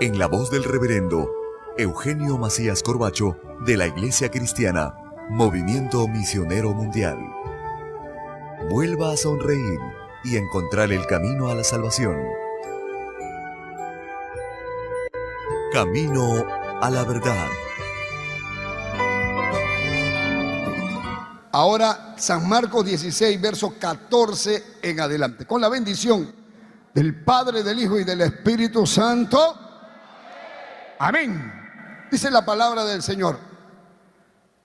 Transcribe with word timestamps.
en 0.00 0.18
la 0.18 0.28
voz 0.28 0.50
del 0.50 0.64
reverendo 0.64 1.30
Eugenio 1.76 2.38
Macías 2.38 2.82
Corbacho 2.82 3.36
de 3.66 3.76
la 3.76 3.86
Iglesia 3.86 4.30
Cristiana, 4.30 4.94
Movimiento 5.28 6.08
Misionero 6.08 6.72
Mundial. 6.72 7.18
Vuelva 8.70 9.12
a 9.12 9.16
sonreír 9.18 9.78
y 10.24 10.38
encontrar 10.38 10.90
el 10.90 11.06
camino 11.06 11.50
a 11.50 11.54
la 11.54 11.64
salvación. 11.64 12.16
Camino 15.70 16.46
a 16.80 16.90
la 16.90 17.04
verdad. 17.04 17.48
Ahora 21.52 22.14
San 22.16 22.48
Marcos 22.48 22.86
16, 22.86 23.38
verso 23.38 23.74
14 23.78 24.64
en 24.80 24.98
adelante. 24.98 25.44
Con 25.44 25.60
la 25.60 25.68
bendición 25.68 26.32
del 26.94 27.22
Padre, 27.22 27.62
del 27.62 27.80
Hijo 27.80 28.00
y 28.00 28.04
del 28.04 28.22
Espíritu 28.22 28.86
Santo. 28.86 29.66
Amén. 31.02 31.50
Dice 32.10 32.30
la 32.30 32.44
palabra 32.44 32.84
del 32.84 33.02
Señor. 33.02 33.38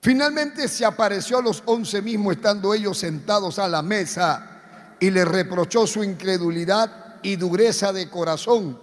Finalmente 0.02 0.68
se 0.68 0.84
apareció 0.84 1.38
a 1.38 1.42
los 1.42 1.62
once 1.64 2.02
mismos 2.02 2.36
estando 2.36 2.74
ellos 2.74 2.98
sentados 2.98 3.58
a 3.58 3.66
la 3.66 3.80
mesa 3.80 4.96
y 5.00 5.10
le 5.10 5.24
reprochó 5.24 5.86
su 5.86 6.04
incredulidad 6.04 7.16
y 7.22 7.36
dureza 7.36 7.90
de 7.90 8.10
corazón 8.10 8.78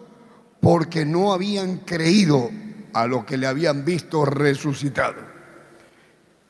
porque 0.62 1.06
no 1.06 1.31
habían 1.31 1.78
creído 1.80 2.50
a 2.92 3.06
lo 3.06 3.24
que 3.24 3.38
le 3.38 3.46
habían 3.46 3.86
visto 3.86 4.25
resucitado. 4.25 5.22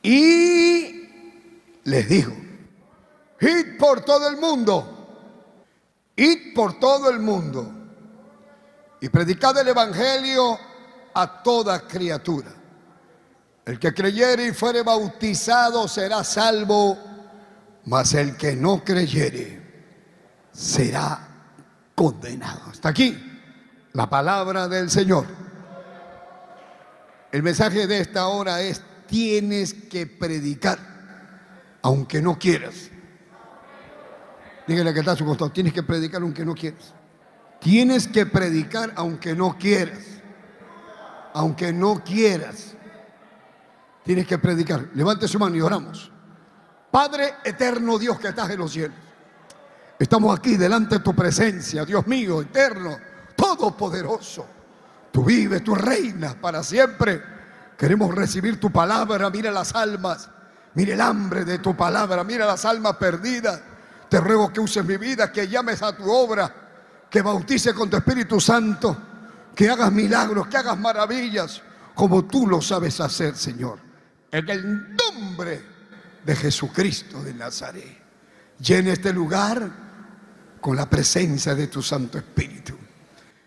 Y 0.02 1.06
les 1.84 2.08
dijo, 2.08 2.32
id 3.42 3.76
por 3.78 4.00
todo 4.00 4.26
el 4.26 4.38
mundo, 4.38 5.36
id 6.16 6.54
por 6.54 6.78
todo 6.78 7.10
el 7.10 7.18
mundo 7.18 7.70
y 9.02 9.10
predicad 9.10 9.58
el 9.58 9.68
Evangelio 9.68 10.58
a 11.14 11.42
toda 11.42 11.86
criatura. 11.86 12.50
El 13.64 13.78
que 13.78 13.94
creyere 13.94 14.48
y 14.48 14.52
fuere 14.52 14.82
bautizado 14.82 15.88
será 15.88 16.22
salvo, 16.22 16.98
mas 17.86 18.12
el 18.14 18.36
que 18.36 18.54
no 18.54 18.84
creyere 18.84 19.62
será 20.52 21.28
condenado. 21.94 22.70
Hasta 22.70 22.90
aquí 22.90 23.16
la 23.92 24.10
palabra 24.10 24.68
del 24.68 24.90
Señor. 24.90 25.26
El 27.32 27.42
mensaje 27.42 27.86
de 27.86 28.00
esta 28.00 28.26
hora 28.26 28.60
es, 28.60 28.82
tienes 29.06 29.72
que 29.72 30.06
predicar, 30.06 30.78
aunque 31.82 32.20
no 32.20 32.38
quieras. 32.38 32.90
Dígale 34.66 34.92
que 34.92 35.00
está 35.00 35.16
su 35.16 35.24
costado, 35.24 35.50
tienes 35.50 35.72
que 35.72 35.82
predicar 35.82 36.22
aunque 36.22 36.44
no 36.44 36.54
quieras. 36.54 36.92
Tienes 37.60 38.08
que 38.08 38.26
predicar 38.26 38.92
aunque 38.96 39.34
no 39.34 39.56
quieras 39.58 40.13
aunque 41.34 41.72
no 41.72 42.02
quieras. 42.02 42.74
Tienes 44.04 44.26
que 44.26 44.38
predicar. 44.38 44.88
Levante 44.94 45.28
su 45.28 45.38
mano 45.38 45.56
y 45.56 45.60
oramos. 45.60 46.10
Padre 46.90 47.34
eterno 47.44 47.98
Dios 47.98 48.18
que 48.18 48.28
estás 48.28 48.50
en 48.50 48.58
los 48.58 48.72
cielos. 48.72 48.96
Estamos 49.98 50.36
aquí 50.36 50.56
delante 50.56 50.96
de 50.96 51.04
tu 51.04 51.14
presencia, 51.14 51.84
Dios 51.84 52.06
mío, 52.06 52.40
eterno, 52.40 52.96
todopoderoso. 53.36 54.46
Tú 55.10 55.24
vives, 55.24 55.62
tú 55.62 55.74
reinas 55.74 56.34
para 56.36 56.62
siempre. 56.62 57.22
Queremos 57.76 58.14
recibir 58.14 58.60
tu 58.60 58.70
palabra. 58.70 59.28
Mira 59.30 59.50
las 59.50 59.74
almas. 59.74 60.28
Mira 60.74 60.94
el 60.94 61.00
hambre 61.00 61.44
de 61.44 61.58
tu 61.58 61.76
palabra. 61.76 62.22
Mira 62.22 62.46
las 62.46 62.64
almas 62.64 62.96
perdidas. 62.96 63.60
Te 64.08 64.20
ruego 64.20 64.52
que 64.52 64.60
uses 64.60 64.84
mi 64.84 64.96
vida, 64.96 65.32
que 65.32 65.48
llames 65.48 65.82
a 65.82 65.96
tu 65.96 66.08
obra, 66.08 66.52
que 67.10 67.22
bautice 67.22 67.74
con 67.74 67.90
tu 67.90 67.96
Espíritu 67.96 68.40
Santo 68.40 69.13
que 69.54 69.70
hagas 69.70 69.92
milagros, 69.92 70.48
que 70.48 70.56
hagas 70.56 70.78
maravillas, 70.78 71.62
como 71.94 72.24
tú 72.24 72.46
lo 72.46 72.60
sabes 72.60 73.00
hacer, 73.00 73.36
Señor. 73.36 73.78
En 74.30 74.48
el 74.48 74.96
nombre 74.96 75.62
de 76.24 76.36
Jesucristo 76.36 77.22
de 77.22 77.34
Nazaret. 77.34 78.02
Llena 78.58 78.92
este 78.92 79.12
lugar 79.12 79.70
con 80.60 80.76
la 80.76 80.88
presencia 80.88 81.54
de 81.54 81.68
tu 81.68 81.82
Santo 81.82 82.18
Espíritu. 82.18 82.74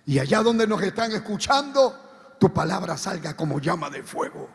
Y 0.05 0.19
allá 0.19 0.41
donde 0.41 0.67
nos 0.67 0.81
están 0.81 1.11
escuchando, 1.11 2.35
tu 2.39 2.53
palabra 2.53 2.97
salga 2.97 3.35
como 3.35 3.59
llama 3.59 3.89
de 3.89 4.03
fuego. 4.03 4.49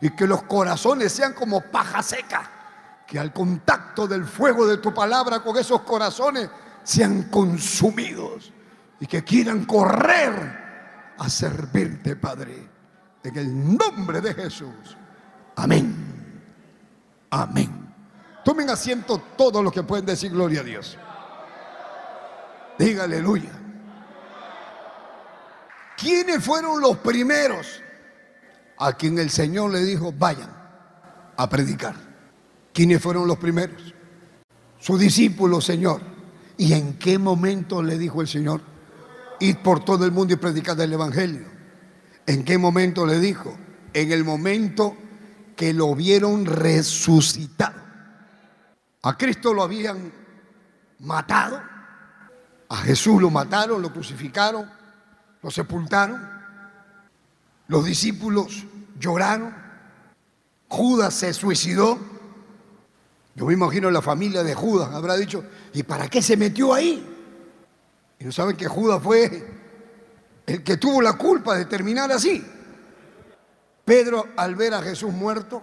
Y 0.00 0.10
que 0.10 0.26
los 0.26 0.42
corazones 0.44 1.12
sean 1.12 1.32
como 1.34 1.60
paja 1.60 2.02
seca. 2.02 2.50
Que 3.06 3.18
al 3.18 3.32
contacto 3.32 4.08
del 4.08 4.24
fuego 4.24 4.66
de 4.66 4.78
tu 4.78 4.92
palabra 4.92 5.40
con 5.40 5.56
esos 5.56 5.82
corazones 5.82 6.48
sean 6.82 7.24
consumidos. 7.24 8.52
Y 8.98 9.06
que 9.06 9.22
quieran 9.22 9.64
correr 9.64 10.65
a 11.18 11.28
servirte, 11.28 12.16
Padre. 12.16 12.68
En 13.22 13.36
el 13.36 13.76
nombre 13.76 14.20
de 14.20 14.34
Jesús. 14.34 14.96
Amén. 15.56 15.94
Amén. 17.30 17.86
Tomen 18.44 18.70
asiento 18.70 19.20
todos 19.36 19.62
los 19.64 19.72
que 19.72 19.82
pueden 19.82 20.06
decir 20.06 20.30
gloria 20.30 20.60
a 20.60 20.64
Dios. 20.64 20.96
Diga 22.78 23.04
aleluya. 23.04 23.50
¿Quiénes 25.96 26.44
fueron 26.44 26.80
los 26.80 26.98
primeros 26.98 27.82
a 28.78 28.92
quien 28.92 29.18
el 29.18 29.30
Señor 29.30 29.72
le 29.72 29.80
dijo, 29.80 30.12
vayan 30.12 30.50
a 31.36 31.48
predicar? 31.48 31.94
¿Quiénes 32.72 33.02
fueron 33.02 33.26
los 33.26 33.38
primeros? 33.38 33.94
Su 34.78 34.98
discípulo, 34.98 35.60
Señor. 35.60 36.00
¿Y 36.58 36.74
en 36.74 36.98
qué 36.98 37.18
momento 37.18 37.82
le 37.82 37.98
dijo 37.98 38.20
el 38.20 38.28
Señor? 38.28 38.60
Ir 39.40 39.58
por 39.58 39.84
todo 39.84 40.04
el 40.04 40.12
mundo 40.12 40.34
y 40.34 40.36
predicar 40.36 40.80
el 40.80 40.92
Evangelio. 40.92 41.46
¿En 42.26 42.44
qué 42.44 42.58
momento 42.58 43.06
le 43.06 43.20
dijo? 43.20 43.56
En 43.92 44.12
el 44.12 44.24
momento 44.24 44.96
que 45.56 45.72
lo 45.72 45.94
vieron 45.94 46.44
resucitado. 46.44 47.80
A 49.02 49.16
Cristo 49.16 49.54
lo 49.54 49.62
habían 49.62 50.12
matado, 51.00 51.62
a 52.68 52.76
Jesús 52.78 53.22
lo 53.22 53.30
mataron, 53.30 53.80
lo 53.80 53.92
crucificaron, 53.92 54.68
lo 55.42 55.50
sepultaron. 55.50 56.20
Los 57.68 57.84
discípulos 57.84 58.64
lloraron. 58.98 59.54
Judas 60.68 61.14
se 61.14 61.32
suicidó. 61.32 61.98
Yo 63.34 63.46
me 63.46 63.54
imagino 63.54 63.90
la 63.90 64.02
familia 64.02 64.42
de 64.42 64.54
Judas 64.54 64.92
habrá 64.92 65.16
dicho, 65.16 65.44
¿y 65.72 65.82
para 65.82 66.08
qué 66.08 66.22
se 66.22 66.36
metió 66.36 66.74
ahí? 66.74 67.15
Y 68.18 68.24
no 68.24 68.32
saben 68.32 68.56
que 68.56 68.66
Judas 68.66 69.02
fue 69.02 69.46
el 70.46 70.62
que 70.62 70.76
tuvo 70.76 71.02
la 71.02 71.14
culpa 71.14 71.56
de 71.56 71.64
terminar 71.66 72.10
así. 72.12 72.44
Pedro, 73.84 74.26
al 74.36 74.54
ver 74.54 74.74
a 74.74 74.82
Jesús 74.82 75.12
muerto, 75.12 75.62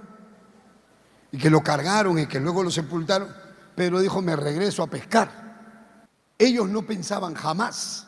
y 1.32 1.38
que 1.38 1.50
lo 1.50 1.64
cargaron 1.64 2.20
y 2.20 2.28
que 2.28 2.40
luego 2.40 2.64
lo 2.64 2.70
sepultaron, 2.70 3.36
Pedro 3.76 4.00
dijo, 4.00 4.22
me 4.22 4.36
regreso 4.36 4.84
a 4.84 4.88
pescar. 4.88 6.06
Ellos 6.38 6.70
no 6.70 6.84
pensaban 6.84 7.34
jamás 7.34 8.08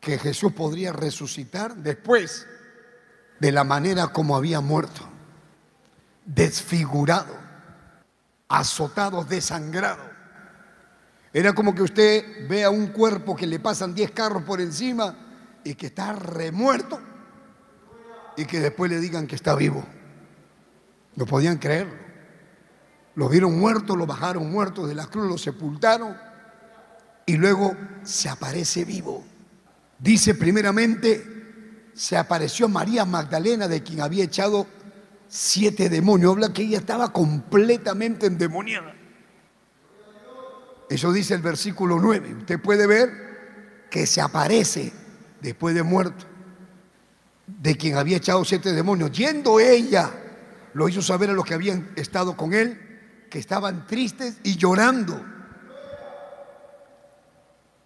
que 0.00 0.18
Jesús 0.18 0.52
podría 0.52 0.92
resucitar 0.92 1.76
después 1.76 2.46
de 3.38 3.52
la 3.52 3.64
manera 3.64 4.08
como 4.08 4.34
había 4.34 4.60
muerto, 4.60 5.02
desfigurado, 6.24 7.34
azotado, 8.48 9.24
desangrado. 9.24 10.07
Era 11.32 11.52
como 11.52 11.74
que 11.74 11.82
usted 11.82 12.48
vea 12.48 12.70
un 12.70 12.88
cuerpo 12.88 13.36
que 13.36 13.46
le 13.46 13.60
pasan 13.60 13.94
10 13.94 14.10
carros 14.12 14.42
por 14.44 14.60
encima 14.60 15.16
y 15.64 15.74
que 15.74 15.86
está 15.86 16.12
remuerto 16.12 17.00
y 18.36 18.44
que 18.46 18.60
después 18.60 18.90
le 18.90 19.00
digan 19.00 19.26
que 19.26 19.36
está 19.36 19.54
vivo. 19.54 19.84
No 21.16 21.26
podían 21.26 21.58
creerlo. 21.58 21.94
Lo 23.14 23.28
vieron 23.28 23.58
muerto, 23.58 23.96
lo 23.96 24.06
bajaron 24.06 24.50
muerto 24.50 24.86
de 24.86 24.94
la 24.94 25.06
cruz, 25.06 25.28
lo 25.28 25.36
sepultaron 25.36 26.16
y 27.26 27.36
luego 27.36 27.76
se 28.04 28.28
aparece 28.28 28.84
vivo. 28.84 29.24
Dice 29.98 30.34
primeramente, 30.34 31.90
se 31.92 32.16
apareció 32.16 32.68
María 32.68 33.04
Magdalena 33.04 33.66
de 33.66 33.82
quien 33.82 34.00
había 34.00 34.24
echado 34.24 34.66
siete 35.26 35.88
demonios. 35.88 36.32
Habla 36.32 36.52
que 36.52 36.62
ella 36.62 36.78
estaba 36.78 37.12
completamente 37.12 38.26
endemoniada. 38.26 38.94
Eso 40.88 41.12
dice 41.12 41.34
el 41.34 41.42
versículo 41.42 41.98
9. 42.00 42.36
Usted 42.40 42.60
puede 42.60 42.86
ver 42.86 43.86
que 43.90 44.06
se 44.06 44.20
aparece 44.20 44.92
después 45.40 45.74
de 45.74 45.82
muerto 45.82 46.24
de 47.46 47.76
quien 47.76 47.96
había 47.96 48.18
echado 48.18 48.44
siete 48.44 48.72
demonios. 48.72 49.10
Yendo 49.12 49.58
ella, 49.58 50.10
lo 50.74 50.88
hizo 50.88 51.02
saber 51.02 51.30
a 51.30 51.32
los 51.32 51.44
que 51.44 51.54
habían 51.54 51.90
estado 51.96 52.36
con 52.36 52.52
él, 52.52 53.26
que 53.30 53.38
estaban 53.38 53.86
tristes 53.86 54.38
y 54.42 54.56
llorando. 54.56 55.24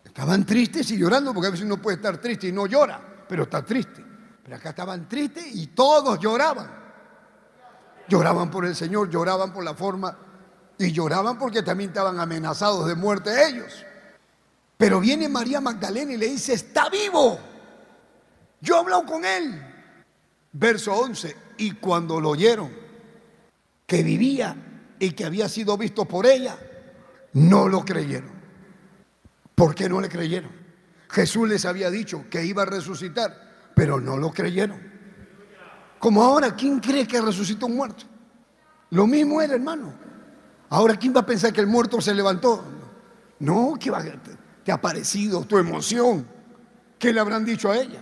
Estaban 0.05 0.45
tristes 0.45 0.91
y 0.91 0.99
llorando, 0.99 1.33
porque 1.33 1.49
a 1.49 1.51
veces 1.51 1.65
uno 1.65 1.81
puede 1.81 1.97
estar 1.97 2.19
triste 2.19 2.49
y 2.49 2.53
no 2.53 2.67
llora, 2.67 3.01
pero 3.29 3.45
está 3.45 3.65
triste. 3.65 4.05
Pero 4.43 4.57
acá 4.57 4.71
estaban 4.71 5.09
tristes 5.09 5.47
y 5.55 5.69
todos 5.69 6.19
lloraban. 6.19 6.83
Lloraban 8.09 8.51
por 8.51 8.67
el 8.67 8.75
Señor, 8.75 9.09
lloraban 9.09 9.53
por 9.53 9.65
la 9.65 9.75
forma 9.75 10.19
y 10.79 10.93
lloraban 10.93 11.39
porque 11.39 11.63
también 11.63 11.91
estaban 11.91 12.19
amenazados 12.19 12.87
de 12.87 12.95
muerte 12.95 13.31
ellos. 13.49 13.85
Pero 14.77 15.01
viene 15.01 15.29
María 15.29 15.61
Magdalena 15.61 16.13
y 16.13 16.17
le 16.17 16.29
dice, 16.29 16.55
está 16.55 16.89
vivo. 16.89 17.39
Yo 18.61 18.77
he 18.77 18.79
hablado 18.79 19.07
con 19.07 19.25
él. 19.25 19.63
Verso 20.53 20.93
11, 20.95 21.37
y 21.59 21.73
cuando 21.73 22.21
lo 22.21 22.31
oyeron, 22.31 22.71
que 23.87 24.03
vivía 24.03 24.55
y 24.99 25.13
que 25.13 25.25
había 25.25 25.49
sido 25.49 25.77
visto 25.79 26.05
por 26.05 26.27
ella, 26.27 26.59
no 27.33 27.69
lo 27.69 27.85
creyeron. 27.85 28.33
¿Por 29.55 29.75
qué 29.75 29.89
no 29.89 30.01
le 30.01 30.09
creyeron? 30.09 30.51
Jesús 31.09 31.49
les 31.49 31.65
había 31.65 31.91
dicho 31.91 32.25
que 32.31 32.45
iba 32.45 32.63
a 32.63 32.67
resucitar, 32.67 33.71
pero 33.75 34.01
no 34.01 34.17
lo 34.17 34.31
creyeron. 34.31 34.81
Como 35.99 36.23
ahora, 36.23 36.57
¿quién 36.57 36.81
cree 36.81 37.07
que 37.07 37.21
resucitó 37.21 37.67
un 37.67 37.77
muerto? 37.77 38.05
Lo 38.91 39.07
mismo 39.07 39.41
era, 39.41 39.55
hermano. 39.55 39.95
Ahora, 40.73 40.97
¿quién 40.97 41.15
va 41.15 41.21
a 41.21 41.27
pensar 41.27 41.53
que 41.53 41.61
el 41.61 41.67
muerto 41.67 42.01
se 42.01 42.15
levantó? 42.15 42.65
No, 43.41 43.75
que 43.79 43.93
te 44.65 44.73
ha 44.73 44.81
parecido 44.81 45.45
tu 45.45 45.59
emoción. 45.59 46.27
¿Qué 46.99 47.13
le 47.13 47.21
habrán 47.21 47.45
dicho 47.45 47.71
a 47.71 47.77
ella? 47.77 48.01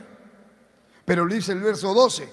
Pero 1.05 1.26
le 1.26 1.34
dice 1.34 1.50
el 1.50 1.62
verso 1.62 1.93
12, 1.93 2.28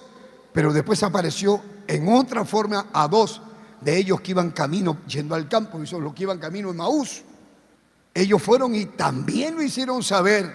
pero 0.52 0.72
después 0.72 1.02
apareció 1.02 1.60
en 1.88 2.06
otra 2.12 2.44
forma 2.44 2.86
a 2.92 3.08
dos 3.08 3.42
de 3.80 3.96
ellos 3.96 4.20
que 4.20 4.30
iban 4.30 4.52
camino 4.52 4.98
yendo 5.08 5.34
al 5.34 5.48
campo, 5.48 5.82
y 5.82 5.88
son 5.88 6.04
los 6.04 6.14
que 6.14 6.22
iban 6.22 6.38
camino 6.38 6.70
en 6.70 6.76
Maús. 6.76 7.24
Ellos 8.14 8.40
fueron 8.40 8.76
y 8.76 8.84
también 8.86 9.56
lo 9.56 9.62
hicieron 9.64 10.04
saber 10.04 10.54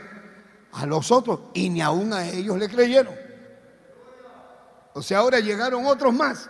a 0.72 0.86
los 0.86 1.12
otros 1.12 1.42
y 1.54 1.70
ni 1.70 1.82
aún 1.82 2.14
a 2.14 2.26
ellos 2.26 2.58
le 2.58 2.70
creyeron. 2.70 3.16
O 4.94 5.02
sea, 5.02 5.18
ahora 5.18 5.42
llegaron 5.42 5.86
otros 5.86 6.14
más 6.14 6.50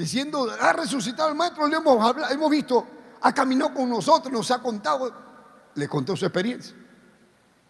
diciendo, 0.00 0.50
ha 0.58 0.72
resucitado 0.72 1.28
el 1.28 1.34
maestro, 1.34 1.68
le 1.68 1.76
hemos, 1.76 2.16
hemos 2.30 2.50
visto, 2.50 2.86
ha 3.20 3.34
caminado 3.34 3.74
con 3.74 3.90
nosotros, 3.90 4.32
nos 4.32 4.50
ha 4.50 4.58
contado, 4.58 5.12
le 5.74 5.88
contó 5.88 6.16
su 6.16 6.24
experiencia. 6.24 6.74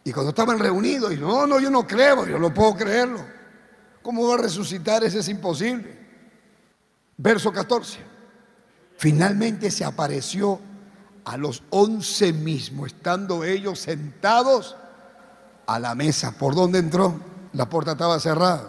Y 0.04 0.12
cuando 0.12 0.30
estaban 0.30 0.58
reunidos, 0.58 1.12
y 1.12 1.16
no, 1.16 1.44
no, 1.46 1.58
yo 1.58 1.70
no 1.70 1.84
creo, 1.86 2.26
yo 2.26 2.38
no 2.38 2.54
puedo 2.54 2.76
creerlo. 2.76 3.20
¿Cómo 4.00 4.28
va 4.28 4.34
a 4.34 4.38
resucitar? 4.38 5.02
Ese 5.02 5.18
es 5.18 5.28
imposible. 5.28 5.98
Verso 7.16 7.52
14. 7.52 7.98
Finalmente 8.96 9.70
se 9.70 9.84
apareció 9.84 10.60
a 11.24 11.36
los 11.36 11.64
once 11.70 12.32
mismos, 12.32 12.92
estando 12.92 13.42
ellos 13.42 13.80
sentados 13.80 14.76
a 15.66 15.80
la 15.80 15.96
mesa. 15.96 16.32
¿Por 16.32 16.54
dónde 16.54 16.78
entró? 16.78 17.20
La 17.54 17.68
puerta 17.68 17.92
estaba 17.92 18.20
cerrada. 18.20 18.68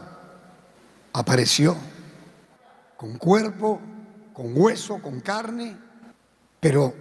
Apareció 1.13 1.77
con 3.01 3.17
cuerpo, 3.17 3.81
con 4.31 4.53
hueso, 4.55 5.01
con 5.01 5.21
carne. 5.21 5.75
Pero, 6.59 6.93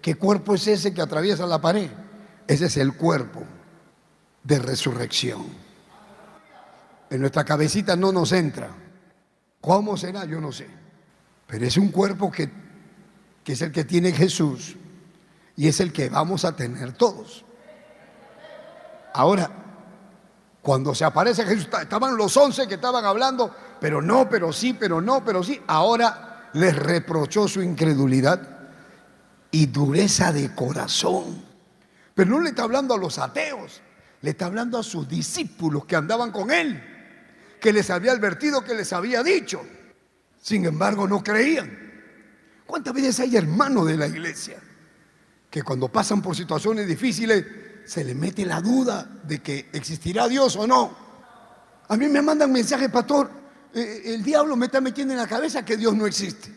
¿qué 0.00 0.14
cuerpo 0.14 0.54
es 0.54 0.66
ese 0.66 0.94
que 0.94 1.02
atraviesa 1.02 1.46
la 1.46 1.60
pared? 1.60 1.90
Ese 2.46 2.64
es 2.64 2.78
el 2.78 2.94
cuerpo 2.94 3.42
de 4.42 4.58
resurrección. 4.58 5.44
En 7.10 7.20
nuestra 7.20 7.44
cabecita 7.44 7.96
no 7.96 8.12
nos 8.12 8.32
entra. 8.32 8.70
¿Cómo 9.60 9.98
será? 9.98 10.24
Yo 10.24 10.40
no 10.40 10.52
sé. 10.52 10.68
Pero 11.46 11.66
es 11.66 11.76
un 11.76 11.88
cuerpo 11.88 12.32
que, 12.32 12.50
que 13.44 13.52
es 13.52 13.60
el 13.60 13.72
que 13.72 13.84
tiene 13.84 14.10
Jesús 14.12 14.74
y 15.54 15.68
es 15.68 15.80
el 15.80 15.92
que 15.92 16.08
vamos 16.08 16.46
a 16.46 16.56
tener 16.56 16.94
todos. 16.94 17.44
Ahora, 19.12 19.50
cuando 20.62 20.94
se 20.94 21.04
aparece 21.04 21.44
Jesús, 21.44 21.68
estaban 21.78 22.16
los 22.16 22.34
once 22.38 22.66
que 22.66 22.76
estaban 22.76 23.04
hablando, 23.04 23.54
pero 23.82 24.00
no, 24.00 24.28
pero 24.28 24.52
sí, 24.52 24.74
pero 24.74 25.00
no, 25.00 25.24
pero 25.24 25.42
sí. 25.42 25.60
Ahora 25.66 26.50
les 26.52 26.76
reprochó 26.76 27.48
su 27.48 27.60
incredulidad 27.60 28.40
y 29.50 29.66
dureza 29.66 30.32
de 30.32 30.54
corazón. 30.54 31.44
Pero 32.14 32.30
no 32.30 32.40
le 32.40 32.50
está 32.50 32.62
hablando 32.62 32.94
a 32.94 32.96
los 32.96 33.18
ateos, 33.18 33.82
le 34.20 34.30
está 34.30 34.46
hablando 34.46 34.78
a 34.78 34.84
sus 34.84 35.08
discípulos 35.08 35.84
que 35.84 35.96
andaban 35.96 36.30
con 36.30 36.52
él, 36.52 36.80
que 37.60 37.72
les 37.72 37.90
había 37.90 38.12
advertido, 38.12 38.62
que 38.62 38.74
les 38.74 38.92
había 38.92 39.24
dicho. 39.24 39.60
Sin 40.40 40.64
embargo, 40.64 41.08
no 41.08 41.20
creían. 41.20 41.76
¿Cuántas 42.64 42.94
veces 42.94 43.18
hay 43.18 43.36
hermanos 43.36 43.88
de 43.88 43.96
la 43.96 44.06
iglesia 44.06 44.58
que 45.50 45.64
cuando 45.64 45.88
pasan 45.88 46.22
por 46.22 46.36
situaciones 46.36 46.86
difíciles 46.86 47.44
se 47.84 48.04
les 48.04 48.14
mete 48.14 48.46
la 48.46 48.60
duda 48.60 49.08
de 49.24 49.42
que 49.42 49.70
existirá 49.72 50.28
Dios 50.28 50.54
o 50.54 50.68
no. 50.68 50.96
A 51.88 51.96
mí 51.96 52.06
me 52.06 52.22
mandan 52.22 52.52
mensajes, 52.52 52.88
pastor, 52.88 53.41
el 53.74 54.22
diablo 54.22 54.56
me 54.56 54.66
está 54.66 54.80
metiendo 54.80 55.14
en 55.14 55.20
la 55.20 55.26
cabeza 55.26 55.64
que 55.64 55.76
Dios 55.76 55.94
no 55.94 56.06
existe. 56.06 56.52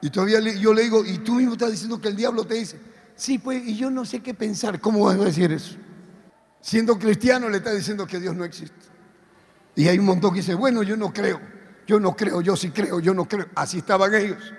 Y 0.00 0.10
todavía 0.10 0.40
yo 0.40 0.74
le 0.74 0.82
digo, 0.82 1.04
y 1.04 1.18
tú 1.18 1.34
mismo 1.34 1.52
estás 1.52 1.70
diciendo 1.70 2.00
que 2.00 2.08
el 2.08 2.16
diablo 2.16 2.44
te 2.44 2.54
dice, 2.54 2.78
sí, 3.14 3.38
pues, 3.38 3.62
y 3.64 3.76
yo 3.76 3.90
no 3.90 4.04
sé 4.04 4.20
qué 4.20 4.34
pensar, 4.34 4.80
¿cómo 4.80 5.04
vas 5.04 5.18
a 5.18 5.24
decir 5.24 5.52
eso? 5.52 5.76
Siendo 6.60 6.98
cristiano 6.98 7.48
le 7.48 7.58
está 7.58 7.72
diciendo 7.72 8.06
que 8.06 8.18
Dios 8.18 8.34
no 8.34 8.44
existe. 8.44 8.76
Y 9.76 9.88
hay 9.88 9.98
un 9.98 10.06
montón 10.06 10.32
que 10.32 10.40
dice, 10.40 10.54
bueno, 10.54 10.82
yo 10.82 10.96
no 10.96 11.12
creo, 11.12 11.40
yo 11.86 12.00
no 12.00 12.16
creo, 12.16 12.40
yo 12.40 12.56
sí 12.56 12.70
creo, 12.70 13.00
yo 13.00 13.14
no 13.14 13.26
creo. 13.26 13.46
Así 13.54 13.78
estaban 13.78 14.14
ellos. 14.14 14.52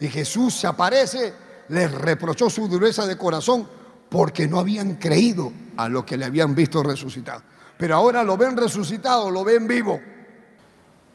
Y 0.00 0.08
Jesús 0.08 0.54
se 0.54 0.66
aparece 0.66 1.34
les 1.70 1.90
reprochó 1.92 2.50
su 2.50 2.68
dureza 2.68 3.06
de 3.06 3.16
corazón 3.16 3.68
porque 4.08 4.48
no 4.48 4.58
habían 4.58 4.96
creído 4.96 5.52
a 5.76 5.88
lo 5.88 6.04
que 6.04 6.16
le 6.16 6.24
habían 6.24 6.54
visto 6.54 6.82
resucitado. 6.82 7.42
Pero 7.78 7.94
ahora 7.94 8.24
lo 8.24 8.36
ven 8.36 8.56
resucitado, 8.56 9.30
lo 9.30 9.44
ven 9.44 9.66
vivo. 9.68 10.00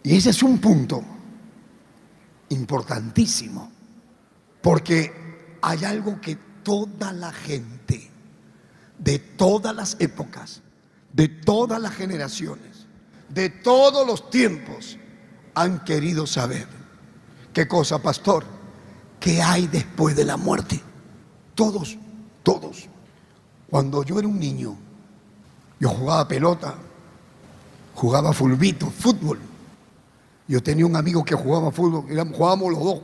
Y 0.06 0.16
ese 0.16 0.30
es 0.30 0.44
un 0.44 0.60
punto 0.60 1.04
importantísimo, 2.50 3.72
porque 4.62 5.58
hay 5.64 5.84
algo 5.84 6.22
que 6.22 6.36
toda 6.62 7.12
la 7.12 7.34
gente, 7.34 8.12
de 9.00 9.18
todas 9.18 9.76
las 9.76 9.98
épocas, 10.00 10.62
de 11.12 11.28
todas 11.28 11.82
las 11.82 11.96
generaciones, 11.96 12.86
de 13.30 13.50
todos 13.50 14.06
los 14.06 14.30
tiempos, 14.30 15.00
han 15.56 15.84
querido 15.84 16.28
saber. 16.28 16.68
¿Qué 17.52 17.68
cosa, 17.68 18.00
pastor? 18.00 18.46
¿Qué 19.20 19.42
hay 19.42 19.66
después 19.66 20.16
de 20.16 20.26
la 20.26 20.38
muerte? 20.38 20.80
Todos, 21.56 21.98
todos. 22.44 22.88
Cuando 23.72 24.04
yo 24.04 24.20
era 24.20 24.28
un 24.28 24.40
niño, 24.40 24.78
yo 25.80 25.90
jugaba 25.90 26.28
pelota, 26.28 26.76
jugaba 27.96 28.34
fulbito, 28.34 28.92
fútbol. 28.92 29.55
Yo 30.48 30.62
tenía 30.62 30.86
un 30.86 30.96
amigo 30.96 31.24
que 31.24 31.36
jugaba 31.36 31.72
fútbol, 31.72 32.06
jugábamos 32.34 32.72
los 32.72 32.84
dos. 32.84 33.02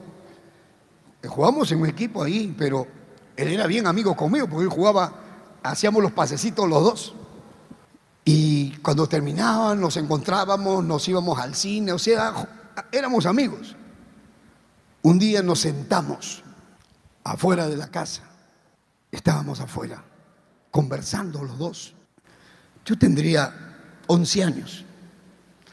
Jugábamos 1.27 1.71
en 1.71 1.81
un 1.81 1.87
equipo 1.87 2.23
ahí, 2.23 2.53
pero 2.57 2.87
él 3.35 3.47
era 3.47 3.67
bien 3.67 3.87
amigo 3.87 4.15
conmigo, 4.15 4.47
porque 4.47 4.63
él 4.65 4.69
jugaba, 4.69 5.13
hacíamos 5.63 6.01
los 6.03 6.11
pasecitos 6.11 6.67
los 6.67 6.83
dos. 6.83 7.15
Y 8.23 8.71
cuando 8.77 9.07
terminaban, 9.07 9.79
nos 9.81 9.97
encontrábamos, 9.97 10.83
nos 10.83 11.07
íbamos 11.07 11.39
al 11.39 11.55
cine, 11.55 11.91
o 11.91 11.99
sea, 11.99 12.33
éramos 12.91 13.25
amigos. 13.25 13.75
Un 15.01 15.17
día 15.17 15.41
nos 15.41 15.59
sentamos 15.59 16.43
afuera 17.23 17.67
de 17.67 17.77
la 17.77 17.87
casa. 17.87 18.23
Estábamos 19.11 19.59
afuera, 19.59 20.03
conversando 20.69 21.43
los 21.43 21.57
dos. 21.57 21.95
Yo 22.85 22.97
tendría 22.97 23.53
11 24.07 24.43
años. 24.43 24.85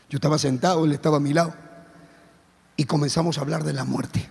Yo 0.09 0.17
estaba 0.17 0.39
sentado, 0.39 0.85
él 0.85 0.93
estaba 0.93 1.19
a 1.19 1.21
mi 1.21 1.33
lado. 1.33 1.55
Y 2.77 2.85
comenzamos 2.85 3.39
a 3.39 3.41
hablar 3.41 3.65
de 3.65 3.73
la 3.73 3.85
muerte. 3.85 4.29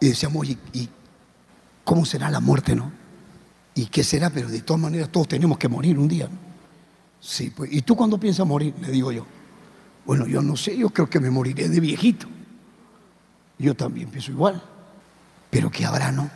Y 0.00 0.08
decíamos, 0.08 0.48
¿y, 0.48 0.58
y 0.72 0.88
cómo 1.84 2.04
será 2.04 2.30
la 2.30 2.40
muerte, 2.40 2.76
no? 2.76 2.92
¿Y 3.74 3.86
qué 3.86 4.04
será? 4.04 4.30
Pero 4.30 4.48
de 4.48 4.60
todas 4.62 4.80
maneras 4.80 5.10
todos 5.10 5.28
tenemos 5.28 5.58
que 5.58 5.68
morir 5.68 5.98
un 5.98 6.08
día. 6.08 6.26
¿no? 6.26 6.38
Sí, 7.20 7.50
pues. 7.50 7.72
¿Y 7.72 7.82
tú 7.82 7.96
cuándo 7.96 8.18
piensas 8.18 8.46
morir? 8.46 8.74
Le 8.80 8.90
digo 8.90 9.12
yo. 9.12 9.26
Bueno, 10.06 10.26
yo 10.26 10.42
no 10.42 10.56
sé, 10.56 10.76
yo 10.76 10.90
creo 10.90 11.08
que 11.08 11.20
me 11.20 11.30
moriré 11.30 11.68
de 11.68 11.80
viejito. 11.80 12.26
Yo 13.58 13.74
también 13.74 14.08
pienso 14.08 14.32
igual. 14.32 14.62
Pero 15.50 15.70
¿qué 15.70 15.84
habrá, 15.84 16.10
no? 16.10 16.30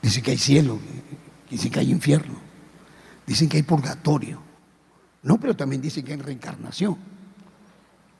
Dicen 0.00 0.22
que 0.22 0.32
hay 0.32 0.38
cielo, 0.38 0.78
dicen 1.48 1.70
que 1.70 1.80
hay 1.80 1.90
infierno, 1.90 2.34
dicen 3.26 3.48
que 3.48 3.58
hay 3.58 3.62
purgatorio. 3.62 4.40
No, 5.22 5.38
pero 5.38 5.54
también 5.54 5.80
dicen 5.80 6.04
que 6.04 6.12
hay 6.12 6.18
reencarnación. 6.18 6.96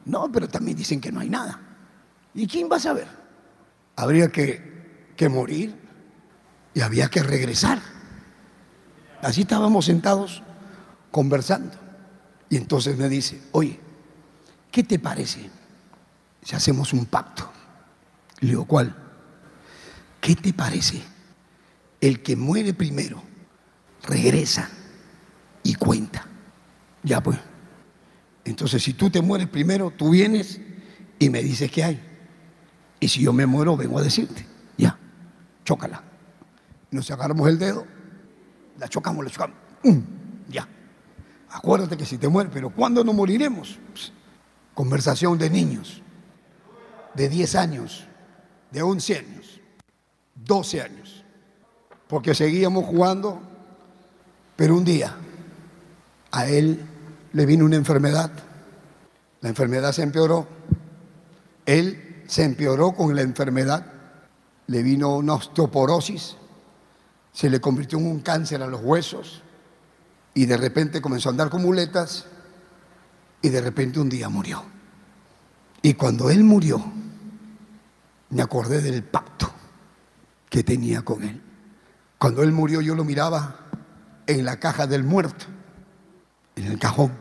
No, 0.04 0.30
pero 0.30 0.48
también 0.48 0.76
dicen 0.76 1.00
que 1.00 1.12
no 1.12 1.20
hay 1.20 1.28
nada. 1.28 1.60
¿Y 2.34 2.46
quién 2.46 2.68
va 2.70 2.76
a 2.76 2.80
saber? 2.80 3.06
Habría 3.96 4.30
que, 4.30 5.12
que 5.16 5.28
morir 5.28 5.74
y 6.74 6.80
había 6.80 7.08
que 7.08 7.22
regresar. 7.22 7.80
Así 9.20 9.42
estábamos 9.42 9.84
sentados 9.84 10.42
conversando. 11.10 11.76
Y 12.48 12.56
entonces 12.56 12.96
me 12.96 13.08
dice, 13.08 13.40
oye, 13.52 13.78
¿qué 14.70 14.82
te 14.82 14.98
parece 14.98 15.50
si 16.42 16.56
hacemos 16.56 16.92
un 16.92 17.06
pacto? 17.06 17.50
Le 18.40 18.50
digo, 18.50 18.64
¿cuál? 18.64 18.94
¿Qué 20.20 20.34
te 20.34 20.52
parece? 20.52 21.02
El 22.00 22.22
que 22.22 22.36
muere 22.36 22.74
primero 22.74 23.22
regresa 24.02 24.68
y 25.62 25.74
cuenta. 25.74 26.26
Ya 27.02 27.22
pues. 27.22 27.38
Entonces, 28.44 28.82
si 28.82 28.94
tú 28.94 29.10
te 29.10 29.20
mueres 29.22 29.48
primero, 29.48 29.90
tú 29.90 30.10
vienes 30.10 30.60
y 31.18 31.30
me 31.30 31.42
dices 31.42 31.70
qué 31.70 31.84
hay. 31.84 32.00
Y 33.00 33.08
si 33.08 33.22
yo 33.22 33.32
me 33.32 33.46
muero, 33.46 33.76
vengo 33.76 33.98
a 33.98 34.02
decirte. 34.02 34.46
Ya, 34.76 34.98
chócala. 35.64 36.02
Nos 36.90 37.10
agarramos 37.10 37.48
el 37.48 37.58
dedo, 37.58 37.86
la 38.78 38.88
chocamos, 38.88 39.24
la 39.24 39.30
chocamos. 39.30 39.56
¡Um! 39.84 40.02
Ya. 40.48 40.68
Acuérdate 41.50 41.96
que 41.96 42.06
si 42.06 42.18
te 42.18 42.28
mueres, 42.28 42.52
pero 42.52 42.70
¿cuándo 42.70 43.04
nos 43.04 43.14
moriremos? 43.14 43.78
Conversación 44.74 45.38
de 45.38 45.50
niños, 45.50 46.02
de 47.14 47.28
10 47.28 47.54
años, 47.56 48.06
de 48.70 48.82
11 48.82 49.18
años, 49.18 49.60
12 50.34 50.82
años. 50.82 51.24
Porque 52.08 52.34
seguíamos 52.34 52.84
jugando, 52.84 53.40
pero 54.56 54.76
un 54.76 54.84
día 54.84 55.14
a 56.30 56.46
él 56.46 56.84
le 57.32 57.46
vino 57.46 57.64
una 57.64 57.76
enfermedad. 57.76 58.30
La 59.40 59.48
enfermedad 59.48 59.92
se 59.92 60.02
empeoró. 60.02 60.46
Él 61.66 62.22
se 62.26 62.44
empeoró 62.44 62.92
con 62.92 63.14
la 63.14 63.22
enfermedad. 63.22 63.86
Le 64.66 64.82
vino 64.82 65.16
una 65.16 65.34
osteoporosis 65.34 66.36
se 67.32 67.48
le 67.48 67.60
convirtió 67.60 67.98
en 67.98 68.06
un 68.06 68.20
cáncer 68.20 68.62
a 68.62 68.66
los 68.66 68.82
huesos 68.82 69.42
y 70.34 70.46
de 70.46 70.56
repente 70.56 71.00
comenzó 71.00 71.28
a 71.28 71.32
andar 71.32 71.50
con 71.50 71.62
muletas 71.62 72.26
y 73.40 73.48
de 73.48 73.60
repente 73.60 73.98
un 74.00 74.08
día 74.08 74.28
murió. 74.28 74.64
Y 75.80 75.94
cuando 75.94 76.30
él 76.30 76.44
murió, 76.44 76.82
me 78.30 78.42
acordé 78.42 78.80
del 78.80 79.02
pacto 79.02 79.50
que 80.48 80.62
tenía 80.62 81.02
con 81.02 81.24
él. 81.24 81.42
Cuando 82.18 82.42
él 82.42 82.52
murió 82.52 82.80
yo 82.80 82.94
lo 82.94 83.04
miraba 83.04 83.56
en 84.26 84.44
la 84.44 84.60
caja 84.60 84.86
del 84.86 85.02
muerto, 85.02 85.46
en 86.56 86.64
el 86.66 86.78
cajón. 86.78 87.12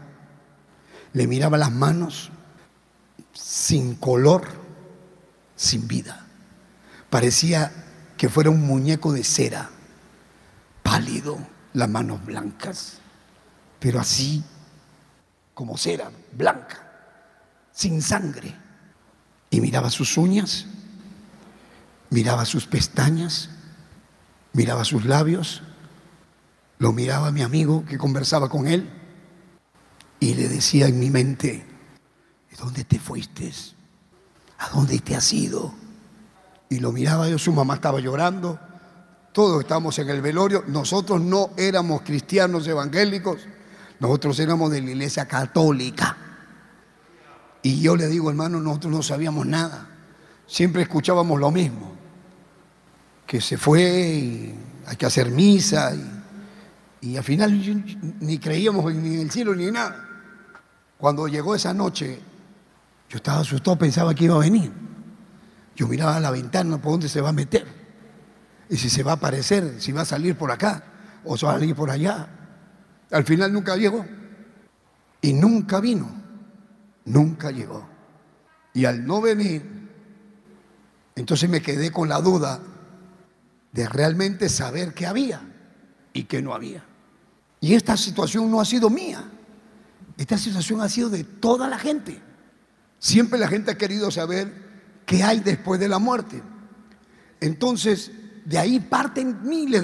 Le 1.13 1.27
miraba 1.27 1.57
las 1.57 1.71
manos 1.71 2.31
sin 3.33 3.95
color, 3.95 4.47
sin 5.55 5.87
vida. 5.87 6.25
Parecía 7.09 7.71
que 8.17 8.29
fuera 8.29 8.49
un 8.49 8.65
muñeco 8.65 9.13
de 9.13 9.23
cera 9.23 9.69
pálido, 10.83 11.37
las 11.73 11.89
manos 11.89 12.23
blancas, 12.25 12.97
pero 13.79 13.99
así 13.99 14.43
como 15.53 15.77
cera, 15.77 16.11
blanca, 16.33 16.87
sin 17.71 18.01
sangre. 18.01 18.55
Y 19.49 19.59
miraba 19.59 19.89
sus 19.89 20.17
uñas, 20.17 20.65
miraba 22.09 22.45
sus 22.45 22.67
pestañas, 22.67 23.49
miraba 24.53 24.85
sus 24.85 25.05
labios, 25.05 25.61
lo 26.79 26.93
miraba 26.93 27.31
mi 27.31 27.41
amigo 27.41 27.85
que 27.85 27.97
conversaba 27.97 28.49
con 28.49 28.67
él 28.67 29.00
y 30.21 30.35
le 30.35 30.47
decía 30.47 30.87
en 30.87 30.97
mi 30.97 31.09
mente, 31.09 31.65
¿de 32.49 32.57
dónde 32.57 32.85
te 32.85 32.97
fuiste? 32.97 33.51
¿A 34.59 34.69
dónde 34.69 34.99
te 34.99 35.17
has 35.17 35.33
ido? 35.33 35.73
Y 36.69 36.79
lo 36.79 36.93
miraba 36.93 37.27
yo, 37.27 37.37
su 37.37 37.51
mamá 37.51 37.73
estaba 37.73 37.99
llorando 37.99 38.57
todos 39.31 39.61
estamos 39.61 39.97
en 39.99 40.09
el 40.09 40.21
velorio. 40.21 40.63
Nosotros 40.67 41.21
no 41.21 41.51
éramos 41.57 42.01
cristianos 42.01 42.67
evangélicos, 42.67 43.39
nosotros 43.99 44.39
éramos 44.39 44.71
de 44.71 44.81
la 44.81 44.91
iglesia 44.91 45.25
católica. 45.25 46.17
Y 47.63 47.79
yo 47.79 47.95
le 47.95 48.07
digo, 48.07 48.29
hermano, 48.29 48.59
nosotros 48.59 48.91
no 48.91 49.03
sabíamos 49.03 49.45
nada. 49.45 49.87
Siempre 50.47 50.81
escuchábamos 50.81 51.39
lo 51.39 51.51
mismo. 51.51 51.93
Que 53.25 53.39
se 53.39 53.57
fue 53.57 53.81
y 53.81 54.55
hay 54.87 54.95
que 54.97 55.05
hacer 55.05 55.29
misa. 55.29 55.93
Y, 57.01 57.15
al 57.15 57.23
final 57.23 57.59
ni 58.19 58.37
creíamos 58.37 58.93
ni 58.93 59.15
en 59.15 59.21
el 59.21 59.31
cielo 59.31 59.55
ni 59.55 59.67
en 59.67 59.73
nada. 59.73 60.07
Cuando 61.01 61.27
llegó 61.27 61.55
esa 61.55 61.73
noche, 61.73 62.19
yo 63.09 63.17
estaba 63.17 63.39
asustado, 63.39 63.75
pensaba 63.75 64.13
que 64.13 64.25
iba 64.25 64.35
a 64.35 64.39
venir. 64.39 64.71
Yo 65.75 65.87
miraba 65.87 66.19
la 66.19 66.29
ventana 66.29 66.79
por 66.79 66.91
dónde 66.91 67.09
se 67.09 67.21
va 67.21 67.29
a 67.29 67.33
meter 67.33 67.65
y 68.69 68.77
si 68.77 68.87
se 68.87 69.01
va 69.01 69.13
a 69.13 69.15
aparecer, 69.15 69.81
si 69.81 69.91
va 69.91 70.01
a 70.01 70.05
salir 70.05 70.37
por 70.37 70.51
acá 70.51 70.83
o 71.25 71.35
se 71.35 71.47
va 71.47 71.53
a 71.53 71.55
salir 71.55 71.75
por 71.75 71.89
allá. 71.89 72.27
Al 73.09 73.23
final 73.23 73.51
nunca 73.51 73.75
llegó. 73.77 74.05
Y 75.21 75.33
nunca 75.33 75.79
vino. 75.79 76.07
Nunca 77.05 77.49
llegó. 77.49 77.89
Y 78.75 78.85
al 78.85 79.03
no 79.03 79.21
venir, 79.21 79.89
entonces 81.15 81.49
me 81.49 81.63
quedé 81.63 81.91
con 81.91 82.09
la 82.09 82.21
duda 82.21 82.59
de 83.71 83.89
realmente 83.89 84.49
saber 84.49 84.93
qué 84.93 85.07
había 85.07 85.41
y 86.13 86.25
qué 86.25 86.43
no 86.43 86.53
había. 86.53 86.85
Y 87.59 87.73
esta 87.73 87.97
situación 87.97 88.51
no 88.51 88.61
ha 88.61 88.65
sido 88.65 88.91
mía. 88.91 89.23
Esta 90.17 90.37
situación 90.37 90.81
ha 90.81 90.89
sido 90.89 91.09
de 91.09 91.23
toda 91.23 91.67
la 91.67 91.77
gente. 91.77 92.21
Siempre 92.99 93.39
la 93.39 93.47
gente 93.47 93.71
ha 93.71 93.77
querido 93.77 94.11
saber 94.11 94.53
qué 95.05 95.23
hay 95.23 95.39
después 95.39 95.79
de 95.79 95.87
la 95.87 95.99
muerte. 95.99 96.41
Entonces, 97.39 98.11
de 98.45 98.57
ahí 98.57 98.79
parten 98.79 99.41
miles 99.43 99.81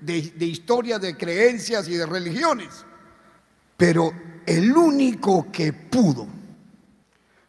de, 0.00 0.46
historias, 0.46 1.00
de 1.00 1.16
creencias 1.16 1.88
y 1.88 1.94
de 1.94 2.06
religiones. 2.06 2.84
Pero 3.76 4.12
el 4.46 4.76
único 4.76 5.50
que 5.50 5.72
pudo 5.72 6.26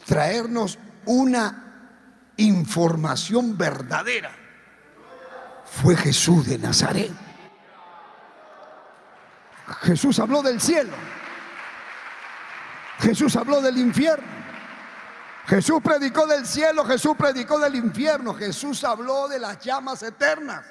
traernos 0.05 0.77
una 1.05 2.33
información 2.37 3.57
verdadera 3.57 4.31
fue 5.65 5.95
Jesús 5.95 6.47
de 6.47 6.57
Nazaret. 6.57 7.11
Jesús 9.81 10.19
habló 10.19 10.43
del 10.43 10.59
cielo. 10.59 10.93
Jesús 13.01 13.35
habló 13.35 13.61
del 13.61 13.77
infierno. 13.77 14.41
Jesús 15.47 15.79
predicó 15.83 16.27
del 16.27 16.45
cielo, 16.45 16.85
Jesús 16.85 17.15
predicó 17.17 17.59
del 17.59 17.75
infierno, 17.75 18.33
Jesús 18.35 18.83
habló 18.83 19.27
de 19.27 19.39
las 19.39 19.59
llamas 19.59 20.03
eternas. 20.03 20.63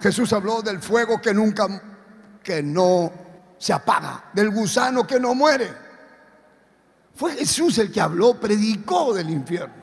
Jesús 0.00 0.32
habló 0.32 0.62
del 0.62 0.80
fuego 0.80 1.20
que 1.20 1.34
nunca, 1.34 1.66
que 2.42 2.62
no 2.62 3.12
se 3.58 3.72
apaga, 3.72 4.30
del 4.32 4.50
gusano 4.50 5.06
que 5.06 5.18
no 5.18 5.34
muere. 5.34 5.70
Fue 7.14 7.34
Jesús 7.34 7.76
el 7.78 7.92
que 7.92 8.00
habló, 8.00 8.38
predicó 8.38 9.12
del 9.12 9.30
infierno. 9.30 9.82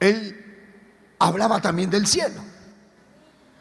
Él 0.00 1.14
hablaba 1.18 1.60
también 1.60 1.90
del 1.90 2.06
cielo. 2.06 2.40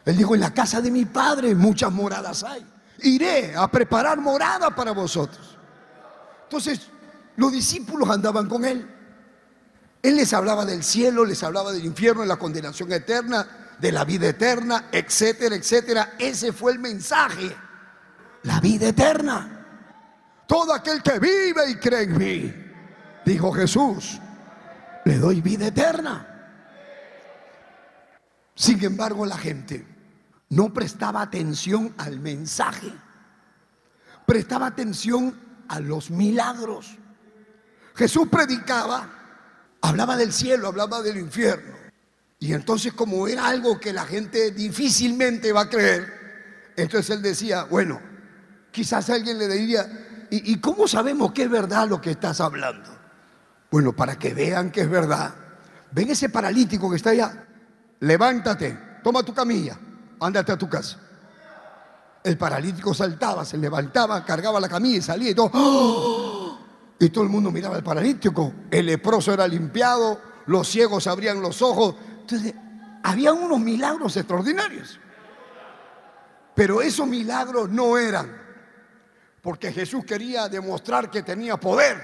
Él 0.06 0.16
dijo, 0.16 0.34
en 0.34 0.42
la 0.42 0.54
casa 0.54 0.82
de 0.82 0.90
mi 0.90 1.06
padre 1.06 1.54
muchas 1.54 1.92
moradas 1.92 2.44
hay. 2.44 2.66
Iré 3.00 3.56
a 3.56 3.68
preparar 3.68 4.18
morada 4.18 4.70
para 4.72 4.92
vosotros. 4.92 5.57
Entonces, 6.48 6.88
los 7.36 7.52
discípulos 7.52 8.10
andaban 8.10 8.48
con 8.48 8.64
él. 8.64 8.88
Él 10.02 10.16
les 10.16 10.32
hablaba 10.34 10.66
del 10.66 10.82
cielo, 10.82 11.26
les 11.26 11.44
hablaba 11.44 11.74
del 11.74 11.84
infierno, 11.84 12.22
de 12.22 12.28
la 12.28 12.38
condenación 12.38 12.90
eterna, 12.94 13.76
de 13.78 13.92
la 13.92 14.06
vida 14.06 14.30
eterna, 14.30 14.86
etcétera, 14.94 15.56
etcétera. 15.56 16.14
Ese 16.18 16.54
fue 16.54 16.72
el 16.72 16.80
mensaje. 16.80 17.54
La 18.44 18.62
vida 18.62 18.88
eterna. 18.88 19.66
Todo 20.48 20.74
aquel 20.74 21.04
que 21.04 21.20
vive 21.20 21.70
y 21.70 21.76
cree 21.76 22.04
en 22.04 22.18
mí, 22.18 22.54
dijo 23.26 23.52
Jesús, 23.52 24.18
le 25.04 25.18
doy 25.18 25.42
vida 25.42 25.68
eterna. 25.68 26.26
Sin 28.56 28.82
embargo, 28.86 29.26
la 29.26 29.38
gente 29.38 29.86
no 30.50 30.74
prestaba 30.74 31.22
atención 31.22 31.94
al 31.98 32.22
mensaje, 32.22 32.94
prestaba 34.26 34.68
atención 34.68 35.47
a 35.68 35.80
los 35.80 36.12
milagros. 36.12 36.98
Jesús 37.96 38.28
predicaba, 38.30 39.10
hablaba 39.82 40.18
del 40.18 40.32
cielo, 40.32 40.68
hablaba 40.68 41.02
del 41.02 41.18
infierno. 41.18 41.76
Y 42.40 42.54
entonces 42.54 42.94
como 42.94 43.28
era 43.28 43.48
algo 43.48 43.80
que 43.80 43.92
la 43.94 44.06
gente 44.06 44.52
difícilmente 44.52 45.52
va 45.52 45.62
a 45.62 45.70
creer, 45.70 46.74
entonces 46.76 47.16
él 47.16 47.22
decía, 47.22 47.64
bueno, 47.64 48.00
quizás 48.72 49.10
alguien 49.10 49.40
le 49.40 49.48
diría, 49.48 50.28
¿y, 50.30 50.54
¿y 50.54 50.60
cómo 50.60 50.88
sabemos 50.88 51.32
que 51.32 51.44
es 51.44 51.50
verdad 51.50 51.88
lo 51.88 52.00
que 52.00 52.12
estás 52.12 52.40
hablando? 52.40 52.96
Bueno, 53.72 53.96
para 53.96 54.20
que 54.20 54.34
vean 54.34 54.72
que 54.72 54.82
es 54.82 54.90
verdad, 54.90 55.34
ven 55.92 56.12
ese 56.12 56.30
paralítico 56.30 56.90
que 56.90 56.98
está 56.98 57.10
allá, 57.10 57.48
levántate, 58.00 58.78
toma 59.04 59.24
tu 59.24 59.34
camilla, 59.34 59.78
ándate 60.20 60.52
a 60.52 60.58
tu 60.58 60.70
casa. 60.70 61.00
El 62.28 62.38
paralítico 62.38 62.94
saltaba, 62.94 63.46
se 63.46 63.58
levantaba, 63.58 64.26
cargaba 64.26 64.60
la 64.60 64.68
camilla 64.68 64.98
y 64.98 65.02
salía 65.02 65.30
y 65.30 65.34
todo. 65.34 65.50
¡Oh! 65.54 66.60
Y 67.00 67.08
todo 67.08 67.24
el 67.24 67.30
mundo 67.30 67.52
miraba 67.52 67.78
al 67.78 67.84
paralítico. 67.84 68.52
El 68.70 68.88
leproso 68.88 69.32
era 69.32 69.48
limpiado, 69.48 70.20
los 70.48 70.68
ciegos 70.68 71.08
abrían 71.08 71.42
los 71.42 71.62
ojos. 71.62 71.96
Entonces, 72.20 72.54
había 73.02 73.32
unos 73.32 73.62
milagros 73.62 74.18
extraordinarios. 74.18 75.00
Pero 76.54 76.82
esos 76.82 77.08
milagros 77.08 77.70
no 77.70 77.98
eran 77.98 78.30
porque 79.42 79.72
Jesús 79.72 80.04
quería 80.04 80.50
demostrar 80.50 81.10
que 81.10 81.24
tenía 81.24 81.56
poder, 81.56 81.98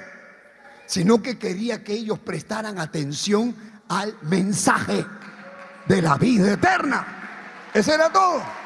sino 0.86 1.22
que 1.22 1.38
quería 1.38 1.84
que 1.84 1.92
ellos 1.92 2.20
prestaran 2.20 2.80
atención 2.80 3.54
al 3.90 4.16
mensaje 4.22 5.06
de 5.86 6.02
la 6.02 6.16
vida 6.16 6.54
eterna. 6.54 7.70
Ese 7.74 7.96
era 7.96 8.10
todo. 8.10 8.63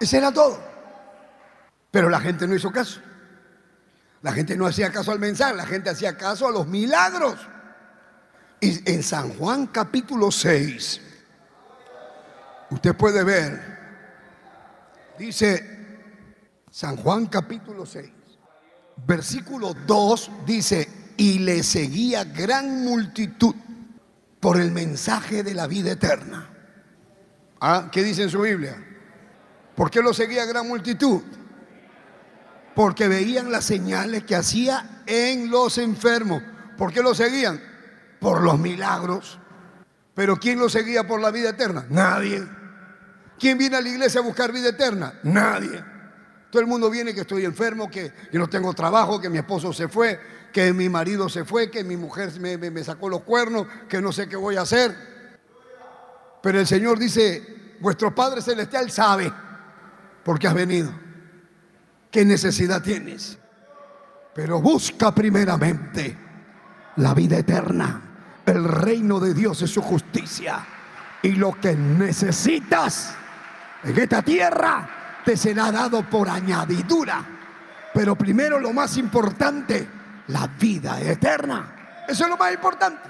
Ese 0.00 0.18
era 0.18 0.32
todo. 0.32 0.58
Pero 1.90 2.08
la 2.08 2.20
gente 2.20 2.46
no 2.46 2.54
hizo 2.54 2.70
caso. 2.70 3.00
La 4.22 4.32
gente 4.32 4.56
no 4.56 4.66
hacía 4.66 4.90
caso 4.90 5.12
al 5.12 5.20
mensaje, 5.20 5.54
la 5.54 5.66
gente 5.66 5.90
hacía 5.90 6.16
caso 6.16 6.48
a 6.48 6.50
los 6.50 6.66
milagros. 6.66 7.38
Y 8.60 8.90
en 8.90 9.02
San 9.02 9.30
Juan 9.34 9.68
capítulo 9.68 10.32
6, 10.32 11.00
usted 12.70 12.96
puede 12.96 13.22
ver, 13.22 13.78
dice 15.16 15.76
San 16.68 16.96
Juan 16.96 17.26
capítulo 17.26 17.86
6, 17.86 18.10
versículo 19.06 19.74
2 19.86 20.30
dice, 20.44 20.88
y 21.16 21.38
le 21.38 21.62
seguía 21.62 22.24
gran 22.24 22.82
multitud 22.84 23.54
por 24.40 24.60
el 24.60 24.72
mensaje 24.72 25.44
de 25.44 25.54
la 25.54 25.68
vida 25.68 25.92
eterna. 25.92 26.48
¿Ah? 27.60 27.88
¿Qué 27.92 28.02
dice 28.02 28.24
en 28.24 28.30
su 28.30 28.40
Biblia? 28.40 28.87
¿Por 29.78 29.92
qué 29.92 30.02
lo 30.02 30.12
seguía 30.12 30.44
gran 30.44 30.66
multitud? 30.66 31.22
Porque 32.74 33.06
veían 33.06 33.52
las 33.52 33.64
señales 33.64 34.24
que 34.24 34.34
hacía 34.34 35.04
en 35.06 35.52
los 35.52 35.78
enfermos. 35.78 36.42
¿Por 36.76 36.92
qué 36.92 37.00
lo 37.00 37.14
seguían? 37.14 37.62
Por 38.18 38.42
los 38.42 38.58
milagros. 38.58 39.38
Pero 40.16 40.36
¿quién 40.36 40.58
lo 40.58 40.68
seguía 40.68 41.06
por 41.06 41.20
la 41.20 41.30
vida 41.30 41.50
eterna? 41.50 41.86
Nadie. 41.90 42.44
¿Quién 43.38 43.56
viene 43.56 43.76
a 43.76 43.80
la 43.80 43.88
iglesia 43.88 44.20
a 44.20 44.24
buscar 44.24 44.50
vida 44.50 44.70
eterna? 44.70 45.20
Nadie. 45.22 45.80
Todo 46.50 46.60
el 46.60 46.66
mundo 46.66 46.90
viene 46.90 47.14
que 47.14 47.20
estoy 47.20 47.44
enfermo, 47.44 47.88
que 47.88 48.12
yo 48.32 48.40
no 48.40 48.48
tengo 48.48 48.74
trabajo, 48.74 49.20
que 49.20 49.30
mi 49.30 49.38
esposo 49.38 49.72
se 49.72 49.86
fue, 49.86 50.18
que 50.52 50.72
mi 50.72 50.88
marido 50.88 51.28
se 51.28 51.44
fue, 51.44 51.70
que 51.70 51.84
mi 51.84 51.96
mujer 51.96 52.32
me, 52.40 52.58
me, 52.58 52.72
me 52.72 52.82
sacó 52.82 53.08
los 53.08 53.22
cuernos, 53.22 53.68
que 53.88 54.02
no 54.02 54.10
sé 54.10 54.28
qué 54.28 54.34
voy 54.34 54.56
a 54.56 54.62
hacer. 54.62 54.92
Pero 56.42 56.58
el 56.58 56.66
Señor 56.66 56.98
dice, 56.98 57.76
vuestro 57.78 58.12
Padre 58.12 58.42
Celestial 58.42 58.90
sabe 58.90 59.32
por 60.24 60.38
qué 60.38 60.48
has 60.48 60.54
venido, 60.54 60.92
qué 62.10 62.24
necesidad 62.24 62.82
tienes. 62.82 63.38
Pero 64.34 64.60
busca 64.60 65.14
primeramente 65.14 66.16
la 66.96 67.14
vida 67.14 67.38
eterna, 67.38 68.00
el 68.46 68.64
reino 68.64 69.18
de 69.20 69.34
Dios 69.34 69.62
y 69.62 69.66
su 69.66 69.82
justicia. 69.82 70.64
Y 71.22 71.32
lo 71.32 71.58
que 71.60 71.74
necesitas 71.74 73.14
en 73.82 73.98
esta 73.98 74.22
tierra 74.22 75.20
te 75.24 75.36
será 75.36 75.72
dado 75.72 76.08
por 76.08 76.28
añadidura. 76.28 77.24
Pero 77.92 78.14
primero 78.14 78.60
lo 78.60 78.72
más 78.72 78.96
importante, 78.96 79.88
la 80.28 80.46
vida 80.46 81.00
eterna. 81.00 82.04
Eso 82.08 82.24
es 82.24 82.30
lo 82.30 82.36
más 82.36 82.52
importante. 82.52 83.08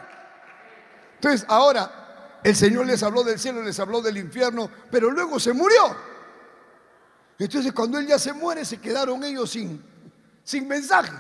Entonces 1.16 1.44
ahora 1.48 2.38
el 2.42 2.54
Señor 2.54 2.86
les 2.86 3.02
habló 3.02 3.22
del 3.24 3.38
cielo, 3.38 3.62
les 3.62 3.78
habló 3.80 4.00
del 4.00 4.16
infierno, 4.16 4.70
pero 4.90 5.10
luego 5.10 5.38
se 5.38 5.52
murió. 5.52 5.96
Entonces 7.38 7.72
cuando 7.72 7.98
Él 7.98 8.06
ya 8.06 8.18
se 8.18 8.32
muere, 8.32 8.64
se 8.64 8.78
quedaron 8.78 9.22
ellos 9.22 9.50
sin, 9.50 9.82
sin 10.42 10.66
mensaje. 10.66 11.12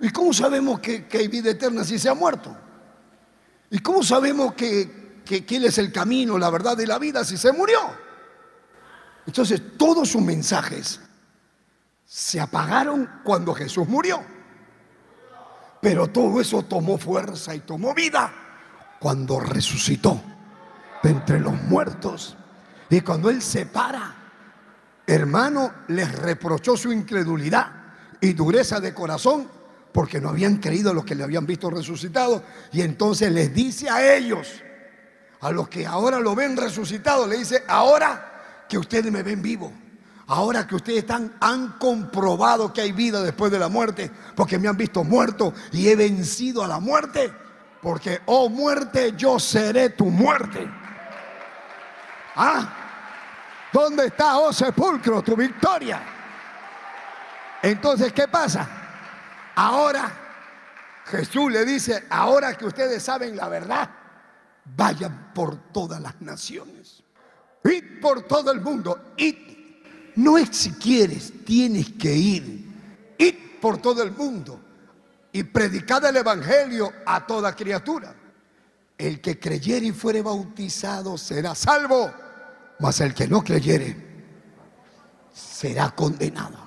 ¿Y 0.00 0.10
cómo 0.10 0.32
sabemos 0.32 0.80
que, 0.80 1.06
que 1.06 1.18
hay 1.18 1.28
vida 1.28 1.50
eterna 1.50 1.84
si 1.84 1.98
se 1.98 2.08
ha 2.08 2.14
muerto? 2.14 2.54
¿Y 3.70 3.78
cómo 3.78 4.02
sabemos 4.02 4.54
que, 4.54 5.22
que, 5.24 5.46
que 5.46 5.56
Él 5.56 5.64
es 5.64 5.78
el 5.78 5.92
camino, 5.92 6.38
la 6.38 6.50
verdad 6.50 6.78
y 6.78 6.86
la 6.86 6.98
vida 6.98 7.24
si 7.24 7.36
se 7.36 7.52
murió? 7.52 7.78
Entonces 9.26 9.78
todos 9.78 10.10
sus 10.10 10.20
mensajes 10.20 11.00
se 12.04 12.40
apagaron 12.40 13.20
cuando 13.24 13.54
Jesús 13.54 13.88
murió. 13.88 14.22
Pero 15.80 16.08
todo 16.08 16.40
eso 16.40 16.62
tomó 16.62 16.98
fuerza 16.98 17.54
y 17.54 17.60
tomó 17.60 17.94
vida 17.94 18.32
cuando 18.98 19.40
resucitó 19.40 20.20
de 21.02 21.10
entre 21.10 21.40
los 21.40 21.54
muertos. 21.62 22.36
Y 22.90 23.00
cuando 23.00 23.30
Él 23.30 23.42
se 23.42 23.66
para, 23.66 24.23
hermano, 25.06 25.72
les 25.88 26.12
reprochó 26.12 26.76
su 26.76 26.92
incredulidad 26.92 27.70
y 28.20 28.32
dureza 28.32 28.80
de 28.80 28.94
corazón 28.94 29.48
porque 29.92 30.20
no 30.20 30.30
habían 30.30 30.56
creído 30.56 30.92
lo 30.92 31.04
que 31.04 31.14
le 31.14 31.22
habían 31.22 31.46
visto 31.46 31.70
resucitado. 31.70 32.42
Y 32.72 32.82
entonces 32.82 33.30
les 33.30 33.54
dice 33.54 33.88
a 33.88 34.16
ellos, 34.16 34.60
a 35.40 35.52
los 35.52 35.68
que 35.68 35.86
ahora 35.86 36.18
lo 36.18 36.34
ven 36.34 36.56
resucitado, 36.56 37.26
le 37.26 37.38
dice, 37.38 37.62
ahora 37.68 38.64
que 38.68 38.76
ustedes 38.76 39.12
me 39.12 39.22
ven 39.22 39.40
vivo, 39.40 39.72
ahora 40.26 40.66
que 40.66 40.74
ustedes 40.74 41.00
están, 41.00 41.34
han 41.38 41.78
comprobado 41.78 42.72
que 42.72 42.80
hay 42.80 42.90
vida 42.90 43.22
después 43.22 43.52
de 43.52 43.58
la 43.58 43.68
muerte, 43.68 44.10
porque 44.34 44.58
me 44.58 44.66
han 44.66 44.76
visto 44.76 45.04
muerto 45.04 45.54
y 45.70 45.88
he 45.88 45.94
vencido 45.94 46.64
a 46.64 46.66
la 46.66 46.80
muerte, 46.80 47.32
porque, 47.80 48.20
oh 48.26 48.48
muerte, 48.48 49.14
yo 49.16 49.38
seré 49.38 49.90
tu 49.90 50.06
muerte. 50.06 50.68
Ah, 52.34 52.83
¿dónde 53.74 54.06
está, 54.06 54.38
oh 54.38 54.52
sepulcro, 54.52 55.20
tu 55.20 55.34
victoria? 55.34 56.00
Entonces, 57.60 58.12
¿qué 58.12 58.28
pasa? 58.28 58.68
Ahora 59.56 60.12
Jesús 61.06 61.50
le 61.50 61.64
dice, 61.64 62.04
ahora 62.08 62.54
que 62.54 62.66
ustedes 62.66 63.02
saben 63.02 63.36
la 63.36 63.48
verdad, 63.48 63.90
vayan 64.76 65.32
por 65.34 65.72
todas 65.72 66.00
las 66.00 66.20
naciones. 66.22 67.02
Id 67.64 68.00
por 68.00 68.22
todo 68.22 68.52
el 68.52 68.60
mundo. 68.60 69.12
Id. 69.16 69.34
No 70.16 70.38
es 70.38 70.50
si 70.56 70.72
quieres, 70.74 71.32
tienes 71.44 71.90
que 71.98 72.14
ir. 72.14 72.64
Id 73.18 73.34
por 73.60 73.78
todo 73.78 74.02
el 74.04 74.12
mundo 74.12 74.60
y 75.32 75.42
predicad 75.42 76.04
el 76.04 76.16
Evangelio 76.16 76.92
a 77.04 77.26
toda 77.26 77.56
criatura. 77.56 78.14
El 78.96 79.20
que 79.20 79.40
creyere 79.40 79.86
y 79.86 79.92
fuere 79.92 80.22
bautizado 80.22 81.18
será 81.18 81.56
salvo, 81.56 82.12
mas 82.80 83.00
el 83.00 83.14
que 83.14 83.28
no 83.28 83.42
creyere 83.42 83.96
será 85.32 85.90
condenado. 85.90 86.58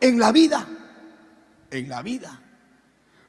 En 0.00 0.18
la 0.18 0.32
vida, 0.32 0.66
en 1.70 1.88
la 1.88 2.02
vida, 2.02 2.40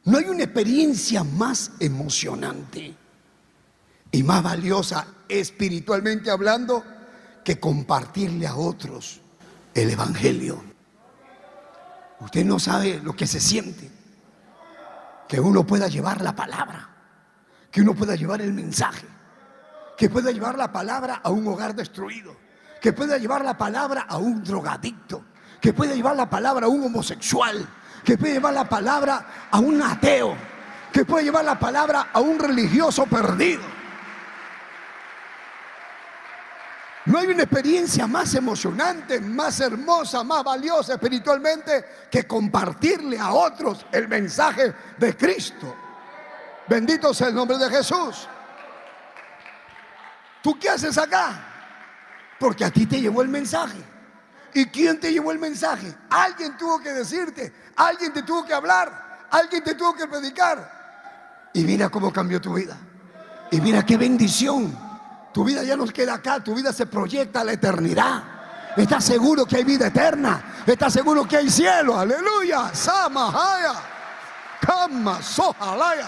no 0.06 0.18
hay 0.18 0.26
una 0.26 0.44
experiencia 0.44 1.24
más 1.24 1.72
emocionante 1.80 2.96
y 4.12 4.24
más 4.24 4.42
valiosa 4.42 5.08
espiritualmente 5.30 6.32
hablando 6.32 6.84
que 7.44 7.60
compartirle 7.60 8.48
a 8.48 8.56
otros 8.56 9.22
el 9.74 9.90
Evangelio. 9.90 10.62
Usted 12.20 12.46
no 12.46 12.60
sabe 12.60 13.00
lo 13.04 13.16
que 13.16 13.28
se 13.28 13.40
siente. 13.40 13.90
Que 15.28 15.40
uno 15.40 15.66
pueda 15.66 15.88
llevar 15.88 16.22
la 16.22 16.36
palabra, 16.36 16.90
que 17.72 17.82
uno 17.82 17.96
pueda 17.96 18.16
llevar 18.16 18.42
el 18.42 18.54
mensaje, 18.54 19.08
que 20.02 20.10
pueda 20.10 20.32
llevar 20.32 20.58
la 20.58 20.72
palabra 20.72 21.22
a 21.22 21.30
un 21.30 21.48
hogar 21.48 21.76
destruido, 21.76 22.36
que 22.82 22.92
pueda 22.92 23.20
llevar 23.20 23.46
la 23.46 23.56
palabra 23.56 24.08
a 24.10 24.18
un 24.18 24.44
drogadicto, 24.44 25.24
que 25.62 25.74
pueda 25.74 25.94
llevar 25.94 26.16
la 26.16 26.28
palabra 26.28 26.66
a 26.66 26.70
un 26.70 26.86
homosexual, 26.86 27.70
que 28.04 28.18
pueda 28.18 28.34
llevar 28.34 28.56
la 28.56 28.68
palabra 28.68 29.48
a 29.52 29.60
un 29.60 29.80
ateo, 29.80 30.36
que 30.92 31.06
pueda 31.06 31.22
llevar 31.22 31.46
la 31.46 31.60
palabra 31.60 32.08
a 32.14 32.20
un 32.20 32.40
religioso 32.40 33.06
perdido. 33.06 33.62
No 37.06 37.20
hay 37.20 37.28
una 37.28 37.44
experiencia 37.44 38.08
más 38.08 38.34
emocionante, 38.34 39.22
más 39.22 39.60
hermosa, 39.60 40.24
más 40.24 40.44
valiosa 40.44 40.94
espiritualmente 40.94 41.86
que 42.10 42.26
compartirle 42.26 43.20
a 43.20 43.34
otros 43.34 43.86
el 43.92 44.08
mensaje 44.08 44.74
de 44.98 45.16
Cristo. 45.16 45.76
Bendito 46.68 47.14
sea 47.14 47.28
el 47.28 47.36
nombre 47.36 47.60
de 47.60 47.70
Jesús. 47.70 48.28
¿Tú 50.42 50.58
qué 50.60 50.70
haces 50.70 50.98
acá? 50.98 51.48
Porque 52.40 52.66
a 52.66 52.72
ti 52.72 52.86
te 52.86 53.00
llevó 53.00 53.22
el 53.22 53.30
mensaje. 53.30 53.78
¿Y 54.54 54.66
quién 54.66 55.00
te 55.00 55.12
llevó 55.12 55.32
el 55.32 55.40
mensaje? 55.40 55.96
Alguien 56.10 56.58
tuvo 56.58 56.80
que 56.80 56.92
decirte, 56.92 57.54
alguien 57.76 58.12
te 58.12 58.24
tuvo 58.24 58.46
que 58.46 58.54
hablar, 58.54 59.28
alguien 59.30 59.64
te 59.64 59.76
tuvo 59.76 59.94
que 59.96 60.08
predicar. 60.08 61.50
Y 61.54 61.64
mira 61.64 61.90
cómo 61.90 62.12
cambió 62.12 62.42
tu 62.42 62.54
vida. 62.54 62.78
Y 63.52 63.62
mira 63.62 63.86
qué 63.86 63.98
bendición 63.98 64.92
tu 65.34 65.46
vida 65.46 65.64
ya 65.64 65.78
no 65.78 65.86
queda 65.86 66.16
acá, 66.16 66.44
tu 66.44 66.54
vida 66.54 66.74
se 66.74 66.86
proyecta 66.86 67.42
a 67.42 67.44
la 67.44 67.54
eternidad. 67.54 68.24
Estás 68.76 69.04
seguro 69.06 69.46
que 69.46 69.58
hay 69.58 69.64
vida 69.64 69.88
eterna. 69.88 70.64
Estás 70.66 70.94
seguro 70.94 71.26
que 71.26 71.38
hay 71.38 71.50
cielo. 71.50 71.98
Aleluya. 71.98 72.74
Samahaya. 72.74 73.74
Kama 74.60 75.22
Sohalaya. 75.22 76.08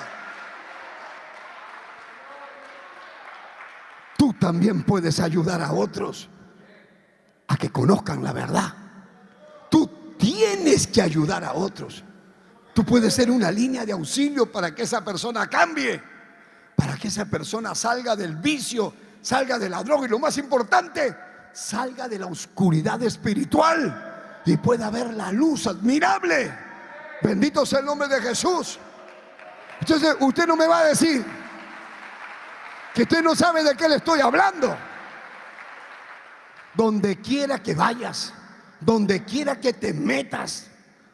Tú 4.23 4.31
también 4.31 4.83
puedes 4.83 5.19
ayudar 5.19 5.61
a 5.61 5.73
otros 5.73 6.29
a 7.49 7.57
que 7.57 7.69
conozcan 7.69 8.23
la 8.23 8.31
verdad. 8.31 8.73
Tú 9.69 10.15
tienes 10.17 10.87
que 10.87 11.01
ayudar 11.01 11.43
a 11.43 11.51
otros. 11.51 12.05
Tú 12.73 12.85
puedes 12.85 13.13
ser 13.13 13.29
una 13.29 13.51
línea 13.51 13.85
de 13.85 13.91
auxilio 13.91 14.49
para 14.49 14.73
que 14.73 14.83
esa 14.83 15.03
persona 15.03 15.45
cambie, 15.47 16.01
para 16.73 16.95
que 16.95 17.09
esa 17.09 17.25
persona 17.25 17.75
salga 17.75 18.15
del 18.15 18.37
vicio 18.37 18.93
salga 19.21 19.59
de 19.59 19.67
la 19.67 19.83
droga 19.83 20.05
y 20.05 20.09
lo 20.09 20.19
más 20.19 20.37
importante, 20.37 21.13
salga 21.51 22.07
de 22.07 22.17
la 22.17 22.27
oscuridad 22.27 23.03
espiritual 23.03 24.41
y 24.45 24.55
pueda 24.55 24.89
ver 24.89 25.13
la 25.13 25.33
luz 25.33 25.67
admirable. 25.67 26.49
Bendito 27.21 27.65
sea 27.65 27.79
el 27.79 27.85
nombre 27.85 28.07
de 28.07 28.21
Jesús. 28.21 28.79
Entonces 29.81 30.15
usted 30.21 30.47
no 30.47 30.55
me 30.55 30.65
va 30.65 30.79
a 30.79 30.85
decir 30.85 31.42
que 32.93 33.03
usted 33.03 33.23
no 33.23 33.35
sabe 33.35 33.63
de 33.63 33.75
qué 33.75 33.89
le 33.89 33.95
estoy 33.95 34.19
hablando. 34.21 34.75
Donde 36.75 37.21
quiera 37.21 37.61
que 37.61 37.75
vayas, 37.75 38.33
donde 38.79 39.23
quiera 39.23 39.59
que 39.59 39.73
te 39.73 39.93
metas, 39.93 40.67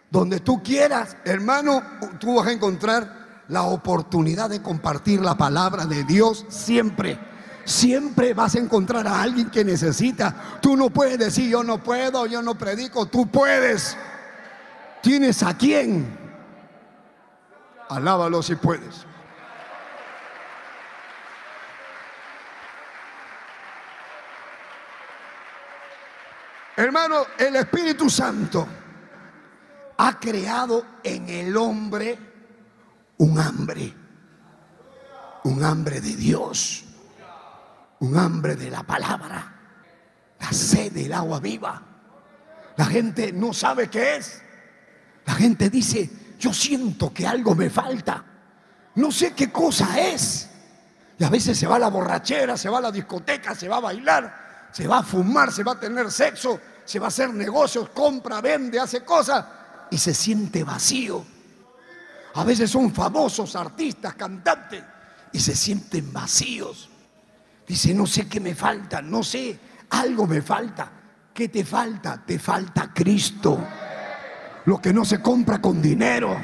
donde 0.09 0.39
tú 0.39 0.61
quieras, 0.63 1.17
hermano, 1.25 1.83
tú 2.19 2.35
vas 2.35 2.47
a 2.47 2.51
encontrar 2.51 3.43
la 3.49 3.63
oportunidad 3.63 4.49
de 4.49 4.61
compartir 4.61 5.21
la 5.21 5.35
palabra 5.35 5.85
de 5.85 6.03
Dios 6.03 6.45
siempre. 6.49 7.19
Siempre 7.65 8.33
vas 8.33 8.55
a 8.55 8.59
encontrar 8.59 9.07
a 9.07 9.21
alguien 9.21 9.49
que 9.49 9.63
necesita. 9.63 10.59
Tú 10.61 10.75
no 10.75 10.89
puedes 10.89 11.19
decir, 11.19 11.49
yo 11.49 11.63
no 11.63 11.83
puedo, 11.83 12.25
yo 12.25 12.41
no 12.41 12.55
predico. 12.55 13.05
Tú 13.05 13.27
puedes. 13.27 13.95
¿Tienes 15.03 15.43
a 15.43 15.55
quién? 15.55 16.17
Alábalo 17.89 18.41
si 18.41 18.55
puedes. 18.55 19.05
Hermano, 26.79 27.25
el 27.37 27.55
Espíritu 27.55 28.09
Santo 28.09 28.67
ha 29.97 30.19
creado 30.19 30.85
en 31.03 31.27
el 31.29 31.57
hombre 31.57 32.17
un 33.17 33.39
hambre, 33.39 33.93
un 35.43 35.63
hambre 35.63 35.99
de 35.99 36.15
Dios 36.15 36.85
un 37.99 38.17
hambre 38.17 38.55
de 38.55 38.69
la 38.69 38.83
palabra, 38.83 39.55
la 40.39 40.53
sed 40.53 40.91
del 40.91 41.13
agua 41.13 41.39
viva. 41.39 41.81
La 42.77 42.85
gente 42.85 43.33
no 43.33 43.53
sabe 43.53 43.89
qué 43.89 44.17
es. 44.17 44.41
La 45.25 45.33
gente 45.33 45.69
dice, 45.69 46.09
yo 46.39 46.53
siento 46.53 47.13
que 47.13 47.27
algo 47.27 47.55
me 47.55 47.69
falta. 47.69 48.23
No 48.95 49.11
sé 49.11 49.33
qué 49.33 49.51
cosa 49.51 49.99
es. 49.99 50.49
Y 51.17 51.23
a 51.23 51.29
veces 51.29 51.57
se 51.57 51.67
va 51.67 51.75
a 51.75 51.79
la 51.79 51.89
borrachera, 51.89 52.55
se 52.55 52.69
va 52.69 52.77
a 52.77 52.81
la 52.81 52.91
discoteca, 52.91 53.53
se 53.53 53.67
va 53.67 53.77
a 53.77 53.81
bailar, 53.81 54.48
se 54.71 54.87
va 54.87 54.99
a 54.99 55.03
fumar, 55.03 55.51
se 55.51 55.63
va 55.63 55.73
a 55.73 55.79
tener 55.79 56.11
sexo, 56.11 56.59
se 56.85 56.99
va 56.99 57.05
a 57.05 57.09
hacer 57.09 57.33
negocios, 57.33 57.89
compra, 57.89 58.41
vende, 58.41 58.79
hace 58.79 59.03
cosas 59.03 59.45
y 59.91 59.97
se 59.97 60.13
siente 60.13 60.63
vacío. 60.63 61.23
A 62.35 62.43
veces 62.43 62.69
son 62.69 62.93
famosos 62.93 63.55
artistas, 63.55 64.13
cantantes 64.15 64.83
y 65.31 65.39
se 65.39 65.55
sienten 65.55 66.13
vacíos. 66.13 66.89
Dice, 67.67 67.93
no 67.93 68.07
sé 68.07 68.27
qué 68.27 68.39
me 68.39 68.55
falta, 68.55 69.01
no 69.01 69.23
sé, 69.23 69.59
algo 69.89 70.25
me 70.25 70.41
falta. 70.41 70.91
¿Qué 71.33 71.49
te 71.49 71.63
falta? 71.63 72.23
Te 72.25 72.39
falta 72.39 72.91
Cristo. 72.93 73.63
Lo 74.65 74.79
que 74.79 74.91
no 74.91 75.05
se 75.05 75.21
compra 75.21 75.61
con 75.61 75.81
dinero. 75.81 76.35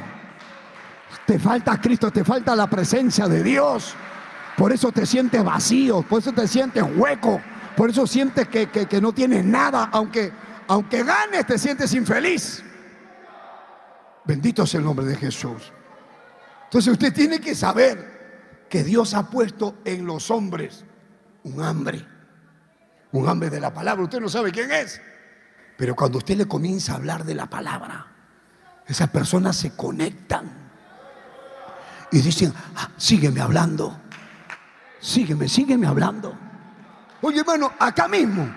Te 1.25 1.39
falta 1.39 1.79
Cristo, 1.81 2.11
te 2.11 2.23
falta 2.23 2.55
la 2.55 2.69
presencia 2.69 3.27
de 3.27 3.43
Dios. 3.43 3.95
Por 4.55 4.71
eso 4.71 4.91
te 4.91 5.05
sientes 5.05 5.43
vacío, 5.43 6.01
por 6.03 6.19
eso 6.19 6.31
te 6.31 6.47
sientes 6.47 6.83
hueco, 6.95 7.41
por 7.75 7.89
eso 7.89 8.07
sientes 8.07 8.47
que, 8.47 8.67
que 8.69 9.01
no 9.01 9.13
tienes 9.13 9.43
nada, 9.43 9.89
aunque, 9.91 10.31
aunque 10.67 11.03
ganes 11.03 11.45
te 11.45 11.57
sientes 11.57 11.93
infeliz. 11.93 12.63
Bendito 14.25 14.65
sea 14.65 14.79
el 14.79 14.85
nombre 14.85 15.05
de 15.05 15.15
Jesús. 15.15 15.71
Entonces 16.65 16.91
usted 16.91 17.13
tiene 17.13 17.39
que 17.39 17.55
saber 17.55 18.65
que 18.69 18.83
Dios 18.83 19.13
ha 19.13 19.29
puesto 19.29 19.77
en 19.85 20.05
los 20.05 20.31
hombres 20.31 20.83
un 21.43 21.61
hambre, 21.61 22.05
un 23.11 23.29
hambre 23.29 23.49
de 23.49 23.59
la 23.59 23.73
palabra. 23.73 24.03
Usted 24.03 24.19
no 24.19 24.29
sabe 24.29 24.51
quién 24.51 24.71
es, 24.71 24.99
pero 25.77 25.95
cuando 25.95 26.17
usted 26.17 26.35
le 26.35 26.47
comienza 26.47 26.93
a 26.93 26.95
hablar 26.95 27.23
de 27.23 27.35
la 27.35 27.47
palabra, 27.47 28.07
esas 28.87 29.09
personas 29.09 29.55
se 29.55 29.75
conectan 29.75 30.51
y 32.11 32.19
dicen, 32.19 32.53
ah, 32.75 32.89
sígueme 32.97 33.41
hablando, 33.41 34.01
sígueme, 34.99 35.47
sígueme 35.47 35.87
hablando. 35.87 36.44
Oye 37.27 37.39
hermano, 37.39 37.73
acá 37.79 38.07
mismo, 38.07 38.47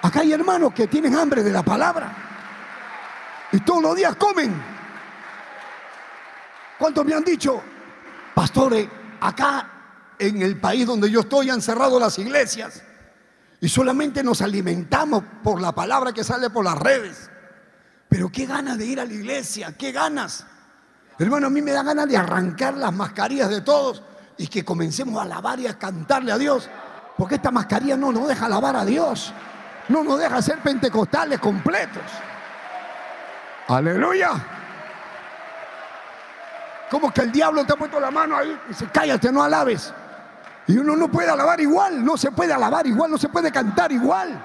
acá 0.00 0.20
hay 0.20 0.32
hermanos 0.32 0.72
que 0.72 0.86
tienen 0.86 1.14
hambre 1.14 1.42
de 1.42 1.52
la 1.52 1.62
palabra 1.62 2.10
y 3.52 3.60
todos 3.60 3.82
los 3.82 3.94
días 3.94 4.16
comen. 4.16 4.50
¿Cuántos 6.78 7.04
me 7.04 7.12
han 7.12 7.22
dicho, 7.22 7.62
pastores, 8.34 8.88
acá 9.20 9.68
en 10.18 10.40
el 10.40 10.58
país 10.58 10.86
donde 10.86 11.10
yo 11.10 11.20
estoy 11.20 11.50
han 11.50 11.60
cerrado 11.60 12.00
las 12.00 12.18
iglesias 12.18 12.82
y 13.60 13.68
solamente 13.68 14.22
nos 14.22 14.40
alimentamos 14.40 15.22
por 15.42 15.60
la 15.60 15.72
palabra 15.72 16.14
que 16.14 16.24
sale 16.24 16.48
por 16.48 16.64
las 16.64 16.78
redes. 16.78 17.28
Pero 18.08 18.32
qué 18.32 18.46
ganas 18.46 18.78
de 18.78 18.86
ir 18.86 19.00
a 19.00 19.04
la 19.04 19.12
iglesia, 19.12 19.76
qué 19.76 19.92
ganas. 19.92 20.46
Hermano, 21.18 21.48
a 21.48 21.50
mí 21.50 21.60
me 21.60 21.72
da 21.72 21.82
ganas 21.82 22.08
de 22.08 22.16
arrancar 22.16 22.72
las 22.74 22.94
mascarillas 22.94 23.50
de 23.50 23.60
todos 23.60 24.02
y 24.38 24.46
que 24.46 24.64
comencemos 24.64 25.18
a 25.18 25.24
alabar 25.24 25.60
y 25.60 25.66
a 25.66 25.78
cantarle 25.78 26.32
a 26.32 26.38
Dios. 26.38 26.70
Porque 27.16 27.36
esta 27.36 27.50
mascarilla 27.50 27.96
no 27.96 28.12
nos 28.12 28.28
deja 28.28 28.46
alabar 28.46 28.76
a 28.76 28.84
Dios. 28.84 29.32
No 29.88 30.02
nos 30.04 30.18
deja 30.18 30.40
ser 30.40 30.58
pentecostales 30.58 31.38
completos. 31.38 32.02
Aleluya. 33.68 34.30
Como 36.90 37.12
que 37.12 37.22
el 37.22 37.32
diablo 37.32 37.64
te 37.64 37.72
ha 37.72 37.76
puesto 37.76 37.98
la 37.98 38.10
mano 38.10 38.36
ahí 38.36 38.58
y 38.66 38.68
dice, 38.68 38.86
cállate, 38.92 39.32
no 39.32 39.42
alabes. 39.42 39.92
Y 40.66 40.76
uno 40.76 40.94
no 40.94 41.08
puede 41.08 41.30
alabar 41.30 41.60
igual, 41.60 42.04
no 42.04 42.16
se 42.16 42.30
puede 42.30 42.52
alabar 42.52 42.86
igual, 42.86 43.10
no 43.10 43.18
se 43.18 43.28
puede 43.28 43.50
cantar 43.50 43.90
igual. 43.90 44.40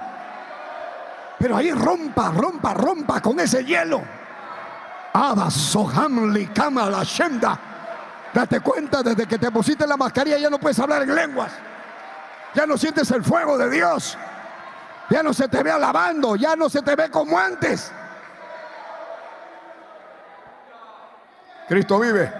Pero 1.38 1.56
ahí 1.56 1.70
rompa, 1.70 2.30
rompa, 2.30 2.74
rompa 2.74 3.20
con 3.20 3.38
ese 3.38 3.64
hielo. 3.64 4.02
Kama 6.54 6.90
la 6.90 7.04
Shemda. 7.04 7.58
Date 8.32 8.60
cuenta, 8.60 9.02
desde 9.02 9.26
que 9.26 9.38
te 9.38 9.50
pusiste 9.50 9.86
la 9.86 9.96
mascarilla 9.96 10.38
ya 10.38 10.50
no 10.50 10.58
puedes 10.58 10.78
hablar 10.78 11.02
en 11.02 11.14
lenguas. 11.14 11.52
Ya 12.58 12.66
no 12.66 12.76
sientes 12.76 13.08
el 13.12 13.22
fuego 13.22 13.56
de 13.56 13.70
Dios. 13.70 14.18
Ya 15.10 15.22
no 15.22 15.32
se 15.32 15.46
te 15.46 15.62
ve 15.62 15.70
alabando, 15.70 16.34
ya 16.34 16.56
no 16.56 16.68
se 16.68 16.82
te 16.82 16.96
ve 16.96 17.08
como 17.08 17.38
antes. 17.38 17.92
Cristo 21.68 22.00
vive. 22.00 22.32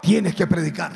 Tienes 0.00 0.34
que 0.34 0.46
predicar 0.46 0.92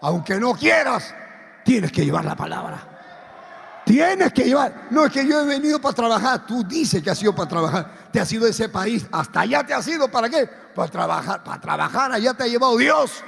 aunque 0.00 0.40
no 0.40 0.54
quieras, 0.54 1.14
tienes 1.62 1.92
que 1.92 2.06
llevar 2.06 2.24
la 2.24 2.36
palabra. 2.36 2.78
Tienes 3.84 4.32
que 4.32 4.44
llevar. 4.44 4.88
No 4.90 5.04
es 5.04 5.12
que 5.12 5.26
yo 5.26 5.42
he 5.42 5.44
venido 5.44 5.78
para 5.78 5.94
trabajar. 5.94 6.46
Tú 6.46 6.64
dices 6.64 7.02
que 7.02 7.10
has 7.10 7.18
sido 7.18 7.34
para 7.34 7.48
trabajar. 7.48 7.90
Te 8.10 8.18
has 8.18 8.32
ido 8.32 8.44
de 8.44 8.50
ese 8.50 8.70
país. 8.70 9.06
Hasta 9.12 9.40
allá 9.40 9.62
te 9.62 9.74
has 9.74 9.86
ido. 9.88 10.08
¿Para 10.08 10.30
qué? 10.30 10.46
Para 10.74 10.90
trabajar. 10.90 11.44
Para 11.44 11.60
trabajar. 11.60 12.12
Allá 12.12 12.32
te 12.32 12.44
ha 12.44 12.46
llevado 12.46 12.78
Dios. 12.78 13.22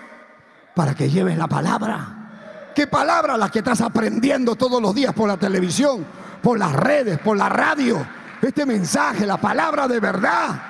Para 0.77 0.95
que 0.95 1.11
lleves 1.11 1.37
la 1.37 1.49
palabra. 1.49 2.73
¿Qué 2.73 2.87
palabra? 2.87 3.37
La 3.37 3.51
que 3.51 3.59
estás 3.59 3.81
aprendiendo 3.81 4.55
todos 4.55 4.81
los 4.81 4.95
días 4.95 5.13
por 5.13 5.27
la 5.27 5.37
televisión, 5.37 6.07
por 6.41 6.57
las 6.57 6.73
redes, 6.73 7.19
por 7.19 7.37
la 7.37 7.49
radio. 7.49 8.07
Este 8.41 8.65
mensaje, 8.65 9.27
la 9.27 9.39
palabra 9.39 9.89
de 9.89 9.99
verdad. 9.99 10.63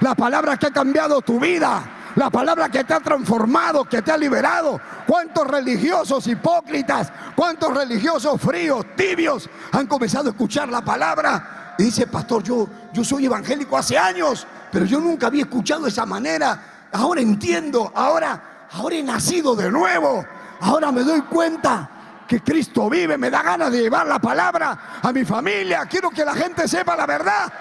La 0.00 0.14
palabra 0.14 0.56
que 0.56 0.66
ha 0.66 0.70
cambiado 0.70 1.20
tu 1.22 1.40
vida 1.40 1.82
la 2.16 2.30
palabra 2.30 2.68
que 2.68 2.84
te 2.84 2.94
ha 2.94 3.00
transformado, 3.00 3.84
que 3.84 4.02
te 4.02 4.12
ha 4.12 4.16
liberado. 4.16 4.80
¿Cuántos 5.06 5.46
religiosos 5.46 6.26
hipócritas, 6.26 7.12
cuántos 7.34 7.74
religiosos 7.74 8.40
fríos, 8.40 8.86
tibios 8.96 9.48
han 9.72 9.86
comenzado 9.86 10.28
a 10.28 10.30
escuchar 10.30 10.68
la 10.68 10.84
palabra? 10.84 11.74
Y 11.78 11.84
dice, 11.84 12.06
pastor, 12.06 12.42
yo, 12.42 12.68
yo 12.92 13.02
soy 13.02 13.26
evangélico 13.26 13.76
hace 13.76 13.98
años, 13.98 14.46
pero 14.70 14.84
yo 14.84 15.00
nunca 15.00 15.26
había 15.26 15.42
escuchado 15.42 15.82
de 15.82 15.88
esa 15.88 16.06
manera. 16.06 16.88
Ahora 16.92 17.20
entiendo, 17.20 17.90
ahora, 17.94 18.53
ahora 18.74 18.96
he 18.96 19.02
nacido 19.02 19.54
de 19.54 19.70
nuevo. 19.70 20.24
Ahora 20.60 20.90
me 20.92 21.02
doy 21.02 21.22
cuenta 21.22 21.90
que 22.26 22.40
Cristo 22.40 22.88
vive, 22.88 23.16
me 23.18 23.30
da 23.30 23.42
ganas 23.42 23.70
de 23.70 23.82
llevar 23.82 24.06
la 24.06 24.18
palabra 24.18 25.00
a 25.02 25.12
mi 25.12 25.24
familia. 25.24 25.86
Quiero 25.86 26.10
que 26.10 26.24
la 26.24 26.34
gente 26.34 26.66
sepa 26.66 26.96
la 26.96 27.06
verdad. 27.06 27.52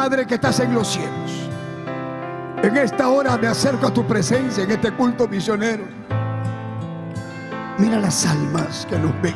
Padre 0.00 0.26
que 0.26 0.36
estás 0.36 0.58
en 0.60 0.72
los 0.72 0.88
cielos. 0.88 1.30
En 2.62 2.74
esta 2.74 3.10
hora 3.10 3.36
me 3.36 3.48
acerco 3.48 3.88
a 3.88 3.92
tu 3.92 4.06
presencia 4.06 4.64
en 4.64 4.70
este 4.70 4.92
culto 4.92 5.28
misionero. 5.28 5.84
Mira 7.76 7.98
las 7.98 8.24
almas 8.24 8.86
que 8.88 8.98
nos 8.98 9.12
ven. 9.20 9.34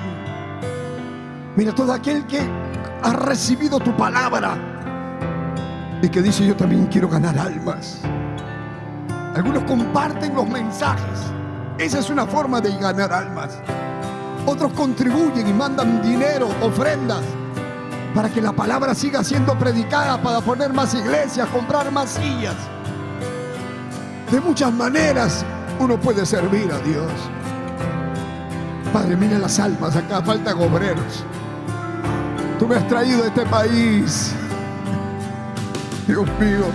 Mira 1.55 1.74
todo 1.74 1.92
aquel 1.92 2.27
que 2.27 2.40
ha 3.03 3.12
recibido 3.12 3.79
tu 3.79 3.94
palabra 3.94 4.57
y 6.00 6.09
que 6.09 6.22
dice 6.22 6.46
yo 6.46 6.57
también 6.57 6.87
quiero 6.87 7.11
ganar 7.11 7.38
almas. 7.38 8.00
Algunos 9.35 9.64
comparten 9.64 10.35
los 10.35 10.48
mensajes. 10.48 11.31
Esa 11.77 11.98
es 11.98 12.09
una 12.09 12.24
forma 12.24 12.62
de 12.62 12.74
ganar 12.79 13.12
almas. 13.12 13.59
Otros 14.46 14.72
contribuyen 14.72 15.46
y 15.46 15.53
mandan 15.53 16.00
dinero, 16.00 16.48
ofrendas, 16.62 17.20
para 18.14 18.31
que 18.31 18.40
la 18.40 18.53
palabra 18.53 18.94
siga 18.94 19.24
siendo 19.24 19.59
predicada, 19.59 20.22
para 20.22 20.40
poner 20.40 20.72
más 20.72 20.94
iglesias, 20.94 21.48
comprar 21.48 21.90
más 21.90 22.11
sillas. 22.11 22.55
De 24.31 24.40
muchas 24.40 24.72
maneras 24.72 25.44
uno 25.81 25.98
puede 25.98 26.24
servir 26.24 26.70
a 26.70 26.79
Dios. 26.79 27.11
Padre, 28.92 29.16
mira 29.16 29.38
las 29.38 29.59
almas, 29.59 29.96
acá 29.96 30.22
faltan 30.22 30.57
obreros. 30.61 31.24
Tú 32.59 32.68
me 32.68 32.77
has 32.77 32.87
traído 32.87 33.24
a 33.24 33.27
este 33.27 33.44
país. 33.46 34.33
Dios 36.07 36.27
mío, 36.38 36.66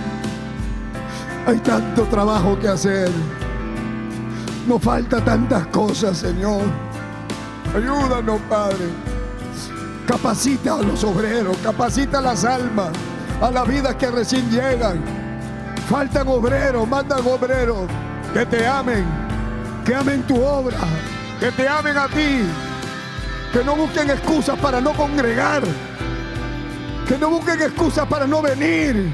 hay 1.46 1.58
tanto 1.60 2.02
trabajo 2.04 2.58
que 2.58 2.68
hacer. 2.68 3.10
Nos 4.68 4.82
falta 4.82 5.24
tantas 5.24 5.66
cosas, 5.68 6.18
Señor. 6.18 6.64
Ayúdanos, 7.74 8.40
Padre. 8.42 9.09
Capacita 10.10 10.74
a 10.74 10.82
los 10.82 11.04
obreros, 11.04 11.56
capacita 11.58 12.18
a 12.18 12.22
las 12.22 12.44
almas, 12.44 12.90
a 13.40 13.48
las 13.48 13.68
vidas 13.68 13.94
que 13.94 14.10
recién 14.10 14.50
llegan 14.50 15.00
Faltan 15.88 16.26
obreros, 16.26 16.86
mandan 16.88 17.24
obreros 17.26 17.88
que 18.32 18.44
te 18.44 18.66
amen, 18.66 19.04
que 19.84 19.94
amen 19.94 20.22
tu 20.22 20.40
obra, 20.40 20.78
que 21.38 21.52
te 21.52 21.68
amen 21.68 21.96
a 21.96 22.08
ti, 22.08 22.42
que 23.52 23.64
no 23.64 23.74
busquen 23.76 24.08
excusas 24.10 24.56
para 24.58 24.80
no 24.80 24.92
congregar, 24.92 25.62
que 27.08 27.16
no 27.18 27.30
busquen 27.30 27.62
excusas 27.62 28.06
para 28.06 28.26
no 28.26 28.42
venir, 28.42 29.12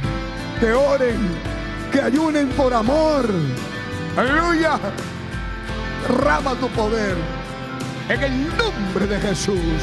que 0.60 0.72
oren, 0.72 1.16
que 1.92 2.00
ayunen 2.00 2.48
por 2.50 2.74
amor. 2.74 3.26
Aleluya. 4.16 4.78
Rama 6.08 6.54
tu 6.60 6.68
poder 6.68 7.16
en 8.08 8.22
el 8.22 8.48
nombre 8.56 9.06
de 9.06 9.18
Jesús. 9.18 9.82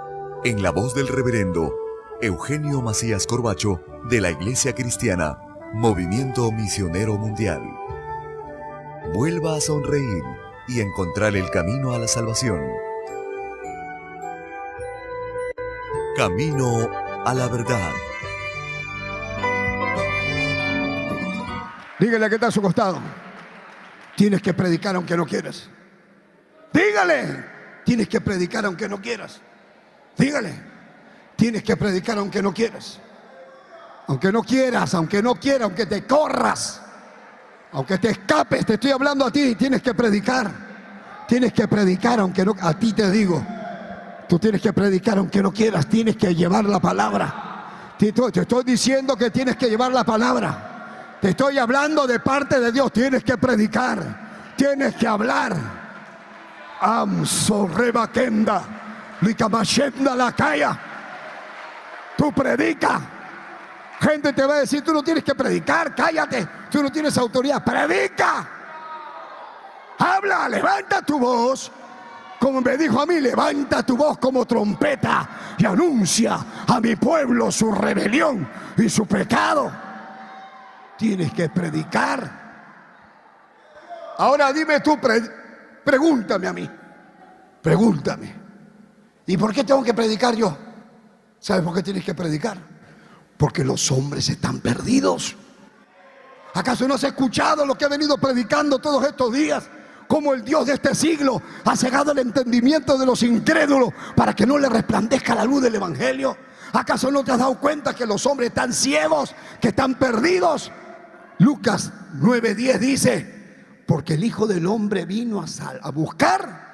en 0.43 0.63
la 0.63 0.71
voz 0.71 0.95
del 0.95 1.07
reverendo 1.07 1.75
Eugenio 2.19 2.81
Macías 2.81 3.27
Corbacho 3.27 3.79
de 4.09 4.21
la 4.21 4.31
Iglesia 4.31 4.73
Cristiana, 4.73 5.37
Movimiento 5.73 6.51
Misionero 6.51 7.15
Mundial. 7.15 7.61
Vuelva 9.13 9.55
a 9.55 9.61
sonreír 9.61 10.23
y 10.67 10.81
encontrar 10.81 11.35
el 11.35 11.47
camino 11.51 11.93
a 11.93 11.99
la 11.99 12.07
salvación. 12.07 12.59
Camino 16.17 16.89
a 17.23 17.33
la 17.35 17.47
verdad. 17.47 17.91
Dígale 21.99 22.29
que 22.29 22.35
está 22.35 22.47
a 22.47 22.51
su 22.51 22.63
costado. 22.63 22.99
Tienes 24.15 24.41
que 24.41 24.55
predicar 24.55 24.95
aunque 24.95 25.15
no 25.15 25.25
quieras. 25.27 25.69
Dígale, 26.73 27.45
tienes 27.85 28.09
que 28.09 28.19
predicar 28.19 28.65
aunque 28.65 28.89
no 28.89 28.99
quieras. 28.99 29.39
Dígale. 30.17 30.71
Tienes 31.35 31.63
que 31.63 31.75
predicar 31.75 32.17
aunque 32.17 32.41
no 32.41 32.53
quieras. 32.53 32.99
Aunque 34.07 34.31
no 34.31 34.43
quieras, 34.43 34.93
aunque 34.93 35.23
no 35.23 35.35
quieras, 35.35 35.63
aunque 35.63 35.85
te 35.85 36.05
corras, 36.05 36.81
aunque 37.71 37.97
te 37.97 38.09
escapes, 38.09 38.65
te 38.65 38.73
estoy 38.73 38.91
hablando 38.91 39.25
a 39.25 39.31
ti, 39.31 39.55
tienes 39.55 39.81
que 39.81 39.93
predicar. 39.93 40.71
Tienes 41.27 41.53
que 41.53 41.67
predicar 41.67 42.19
aunque 42.19 42.43
no, 42.43 42.55
a 42.59 42.73
ti 42.73 42.93
te 42.93 43.09
digo. 43.09 43.43
Tú 44.27 44.37
tienes 44.37 44.61
que 44.61 44.73
predicar 44.73 45.17
aunque 45.17 45.41
no 45.41 45.51
quieras, 45.51 45.87
tienes 45.87 46.17
que 46.17 46.35
llevar 46.35 46.65
la 46.65 46.79
palabra. 46.79 47.95
Te 47.97 48.09
estoy 48.09 48.63
diciendo 48.63 49.15
que 49.15 49.29
tienes 49.29 49.55
que 49.55 49.69
llevar 49.69 49.91
la 49.91 50.03
palabra. 50.03 51.17
Te 51.21 51.29
estoy 51.29 51.57
hablando 51.57 52.05
de 52.05 52.19
parte 52.19 52.59
de 52.59 52.71
Dios, 52.71 52.91
tienes 52.91 53.23
que 53.23 53.37
predicar, 53.37 54.53
tienes 54.57 54.95
que 54.95 55.07
hablar. 55.07 55.55
Likamashenda 56.81 58.80
la 60.15 60.31
calla. 60.31 60.79
Tú 62.17 62.31
predica. 62.31 63.01
Gente 63.99 64.33
te 64.33 64.45
va 64.45 64.55
a 64.55 64.59
decir, 64.59 64.83
tú 64.83 64.93
no 64.93 65.03
tienes 65.03 65.23
que 65.23 65.35
predicar, 65.35 65.93
cállate, 65.93 66.47
tú 66.71 66.81
no 66.81 66.91
tienes 66.91 67.15
autoridad, 67.17 67.63
predica. 67.63 68.47
Habla, 69.99 70.49
levanta 70.49 71.03
tu 71.03 71.19
voz. 71.19 71.71
Como 72.39 72.59
me 72.61 72.75
dijo 72.75 72.99
a 72.99 73.05
mí, 73.05 73.19
levanta 73.19 73.83
tu 73.83 73.95
voz 73.95 74.17
como 74.17 74.47
trompeta 74.47 75.29
y 75.59 75.65
anuncia 75.65 76.39
a 76.67 76.79
mi 76.81 76.95
pueblo 76.95 77.51
su 77.51 77.71
rebelión 77.71 78.47
y 78.77 78.89
su 78.89 79.05
pecado. 79.05 79.71
Tienes 80.97 81.31
que 81.33 81.49
predicar. 81.49 82.41
Ahora 84.17 84.51
dime 84.51 84.79
tú, 84.79 84.97
pregúntame 85.83 86.47
a 86.47 86.53
mí. 86.53 86.69
Pregúntame. 87.61 88.40
¿Y 89.31 89.37
por 89.37 89.53
qué 89.53 89.63
tengo 89.63 89.81
que 89.81 89.93
predicar 89.93 90.35
yo? 90.35 90.57
¿Sabes 91.39 91.63
por 91.63 91.73
qué 91.73 91.81
tienes 91.81 92.03
que 92.03 92.13
predicar? 92.13 92.57
Porque 93.37 93.63
los 93.63 93.89
hombres 93.89 94.27
están 94.27 94.59
perdidos. 94.59 95.37
¿Acaso 96.53 96.85
no 96.85 96.95
has 96.95 97.03
escuchado 97.05 97.65
lo 97.65 97.75
que 97.75 97.85
ha 97.85 97.87
venido 97.87 98.17
predicando 98.17 98.79
todos 98.79 99.05
estos 99.05 99.31
días? 99.31 99.63
Como 100.05 100.33
el 100.33 100.43
Dios 100.43 100.65
de 100.65 100.73
este 100.73 100.93
siglo 100.93 101.41
ha 101.63 101.77
cegado 101.77 102.11
el 102.11 102.19
entendimiento 102.19 102.97
de 102.97 103.05
los 103.05 103.23
incrédulos 103.23 103.93
para 104.17 104.35
que 104.35 104.45
no 104.45 104.57
le 104.57 104.67
resplandezca 104.67 105.33
la 105.33 105.45
luz 105.45 105.61
del 105.61 105.75
Evangelio. 105.75 106.35
¿Acaso 106.73 107.09
no 107.09 107.23
te 107.23 107.31
has 107.31 107.39
dado 107.39 107.57
cuenta 107.57 107.95
que 107.95 108.05
los 108.05 108.25
hombres 108.25 108.49
están 108.49 108.73
ciegos, 108.73 109.33
que 109.61 109.69
están 109.69 109.95
perdidos? 109.95 110.73
Lucas 111.37 111.93
9:10 112.19 112.79
dice, 112.79 113.83
porque 113.87 114.15
el 114.15 114.25
Hijo 114.25 114.45
del 114.45 114.67
Hombre 114.67 115.05
vino 115.05 115.39
a, 115.39 115.45
a 115.81 115.89
buscar 115.91 116.70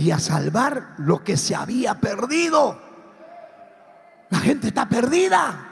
y 0.00 0.10
a 0.12 0.18
salvar 0.18 0.94
lo 0.96 1.22
que 1.22 1.36
se 1.36 1.54
había 1.54 1.94
perdido. 2.00 2.80
La 4.30 4.38
gente 4.38 4.68
está 4.68 4.88
perdida. 4.88 5.66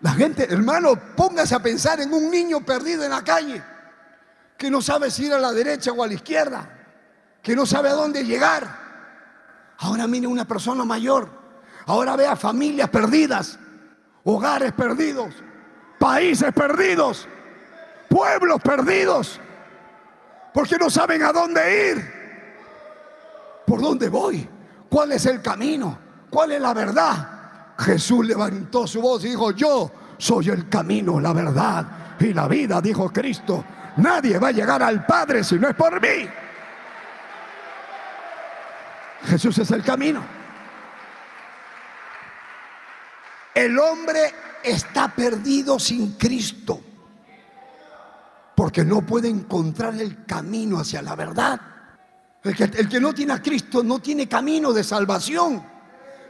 La 0.00 0.10
gente, 0.10 0.52
hermano, 0.52 0.98
póngase 1.16 1.54
a 1.54 1.60
pensar 1.60 2.00
en 2.00 2.12
un 2.12 2.32
niño 2.32 2.64
perdido 2.64 3.04
en 3.04 3.10
la 3.10 3.22
calle, 3.22 3.62
que 4.56 4.68
no 4.68 4.82
sabe 4.82 5.12
si 5.12 5.26
ir 5.26 5.32
a 5.32 5.38
la 5.38 5.52
derecha 5.52 5.92
o 5.92 6.02
a 6.02 6.08
la 6.08 6.14
izquierda, 6.14 6.68
que 7.40 7.54
no 7.54 7.64
sabe 7.64 7.90
a 7.90 7.92
dónde 7.92 8.24
llegar. 8.24 8.66
Ahora 9.78 10.08
mire 10.08 10.26
una 10.26 10.44
persona 10.44 10.84
mayor, 10.84 11.28
ahora 11.86 12.16
vea 12.16 12.34
familias 12.34 12.90
perdidas, 12.90 13.56
hogares 14.24 14.72
perdidos, 14.72 15.32
países 16.00 16.52
perdidos, 16.52 17.28
pueblos 18.08 18.60
perdidos, 18.62 19.40
porque 20.52 20.76
no 20.76 20.90
saben 20.90 21.22
a 21.22 21.32
dónde 21.32 21.92
ir. 21.92 22.17
¿Por 23.68 23.82
dónde 23.82 24.08
voy? 24.08 24.48
¿Cuál 24.88 25.12
es 25.12 25.26
el 25.26 25.42
camino? 25.42 25.98
¿Cuál 26.30 26.52
es 26.52 26.60
la 26.60 26.72
verdad? 26.72 27.74
Jesús 27.78 28.26
levantó 28.26 28.86
su 28.86 29.02
voz 29.02 29.24
y 29.24 29.28
dijo, 29.28 29.50
yo 29.52 29.90
soy 30.16 30.48
el 30.48 30.68
camino, 30.68 31.20
la 31.20 31.32
verdad 31.34 31.86
y 32.18 32.32
la 32.32 32.48
vida, 32.48 32.80
dijo 32.80 33.12
Cristo. 33.12 33.64
Nadie 33.98 34.38
va 34.38 34.48
a 34.48 34.52
llegar 34.52 34.82
al 34.82 35.04
Padre 35.04 35.44
si 35.44 35.56
no 35.58 35.68
es 35.68 35.74
por 35.74 36.00
mí. 36.00 36.28
Jesús 39.26 39.58
es 39.58 39.70
el 39.70 39.82
camino. 39.82 40.22
El 43.54 43.78
hombre 43.78 44.32
está 44.62 45.08
perdido 45.08 45.78
sin 45.78 46.12
Cristo 46.12 46.80
porque 48.54 48.84
no 48.84 49.02
puede 49.02 49.28
encontrar 49.28 49.94
el 49.94 50.24
camino 50.24 50.78
hacia 50.78 51.02
la 51.02 51.14
verdad. 51.14 51.60
El 52.44 52.88
que, 52.88 53.00
no 53.00 53.12
tiene 53.12 53.32
a 53.32 53.42
Cristo 53.42 53.82
no 53.82 53.98
tiene 53.98 54.28
camino 54.28 54.72
de 54.72 54.84
salvación 54.84 55.62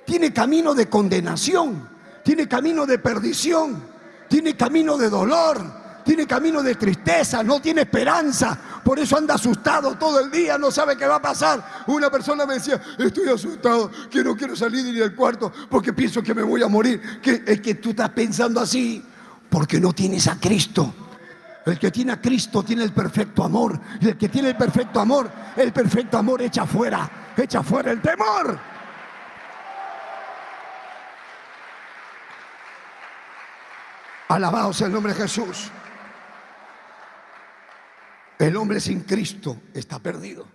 tiene 0.09 0.33
camino 0.33 0.75
de 0.75 0.89
condenación, 0.89 1.87
tiene 2.25 2.49
camino 2.49 2.87
de 2.87 2.99
perdición, 2.99 3.83
tiene 4.27 4.57
camino 4.57 4.97
de 4.97 5.11
dolor, 5.11 6.01
tiene 6.03 6.27
camino 6.27 6.63
de 6.63 6.77
tristeza, 6.77 7.43
no 7.43 7.61
tiene 7.61 7.83
esperanza. 7.83 8.59
Por 8.83 8.99
eso 8.99 9.19
anda 9.19 9.35
asustado 9.35 9.99
todo 9.99 10.21
el 10.21 10.31
día, 10.31 10.57
no 10.57 10.71
sabe 10.71 10.97
qué 10.97 11.07
va 11.07 11.17
a 11.17 11.23
pasar. 11.23 11.85
Una 11.89 12.11
persona 12.11 12.47
me 12.47 12.55
decía, 12.55 12.81
estoy 12.99 13.29
asustado, 13.29 13.91
que 14.11 14.25
no 14.25 14.35
quiero 14.35 14.57
salir 14.57 14.83
ni 14.83 14.93
del 14.93 15.15
cuarto 15.15 15.53
porque 15.69 15.93
pienso 15.93 16.23
que 16.23 16.33
me 16.33 16.43
voy 16.43 16.63
a 16.63 16.69
morir. 16.69 17.03
Es 17.45 17.61
que 17.61 17.75
tú 17.75 17.91
estás 17.91 18.09
pensando 18.09 18.61
así 18.61 19.05
porque 19.51 19.79
no 19.79 19.93
tienes 19.93 20.27
a 20.27 20.41
Cristo. 20.41 21.08
El 21.71 21.79
que 21.79 21.91
tiene 21.91 22.13
a 22.13 22.21
Cristo 22.21 22.63
tiene 22.63 22.83
el 22.85 22.93
perfecto 22.93 23.45
amor. 23.45 23.79
Y 24.01 24.09
el 24.09 24.17
que 24.17 24.29
tiene 24.29 24.49
el 24.49 24.57
perfecto 24.57 25.01
amor, 25.01 25.31
el 25.57 25.73
perfecto 25.73 26.17
amor 26.17 26.41
echa 26.41 26.67
fuera, 26.67 27.33
echa 27.37 27.63
fuera 27.63 27.91
el 27.91 28.01
temor. 28.01 28.59
Alabados 34.29 34.81
el 34.83 34.93
nombre 34.93 35.13
de 35.13 35.21
Jesús. 35.21 35.71
El 38.39 38.57
hombre 38.57 38.81
sin 38.81 39.01
Cristo 39.01 39.63
está 39.75 39.99
perdido. 39.99 40.47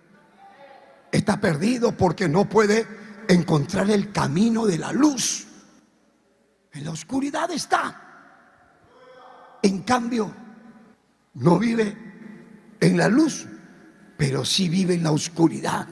Está 1.12 1.40
perdido 1.40 1.92
porque 1.92 2.28
no 2.28 2.48
puede 2.48 2.86
encontrar 3.28 3.90
el 3.90 4.10
camino 4.10 4.66
de 4.66 4.78
la 4.78 4.92
luz. 4.92 5.46
En 6.72 6.84
la 6.84 6.90
oscuridad 6.90 7.50
está. 7.50 8.00
En 9.62 9.82
cambio, 9.82 10.43
no 11.34 11.58
vive 11.58 11.96
en 12.80 12.96
la 12.96 13.08
luz, 13.08 13.46
pero 14.16 14.44
sí 14.44 14.68
vive 14.68 14.94
en 14.94 15.02
la 15.02 15.12
oscuridad. 15.12 15.88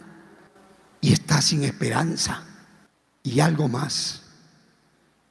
Y 1.00 1.12
está 1.12 1.42
sin 1.42 1.64
esperanza. 1.64 2.44
Y 3.22 3.40
algo 3.40 3.68
más, 3.68 4.22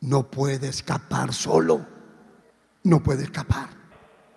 no 0.01 0.29
puede 0.29 0.69
escapar 0.69 1.33
solo 1.33 1.91
no 2.83 3.01
puede 3.01 3.23
escapar. 3.23 3.69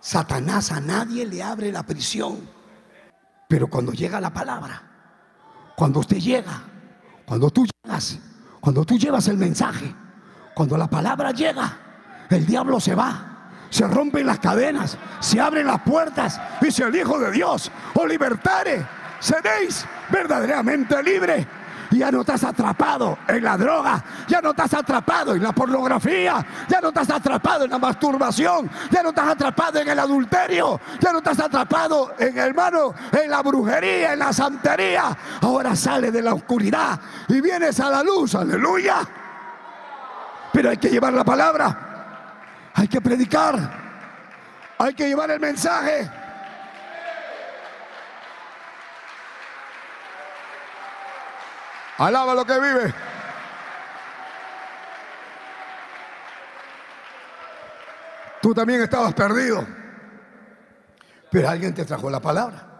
Satanás 0.00 0.70
a 0.72 0.80
nadie 0.80 1.26
le 1.26 1.42
abre 1.42 1.72
la 1.72 1.82
prisión. 1.82 2.38
Pero 3.48 3.68
cuando 3.68 3.92
llega 3.92 4.20
la 4.20 4.32
palabra, 4.32 4.82
cuando 5.76 6.00
usted 6.00 6.18
llega, 6.18 6.62
cuando 7.24 7.50
tú 7.50 7.66
llegas, 7.66 8.18
cuando 8.60 8.84
tú 8.84 8.98
llevas 8.98 9.28
el 9.28 9.36
mensaje, 9.36 9.94
cuando 10.54 10.76
la 10.76 10.88
palabra 10.88 11.30
llega, 11.30 12.26
el 12.30 12.46
diablo 12.46 12.80
se 12.80 12.94
va. 12.94 13.30
Se 13.70 13.86
rompen 13.86 14.26
las 14.26 14.38
cadenas, 14.38 14.96
se 15.20 15.40
abren 15.40 15.66
las 15.66 15.80
puertas. 15.80 16.40
Dice 16.60 16.84
el 16.84 16.94
Hijo 16.94 17.18
de 17.18 17.30
Dios, 17.32 17.70
o 17.94 18.06
libertare, 18.06 18.86
seréis 19.18 19.86
verdaderamente 20.10 21.02
libre. 21.02 21.46
ya 21.90 22.10
no 22.10 22.22
estás 22.22 22.42
atrapado 22.42 23.18
en 23.28 23.42
la 23.44 23.56
droga, 23.56 24.02
ya 24.26 24.40
no 24.40 24.50
estás 24.50 24.74
atrapado 24.74 25.34
en 25.34 25.42
la 25.42 25.52
pornografía, 25.52 26.44
ya 26.68 26.80
no 26.80 26.88
estás 26.88 27.10
atrapado 27.10 27.64
en 27.64 27.70
la 27.70 27.78
masturbación, 27.78 28.68
ya 28.90 29.02
no 29.02 29.10
estás 29.10 29.28
atrapado 29.28 29.78
en 29.78 29.88
el 29.88 29.98
adulterio, 29.98 30.80
ya 31.00 31.12
no 31.12 31.18
estás 31.18 31.38
atrapado 31.38 32.14
en 32.18 32.36
hermano, 32.36 32.94
en 33.12 33.30
la 33.30 33.42
brujería, 33.42 34.12
en 34.12 34.18
la 34.18 34.32
santería. 34.32 35.16
Ahora 35.40 35.76
sale 35.76 36.10
de 36.10 36.22
la 36.22 36.34
oscuridad 36.34 36.98
y 37.28 37.40
vienes 37.40 37.78
a 37.78 37.90
la 37.90 38.02
luz, 38.02 38.34
aleluya. 38.34 38.96
Pero 40.52 40.70
hay 40.70 40.76
que 40.76 40.88
llevar 40.88 41.12
la 41.12 41.24
palabra, 41.24 41.93
hay 42.74 42.88
que 42.88 43.00
predicar, 43.00 43.56
hay 44.78 44.94
que 44.94 45.08
llevar 45.08 45.30
el 45.30 45.40
mensaje. 45.40 46.10
Alaba 51.98 52.34
lo 52.34 52.44
que 52.44 52.58
vive. 52.58 52.94
Tú 58.42 58.52
también 58.52 58.82
estabas 58.82 59.14
perdido. 59.14 59.64
Pero 61.30 61.48
alguien 61.48 61.72
te 61.72 61.84
trajo 61.84 62.10
la 62.10 62.20
palabra. 62.20 62.74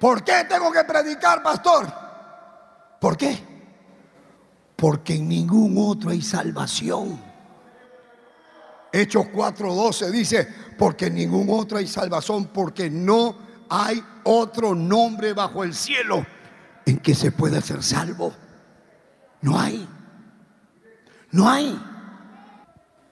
¿Por 0.00 0.24
qué 0.24 0.44
tengo 0.48 0.72
que 0.72 0.82
predicar, 0.84 1.42
pastor? 1.42 1.86
¿Por 2.98 3.16
qué? 3.16 3.38
Porque 4.74 5.14
en 5.14 5.28
ningún 5.28 5.76
otro 5.78 6.10
hay 6.10 6.22
salvación. 6.22 7.29
Hechos 8.92 9.26
4:12 9.32 10.10
dice, 10.10 10.48
porque 10.78 11.10
ningún 11.10 11.48
otro 11.50 11.78
hay 11.78 11.86
salvación, 11.86 12.46
porque 12.46 12.90
no 12.90 13.36
hay 13.68 14.02
otro 14.24 14.74
nombre 14.74 15.32
bajo 15.32 15.62
el 15.62 15.74
cielo 15.74 16.26
en 16.86 16.98
que 16.98 17.14
se 17.14 17.30
pueda 17.30 17.60
ser 17.60 17.82
salvo. 17.82 18.34
No 19.42 19.58
hay. 19.58 19.88
No 21.30 21.48
hay. 21.48 21.80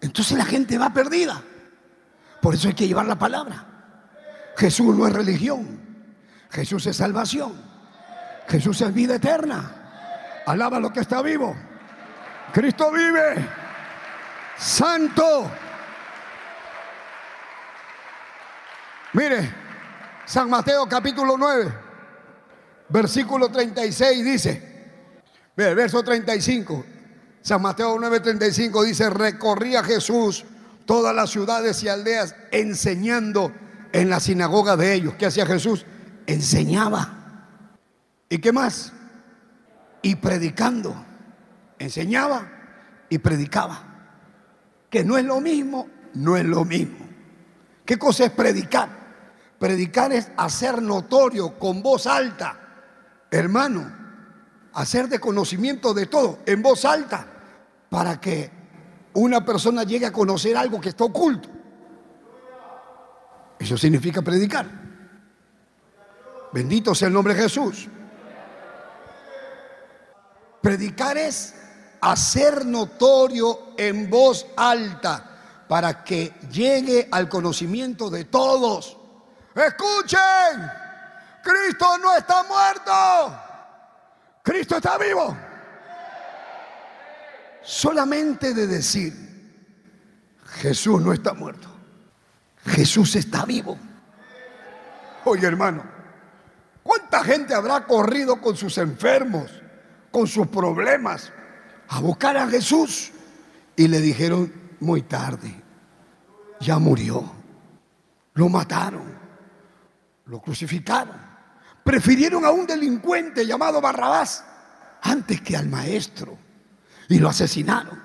Entonces 0.01 0.37
la 0.37 0.45
gente 0.45 0.79
va 0.79 0.93
perdida. 0.93 1.43
Por 2.43 2.55
eso 2.55 2.69
hay 2.69 2.75
que 2.75 2.89
llevar 2.89 3.07
la 3.07 3.19
palabra. 3.19 3.67
Jesús 4.57 4.97
no 4.97 5.07
es 5.07 5.13
religión. 5.13 5.81
Jesús 6.51 6.87
es 6.87 6.97
salvación. 6.97 7.53
Jesús 8.49 8.81
es 8.81 8.93
vida 8.93 9.17
eterna. 9.17 10.43
Alaba 10.47 10.81
lo 10.81 10.93
que 10.93 11.01
está 11.01 11.23
vivo. 11.23 11.55
Cristo 12.53 12.91
vive. 12.91 13.47
Santo. 14.57 15.51
Mire, 19.19 19.53
San 20.27 20.49
Mateo 20.49 20.87
capítulo 20.89 21.37
9 21.37 21.89
versículo 22.89 23.49
36 23.49 24.25
dice, 24.25 24.63
el 25.57 25.75
verso 25.75 26.05
35, 26.05 26.85
San 27.43 27.61
Mateo 27.61 27.97
9:35 27.97 28.85
dice, 28.85 29.11
recorría 29.11 29.83
Jesús 29.83 30.45
todas 30.87 31.13
las 31.15 31.31
ciudades 31.31 31.83
y 31.83 31.89
aldeas 31.89 32.37
enseñando 32.53 33.53
en 33.93 34.09
la 34.09 34.21
sinagoga 34.21 34.77
de 34.77 34.95
ellos. 34.95 35.15
¿Qué 35.19 35.27
hacía 35.27 35.47
Jesús? 35.47 35.85
Enseñaba. 36.27 37.15
¿Y 38.29 38.39
qué 38.39 38.53
más? 38.53 38.93
Y 40.01 40.15
predicando. 40.15 40.95
Enseñaba 41.81 42.49
y 43.09 43.19
predicaba. 43.19 43.83
Que 44.89 45.03
no 45.03 45.19
es 45.19 45.25
lo 45.25 45.41
mismo, 45.41 45.89
no 46.15 46.37
es 46.37 46.45
lo 46.45 46.65
mismo. 46.65 47.07
¿Qué 47.85 47.99
cosa 47.99 48.27
es 48.27 48.31
predicar? 48.31 48.98
Predicar 49.59 50.13
es 50.13 50.31
hacer 50.37 50.81
notorio 50.81 51.59
con 51.59 51.83
voz 51.83 52.07
alta 52.07 52.69
hermano, 53.31 53.93
hacer 54.75 55.09
de 55.09 55.19
conocimiento 55.21 55.93
de 55.95 56.07
todo 56.07 56.41
en 56.47 56.63
voz 56.63 56.85
alta 56.85 57.27
para 57.91 58.21
que 58.21 58.51
una 59.15 59.45
persona 59.45 59.83
llegue 59.83 60.07
a 60.07 60.13
conocer 60.13 60.57
algo 60.57 60.81
que 60.81 60.91
está 60.91 61.05
oculto. 61.05 61.49
Eso 63.59 63.77
significa 63.77 64.23
predicar. 64.23 64.67
Bendito 66.53 66.95
sea 66.95 67.09
el 67.09 67.15
nombre 67.15 67.35
de 67.35 67.43
Jesús. 67.43 67.89
Predicar 70.63 71.19
es 71.19 71.55
hacer 72.01 72.65
notorio 72.65 73.75
en 73.77 74.09
voz 74.09 74.47
alta 74.57 75.65
para 75.69 76.05
que 76.05 76.35
llegue 76.51 77.09
al 77.11 77.29
conocimiento 77.29 78.11
de 78.11 78.25
todos. 78.25 78.98
Escuchen. 79.67 80.71
Cristo 81.43 81.99
no 81.99 82.17
está 82.17 82.43
muerto. 82.45 83.41
Cristo 84.43 84.77
está 84.77 84.97
vivo. 84.99 85.37
Solamente 87.63 88.55
de 88.55 88.67
decir, 88.67 89.13
Jesús 90.61 91.03
no 91.03 91.13
está 91.13 91.35
muerto. 91.35 91.69
Jesús 92.65 93.17
está 93.17 93.45
vivo. 93.45 93.79
Oye 95.25 95.47
hermano, 95.47 95.83
¿cuánta 96.83 97.23
gente 97.25 97.55
habrá 97.55 97.85
corrido 97.87 98.41
con 98.41 98.57
sus 98.57 98.79
enfermos, 98.79 99.51
con 100.11 100.27
sus 100.27 100.47
problemas, 100.47 101.33
a 101.89 102.01
buscar 102.01 102.37
a 102.37 102.47
Jesús? 102.49 103.13
Y 103.77 103.89
le 103.89 104.01
dijeron, 104.01 104.53
muy 104.81 105.03
tarde, 105.03 105.55
ya 106.61 106.79
murió, 106.79 107.31
lo 108.35 108.49
mataron, 108.49 109.18
lo 110.29 110.41
crucificaron. 110.41 111.17
Prefirieron 111.83 112.45
a 112.45 112.51
un 112.51 112.67
delincuente 112.67 113.47
llamado 113.47 113.81
Barrabás 113.81 114.45
antes 115.03 115.41
que 115.41 115.57
al 115.57 115.69
maestro. 115.69 116.39
Y 117.09 117.19
lo 117.19 117.29
asesinaron. 117.29 117.99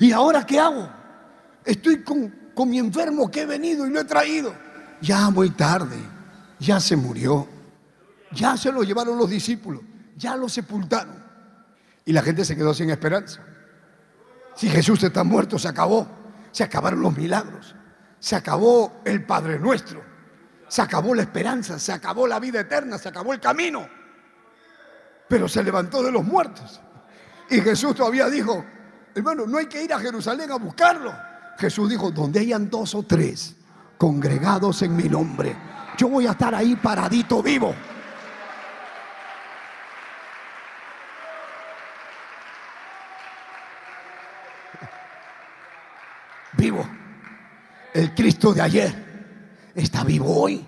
¿Y 0.00 0.12
ahora 0.12 0.44
qué 0.44 0.58
hago? 0.58 0.88
Estoy 1.64 2.02
con, 2.02 2.50
con 2.54 2.68
mi 2.68 2.78
enfermo 2.78 3.30
que 3.30 3.42
he 3.42 3.46
venido 3.46 3.86
y 3.86 3.90
lo 3.90 4.00
he 4.00 4.04
traído. 4.04 4.54
Ya 5.00 5.30
muy 5.30 5.50
tarde, 5.50 5.96
ya 6.58 6.80
se 6.80 6.96
murió. 6.96 7.48
Ya 8.32 8.56
se 8.56 8.70
lo 8.72 8.82
llevaron 8.82 9.16
los 9.16 9.30
discípulos, 9.30 9.82
ya 10.16 10.36
lo 10.36 10.48
sepultaron. 10.48 11.24
Y 12.04 12.12
la 12.12 12.22
gente 12.22 12.44
se 12.44 12.56
quedó 12.56 12.74
sin 12.74 12.90
esperanza. 12.90 13.40
Si 14.56 14.68
Jesús 14.68 15.02
está 15.02 15.22
muerto, 15.22 15.58
se 15.58 15.68
acabó. 15.68 16.08
Se 16.50 16.64
acabaron 16.64 17.00
los 17.00 17.16
milagros. 17.16 17.74
Se 18.18 18.34
acabó 18.34 19.00
el 19.04 19.24
Padre 19.24 19.58
Nuestro. 19.58 20.07
Se 20.68 20.82
acabó 20.82 21.14
la 21.14 21.22
esperanza, 21.22 21.78
se 21.78 21.92
acabó 21.92 22.26
la 22.26 22.38
vida 22.38 22.60
eterna, 22.60 22.98
se 22.98 23.08
acabó 23.08 23.32
el 23.32 23.40
camino. 23.40 23.88
Pero 25.26 25.48
se 25.48 25.62
levantó 25.62 26.02
de 26.02 26.12
los 26.12 26.24
muertos. 26.24 26.80
Y 27.50 27.60
Jesús 27.60 27.94
todavía 27.94 28.28
dijo, 28.28 28.64
hermano, 29.14 29.46
no 29.46 29.58
hay 29.58 29.66
que 29.66 29.82
ir 29.82 29.92
a 29.92 29.98
Jerusalén 29.98 30.52
a 30.52 30.56
buscarlo. 30.56 31.14
Jesús 31.58 31.88
dijo, 31.88 32.10
donde 32.10 32.40
hayan 32.40 32.68
dos 32.68 32.94
o 32.94 33.02
tres 33.02 33.56
congregados 33.96 34.82
en 34.82 34.94
mi 34.94 35.08
nombre, 35.08 35.56
yo 35.96 36.08
voy 36.08 36.26
a 36.26 36.32
estar 36.32 36.54
ahí 36.54 36.76
paradito 36.76 37.42
vivo. 37.42 37.74
Vivo. 46.56 46.84
El 47.94 48.14
Cristo 48.14 48.52
de 48.52 48.62
ayer 48.62 49.07
está 49.78 50.04
vivo 50.04 50.42
hoy. 50.42 50.64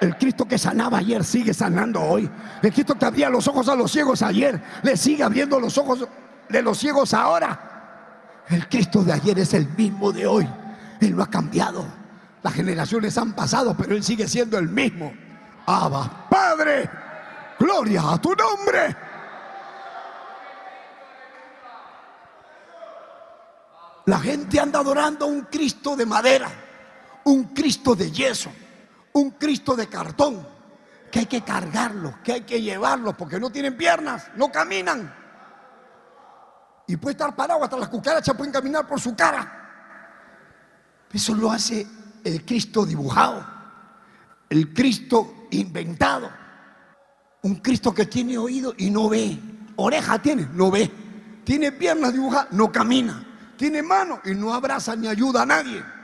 El 0.00 0.16
Cristo 0.16 0.46
que 0.46 0.58
sanaba 0.58 0.98
ayer 0.98 1.24
sigue 1.24 1.54
sanando 1.54 2.02
hoy. 2.02 2.28
El 2.62 2.72
Cristo 2.72 2.94
que 2.96 3.04
abría 3.04 3.30
los 3.30 3.48
ojos 3.48 3.68
a 3.68 3.74
los 3.74 3.90
ciegos 3.90 4.22
ayer 4.22 4.60
le 4.82 4.96
sigue 4.96 5.22
abriendo 5.22 5.58
los 5.58 5.78
ojos 5.78 6.06
de 6.48 6.62
los 6.62 6.78
ciegos 6.78 7.14
ahora. 7.14 8.42
El 8.48 8.68
Cristo 8.68 9.02
de 9.02 9.12
ayer 9.12 9.38
es 9.38 9.54
el 9.54 9.68
mismo 9.68 10.12
de 10.12 10.26
hoy. 10.26 10.48
Él 11.00 11.16
no 11.16 11.22
ha 11.22 11.30
cambiado. 11.30 11.86
Las 12.42 12.52
generaciones 12.52 13.16
han 13.16 13.32
pasado, 13.32 13.74
pero 13.76 13.94
Él 13.94 14.02
sigue 14.02 14.28
siendo 14.28 14.58
el 14.58 14.68
mismo. 14.68 15.12
Abba, 15.64 16.28
Padre, 16.28 16.88
gloria 17.58 18.12
a 18.12 18.20
tu 18.20 18.34
nombre. 18.34 18.96
La 24.04 24.20
gente 24.20 24.60
anda 24.60 24.78
adorando 24.78 25.24
a 25.24 25.28
un 25.28 25.42
Cristo 25.42 25.96
de 25.96 26.06
madera 26.06 26.65
un 27.26 27.44
Cristo 27.46 27.96
de 27.96 28.10
yeso, 28.10 28.52
un 29.12 29.30
Cristo 29.32 29.74
de 29.74 29.88
cartón, 29.88 30.46
que 31.10 31.20
hay 31.20 31.26
que 31.26 31.42
cargarlo, 31.42 32.18
que 32.22 32.32
hay 32.32 32.40
que 32.42 32.62
llevarlo, 32.62 33.16
porque 33.16 33.40
no 33.40 33.50
tienen 33.50 33.76
piernas, 33.76 34.28
no 34.36 34.50
caminan. 34.50 35.12
Y 36.86 36.96
puede 36.96 37.12
estar 37.12 37.34
parado, 37.34 37.64
hasta 37.64 37.78
las 37.78 37.88
cucarachas 37.88 38.36
pueden 38.36 38.52
caminar 38.52 38.86
por 38.86 39.00
su 39.00 39.16
cara. 39.16 39.52
Eso 41.12 41.34
lo 41.34 41.50
hace 41.50 41.84
el 42.22 42.44
Cristo 42.44 42.86
dibujado, 42.86 43.44
el 44.48 44.72
Cristo 44.72 45.48
inventado, 45.50 46.30
un 47.42 47.56
Cristo 47.56 47.92
que 47.92 48.06
tiene 48.06 48.38
oído 48.38 48.72
y 48.76 48.88
no 48.88 49.08
ve, 49.08 49.36
oreja 49.76 50.20
tiene, 50.20 50.48
no 50.52 50.70
ve, 50.70 50.92
tiene 51.44 51.72
piernas 51.72 52.12
dibujadas, 52.12 52.52
no 52.52 52.70
camina, 52.70 53.26
tiene 53.56 53.82
manos 53.82 54.20
y 54.24 54.34
no 54.34 54.54
abraza 54.54 54.94
ni 54.94 55.08
ayuda 55.08 55.42
a 55.42 55.46
nadie. 55.46 55.95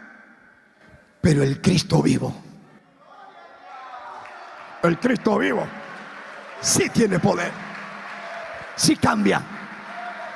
Pero 1.23 1.45
el 1.45 1.61
Cristo 1.61 2.03
vivo, 2.03 2.35
el 4.83 4.99
Cristo 4.99 5.39
vivo, 5.39 5.65
sí 6.61 6.91
tiene 6.91 7.21
poder. 7.21 7.53
si 8.75 8.97
cambia, 8.97 9.41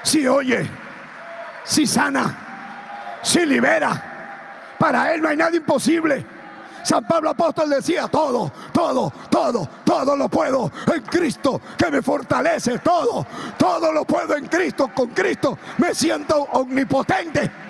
si 0.04 0.28
oye, 0.28 0.70
si 1.64 1.88
sana, 1.88 3.18
si 3.20 3.44
libera. 3.44 4.76
Para 4.78 5.12
Él 5.12 5.22
no 5.22 5.28
hay 5.28 5.36
nada 5.36 5.56
imposible. 5.56 6.24
San 6.84 7.04
Pablo 7.04 7.30
apóstol 7.30 7.68
decía, 7.68 8.06
todo, 8.06 8.52
todo, 8.72 9.12
todo, 9.28 9.68
todo 9.84 10.16
lo 10.16 10.28
puedo 10.28 10.70
en 10.94 11.02
Cristo 11.02 11.60
que 11.76 11.90
me 11.90 12.00
fortalece, 12.00 12.78
todo, 12.78 13.26
todo 13.58 13.90
lo 13.90 14.04
puedo 14.04 14.36
en 14.36 14.46
Cristo, 14.46 14.88
con 14.94 15.08
Cristo 15.08 15.58
me 15.78 15.92
siento 15.92 16.42
omnipotente. 16.52 17.65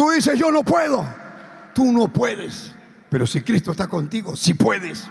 Tú 0.00 0.08
dices, 0.08 0.38
yo 0.38 0.50
no 0.50 0.62
puedo, 0.62 1.06
tú 1.74 1.92
no 1.92 2.08
puedes, 2.08 2.72
pero 3.10 3.26
si 3.26 3.42
Cristo 3.42 3.72
está 3.72 3.86
contigo, 3.86 4.34
sí 4.34 4.54
puedes, 4.54 5.06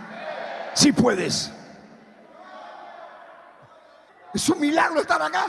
sí 0.74 0.92
puedes. 0.92 1.52
Es 4.34 4.50
un 4.50 4.60
milagro 4.60 5.00
estar 5.00 5.22
acá. 5.22 5.46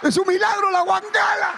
Es 0.00 0.16
un 0.16 0.26
milagro 0.26 0.70
la 0.70 0.80
guangala. 0.80 1.54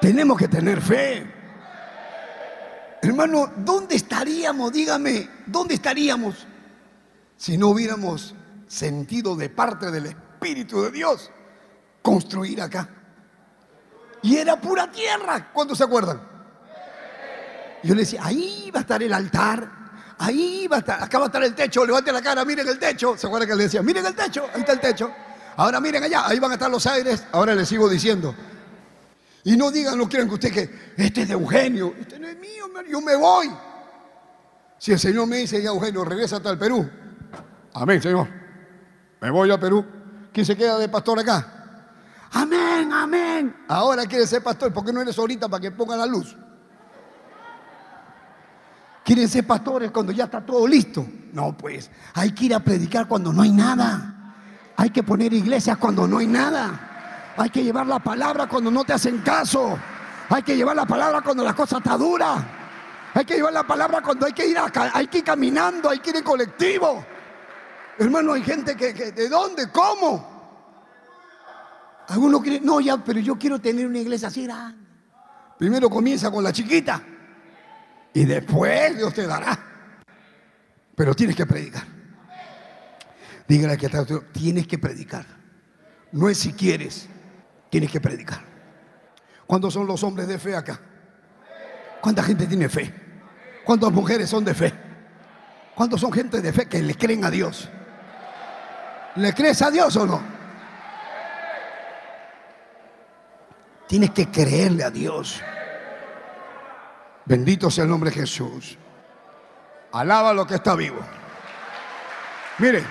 Tenemos 0.00 0.38
que 0.38 0.48
tener 0.48 0.80
fe. 0.80 1.41
Hermano, 3.12 3.52
¿dónde 3.58 3.96
estaríamos? 3.96 4.72
Dígame, 4.72 5.28
¿dónde 5.44 5.74
estaríamos 5.74 6.46
si 7.36 7.58
no 7.58 7.68
hubiéramos 7.68 8.34
sentido 8.66 9.36
de 9.36 9.50
parte 9.50 9.90
del 9.90 10.06
Espíritu 10.06 10.80
de 10.80 10.90
Dios 10.90 11.30
construir 12.00 12.62
acá? 12.62 12.88
Y 14.22 14.38
era 14.38 14.58
pura 14.58 14.90
tierra, 14.90 15.52
¿cuántos 15.52 15.76
se 15.76 15.84
acuerdan? 15.84 16.22
Yo 17.82 17.94
le 17.94 18.00
decía, 18.00 18.24
ahí 18.24 18.70
va 18.74 18.78
a 18.78 18.80
estar 18.80 19.02
el 19.02 19.12
altar, 19.12 19.70
ahí 20.16 20.66
va 20.66 20.76
a 20.76 20.78
estar, 20.78 21.02
acá 21.02 21.18
va 21.18 21.24
a 21.24 21.28
estar 21.28 21.44
el 21.44 21.54
techo, 21.54 21.84
levante 21.84 22.12
la 22.12 22.22
cara, 22.22 22.46
miren 22.46 22.66
el 22.66 22.78
techo. 22.78 23.18
¿Se 23.18 23.26
acuerdan 23.26 23.46
que 23.46 23.56
le 23.56 23.64
decía, 23.64 23.82
miren 23.82 24.06
el 24.06 24.14
techo, 24.14 24.46
ahí 24.54 24.60
está 24.60 24.72
el 24.72 24.80
techo? 24.80 25.12
Ahora 25.58 25.82
miren 25.82 26.02
allá, 26.02 26.26
ahí 26.26 26.38
van 26.38 26.52
a 26.52 26.54
estar 26.54 26.70
los 26.70 26.86
aires. 26.86 27.24
Ahora 27.32 27.54
les 27.54 27.68
sigo 27.68 27.90
diciendo, 27.90 28.34
y 29.44 29.56
no 29.56 29.70
digan, 29.70 29.98
no 29.98 30.08
quieran 30.08 30.28
que 30.28 30.34
usted 30.34 30.52
que 30.52 30.92
este 30.96 31.22
es 31.22 31.28
de 31.28 31.34
Eugenio, 31.34 31.94
este 31.98 32.18
no 32.18 32.28
es 32.28 32.38
mío, 32.38 32.66
yo 32.88 33.00
me 33.00 33.16
voy. 33.16 33.50
Si 34.78 34.92
el 34.92 34.98
Señor 34.98 35.26
me 35.26 35.38
dice, 35.38 35.62
ya 35.62 35.70
Eugenio, 35.70 36.04
regresa 36.04 36.36
hasta 36.36 36.50
el 36.50 36.58
Perú. 36.58 36.88
Amén, 37.74 38.02
Señor. 38.02 38.28
Me 39.20 39.30
voy 39.30 39.50
a 39.50 39.58
Perú. 39.58 39.84
¿Quién 40.32 40.44
se 40.46 40.56
queda 40.56 40.78
de 40.78 40.88
pastor 40.88 41.20
acá? 41.20 41.88
Amén, 42.32 42.92
amén. 42.92 43.56
Ahora 43.68 44.06
quiere 44.06 44.26
ser 44.26 44.42
pastor, 44.42 44.72
¿por 44.72 44.84
qué 44.84 44.92
no 44.92 45.00
eres 45.00 45.18
ahorita 45.18 45.48
para 45.48 45.60
que 45.60 45.70
ponga 45.70 45.96
la 45.96 46.06
luz? 46.06 46.36
Quieren 49.04 49.28
ser 49.28 49.46
pastores 49.46 49.90
cuando 49.90 50.12
ya 50.12 50.24
está 50.24 50.40
todo 50.40 50.66
listo. 50.66 51.06
No, 51.32 51.56
pues 51.56 51.90
hay 52.14 52.32
que 52.32 52.46
ir 52.46 52.54
a 52.54 52.60
predicar 52.60 53.08
cuando 53.08 53.32
no 53.32 53.42
hay 53.42 53.50
nada. 53.50 54.34
Hay 54.76 54.90
que 54.90 55.02
poner 55.02 55.32
iglesias 55.32 55.76
cuando 55.76 56.06
no 56.06 56.18
hay 56.18 56.26
nada. 56.26 56.91
Hay 57.36 57.50
que 57.50 57.62
llevar 57.62 57.86
la 57.86 57.98
palabra 57.98 58.46
cuando 58.46 58.70
no 58.70 58.84
te 58.84 58.92
hacen 58.92 59.18
caso. 59.18 59.78
Hay 60.28 60.42
que 60.42 60.56
llevar 60.56 60.76
la 60.76 60.86
palabra 60.86 61.20
cuando 61.20 61.44
la 61.44 61.54
cosa 61.54 61.78
está 61.78 61.96
dura. 61.96 62.44
Hay 63.14 63.24
que 63.24 63.34
llevar 63.34 63.52
la 63.52 63.66
palabra 63.66 64.00
cuando 64.00 64.26
hay 64.26 64.32
que 64.32 64.46
ir, 64.46 64.56
hay 64.58 65.06
que 65.06 65.18
ir 65.18 65.24
caminando, 65.24 65.90
hay 65.90 65.98
que 65.98 66.10
ir 66.10 66.16
en 66.16 66.24
colectivo. 66.24 67.04
Hermano, 67.98 68.32
hay 68.32 68.42
gente 68.42 68.74
que, 68.74 68.92
¿de 68.92 69.28
dónde? 69.28 69.70
¿Cómo? 69.70 70.32
Algunos 72.08 72.42
creen, 72.42 72.64
no, 72.64 72.80
ya, 72.80 72.96
pero 72.96 73.20
yo 73.20 73.38
quiero 73.38 73.58
tener 73.58 73.86
una 73.86 73.98
iglesia 73.98 74.28
así 74.28 74.44
grande. 74.44 74.82
Primero 75.58 75.88
comienza 75.88 76.30
con 76.30 76.42
la 76.42 76.52
chiquita 76.52 77.02
y 78.14 78.24
después 78.24 78.96
Dios 78.96 79.14
te 79.14 79.26
dará. 79.26 79.58
Pero 80.94 81.14
tienes 81.14 81.36
que 81.36 81.46
predicar. 81.46 81.84
Dígale 83.46 83.76
que 83.76 83.90
tienes 84.32 84.66
que 84.66 84.78
predicar. 84.78 85.26
No 86.12 86.28
es 86.28 86.38
si 86.38 86.52
quieres, 86.52 87.08
tienes 87.72 87.90
que 87.90 88.02
predicar. 88.02 88.42
¿Cuántos 89.46 89.72
son 89.72 89.86
los 89.86 90.04
hombres 90.04 90.28
de 90.28 90.38
fe 90.38 90.54
acá? 90.54 90.78
¿Cuánta 92.02 92.22
gente 92.22 92.46
tiene 92.46 92.68
fe? 92.68 92.92
¿Cuántas 93.64 93.90
mujeres 93.90 94.28
son 94.28 94.44
de 94.44 94.52
fe? 94.52 94.74
¿Cuántos 95.74 95.98
son 96.02 96.12
gente 96.12 96.42
de 96.42 96.52
fe 96.52 96.66
que 96.66 96.82
le 96.82 96.94
creen 96.94 97.24
a 97.24 97.30
Dios? 97.30 97.70
¿Le 99.14 99.32
crees 99.32 99.62
a 99.62 99.70
Dios 99.70 99.96
o 99.96 100.06
no? 100.06 100.22
Tienes 103.88 104.10
que 104.10 104.30
creerle 104.30 104.84
a 104.84 104.90
Dios. 104.90 105.40
Bendito 107.24 107.70
sea 107.70 107.84
el 107.84 107.90
nombre 107.90 108.10
de 108.10 108.16
Jesús. 108.16 108.76
Alaba 109.92 110.34
lo 110.34 110.46
que 110.46 110.56
está 110.56 110.76
vivo. 110.76 111.00
Mire, 112.58 112.84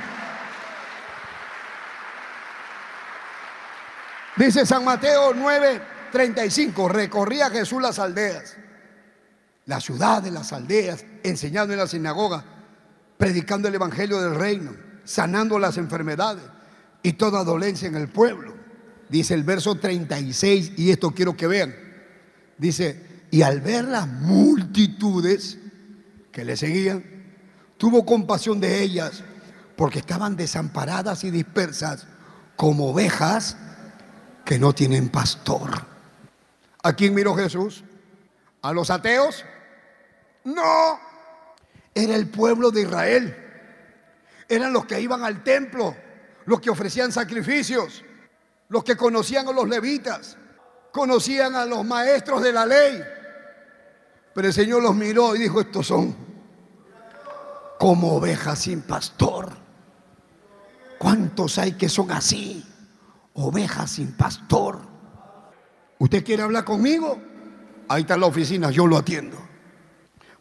Dice 4.37 4.65
San 4.65 4.85
Mateo 4.85 5.33
9:35, 5.33 6.89
recorría 6.89 7.49
Jesús 7.49 7.81
las 7.81 7.99
aldeas, 7.99 8.55
las 9.65 9.83
ciudades, 9.83 10.31
las 10.31 10.53
aldeas, 10.53 11.05
enseñando 11.23 11.73
en 11.73 11.79
la 11.79 11.87
sinagoga, 11.87 12.43
predicando 13.17 13.67
el 13.67 13.75
Evangelio 13.75 14.21
del 14.21 14.35
reino, 14.35 14.73
sanando 15.03 15.59
las 15.59 15.77
enfermedades 15.77 16.43
y 17.03 17.13
toda 17.13 17.43
dolencia 17.43 17.87
en 17.87 17.95
el 17.95 18.07
pueblo. 18.07 18.53
Dice 19.09 19.33
el 19.33 19.43
verso 19.43 19.75
36, 19.75 20.73
y 20.77 20.91
esto 20.91 21.11
quiero 21.11 21.35
que 21.35 21.47
vean. 21.47 21.75
Dice, 22.57 23.25
y 23.31 23.41
al 23.41 23.59
ver 23.59 23.85
las 23.85 24.07
multitudes 24.07 25.57
que 26.31 26.45
le 26.45 26.55
seguían, 26.55 27.03
tuvo 27.77 28.05
compasión 28.05 28.61
de 28.61 28.81
ellas, 28.81 29.23
porque 29.75 29.99
estaban 29.99 30.37
desamparadas 30.37 31.25
y 31.25 31.31
dispersas 31.31 32.07
como 32.55 32.91
ovejas 32.91 33.57
que 34.45 34.59
no 34.59 34.73
tienen 34.73 35.09
pastor. 35.09 35.69
¿A 36.83 36.93
quién 36.93 37.13
miró 37.13 37.35
Jesús? 37.35 37.83
¿A 38.61 38.73
los 38.73 38.89
ateos? 38.89 39.45
No. 40.43 40.99
Era 41.93 42.15
el 42.15 42.29
pueblo 42.29 42.71
de 42.71 42.81
Israel. 42.81 43.35
Eran 44.47 44.73
los 44.73 44.85
que 44.85 44.99
iban 44.99 45.23
al 45.23 45.43
templo, 45.43 45.95
los 46.45 46.59
que 46.59 46.69
ofrecían 46.69 47.11
sacrificios, 47.11 48.03
los 48.69 48.83
que 48.83 48.97
conocían 48.97 49.47
a 49.47 49.51
los 49.51 49.67
levitas, 49.67 50.37
conocían 50.91 51.55
a 51.55 51.65
los 51.65 51.85
maestros 51.85 52.41
de 52.41 52.51
la 52.51 52.65
ley. 52.65 53.01
Pero 54.33 54.47
el 54.47 54.53
Señor 54.53 54.81
los 54.81 54.95
miró 54.95 55.35
y 55.35 55.39
dijo, 55.39 55.61
estos 55.61 55.87
son 55.87 56.15
como 57.79 58.15
ovejas 58.15 58.59
sin 58.59 58.81
pastor. 58.81 59.49
¿Cuántos 60.97 61.57
hay 61.57 61.73
que 61.73 61.89
son 61.89 62.11
así? 62.11 62.65
Ovejas 63.33 63.91
sin 63.91 64.11
pastor. 64.13 64.79
¿Usted 65.99 66.23
quiere 66.23 66.43
hablar 66.43 66.65
conmigo? 66.65 67.21
Ahí 67.87 68.01
está 68.01 68.17
la 68.17 68.25
oficina, 68.25 68.71
yo 68.71 68.87
lo 68.87 68.97
atiendo. 68.97 69.37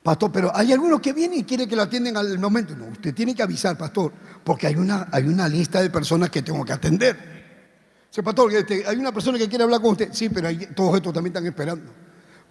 Pastor, 0.02 0.32
pero 0.32 0.50
hay 0.54 0.72
algunos 0.72 1.00
que 1.00 1.12
vienen 1.12 1.40
y 1.40 1.44
quieren 1.44 1.68
que 1.68 1.76
lo 1.76 1.82
atiendan 1.82 2.16
al 2.16 2.38
momento. 2.38 2.74
No, 2.74 2.86
usted 2.86 3.14
tiene 3.14 3.34
que 3.34 3.42
avisar, 3.42 3.76
pastor, 3.76 4.12
porque 4.42 4.66
hay 4.66 4.76
una, 4.76 5.08
hay 5.12 5.24
una 5.24 5.46
lista 5.48 5.82
de 5.82 5.90
personas 5.90 6.30
que 6.30 6.42
tengo 6.42 6.64
que 6.64 6.72
atender. 6.72 7.40
Dice, 8.08 8.22
pastor, 8.22 8.52
este, 8.54 8.86
hay 8.86 8.96
una 8.96 9.12
persona 9.12 9.36
que 9.36 9.48
quiere 9.48 9.64
hablar 9.64 9.80
con 9.82 9.92
usted. 9.92 10.08
Sí, 10.12 10.30
pero 10.30 10.48
todos 10.74 10.96
estos 10.96 11.12
también 11.12 11.34
están 11.34 11.46
esperando. 11.46 11.92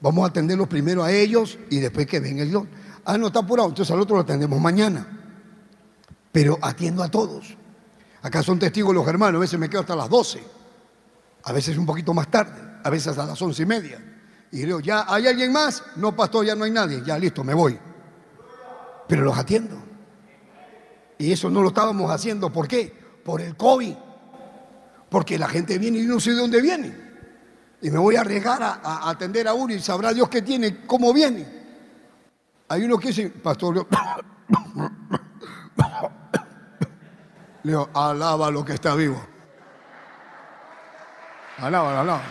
Vamos 0.01 0.23
a 0.23 0.27
atenderlos 0.27 0.67
primero 0.67 1.03
a 1.03 1.11
ellos 1.11 1.57
y 1.69 1.79
después 1.79 2.05
que 2.07 2.19
venga 2.19 2.43
el 2.43 2.67
Ah, 3.03 3.17
no 3.17 3.27
está 3.27 3.39
apurado, 3.39 3.69
entonces 3.69 3.91
al 3.91 3.99
otro 3.99 4.15
lo 4.15 4.21
atendemos 4.21 4.61
mañana. 4.61 5.07
Pero 6.31 6.59
atiendo 6.61 7.01
a 7.01 7.09
todos. 7.09 7.57
Acá 8.21 8.43
son 8.43 8.59
testigos 8.59 8.93
los 8.93 9.07
hermanos, 9.07 9.37
a 9.37 9.41
veces 9.41 9.59
me 9.59 9.69
quedo 9.69 9.81
hasta 9.81 9.95
las 9.95 10.09
12, 10.09 10.43
a 11.43 11.53
veces 11.53 11.77
un 11.77 11.85
poquito 11.85 12.13
más 12.13 12.29
tarde, 12.29 12.79
a 12.83 12.89
veces 12.89 13.17
a 13.17 13.25
las 13.25 13.41
once 13.41 13.63
y 13.63 13.65
media. 13.65 14.03
Y 14.51 14.57
digo, 14.57 14.79
¿ya 14.79 15.05
hay 15.07 15.27
alguien 15.27 15.51
más? 15.53 15.83
No, 15.95 16.15
pastor, 16.15 16.45
ya 16.45 16.55
no 16.55 16.65
hay 16.65 16.71
nadie, 16.71 17.01
ya 17.05 17.17
listo, 17.17 17.43
me 17.43 17.53
voy. 17.53 17.79
Pero 19.07 19.23
los 19.23 19.37
atiendo. 19.37 19.77
Y 21.17 21.31
eso 21.31 21.49
no 21.49 21.61
lo 21.61 21.69
estábamos 21.69 22.11
haciendo, 22.11 22.51
¿por 22.51 22.67
qué? 22.67 22.93
Por 23.23 23.41
el 23.41 23.55
COVID. 23.55 23.95
Porque 25.09 25.37
la 25.37 25.47
gente 25.47 25.77
viene 25.77 25.99
y 25.99 26.05
no 26.05 26.19
sé 26.19 26.31
de 26.31 26.37
dónde 26.37 26.61
viene. 26.61 27.09
Y 27.81 27.89
me 27.89 27.97
voy 27.97 28.15
a 28.15 28.21
arriesgar 28.21 28.61
a, 28.61 29.09
atender 29.09 29.47
a 29.47 29.53
uno 29.53 29.73
y 29.73 29.79
sabrá 29.79 30.13
Dios 30.13 30.29
qué 30.29 30.41
tiene, 30.41 30.85
cómo 30.85 31.13
viene. 31.13 31.47
Hay 32.67 32.83
uno 32.83 32.97
que 32.97 33.07
dice, 33.09 33.29
pastor, 33.29 33.75
le 33.75 33.85
digo, 37.63 37.89
alaba 37.93 38.51
lo 38.51 38.63
que 38.63 38.73
está 38.73 38.95
vivo. 38.95 39.25
Alaba, 41.57 42.01
alaba. 42.01 42.21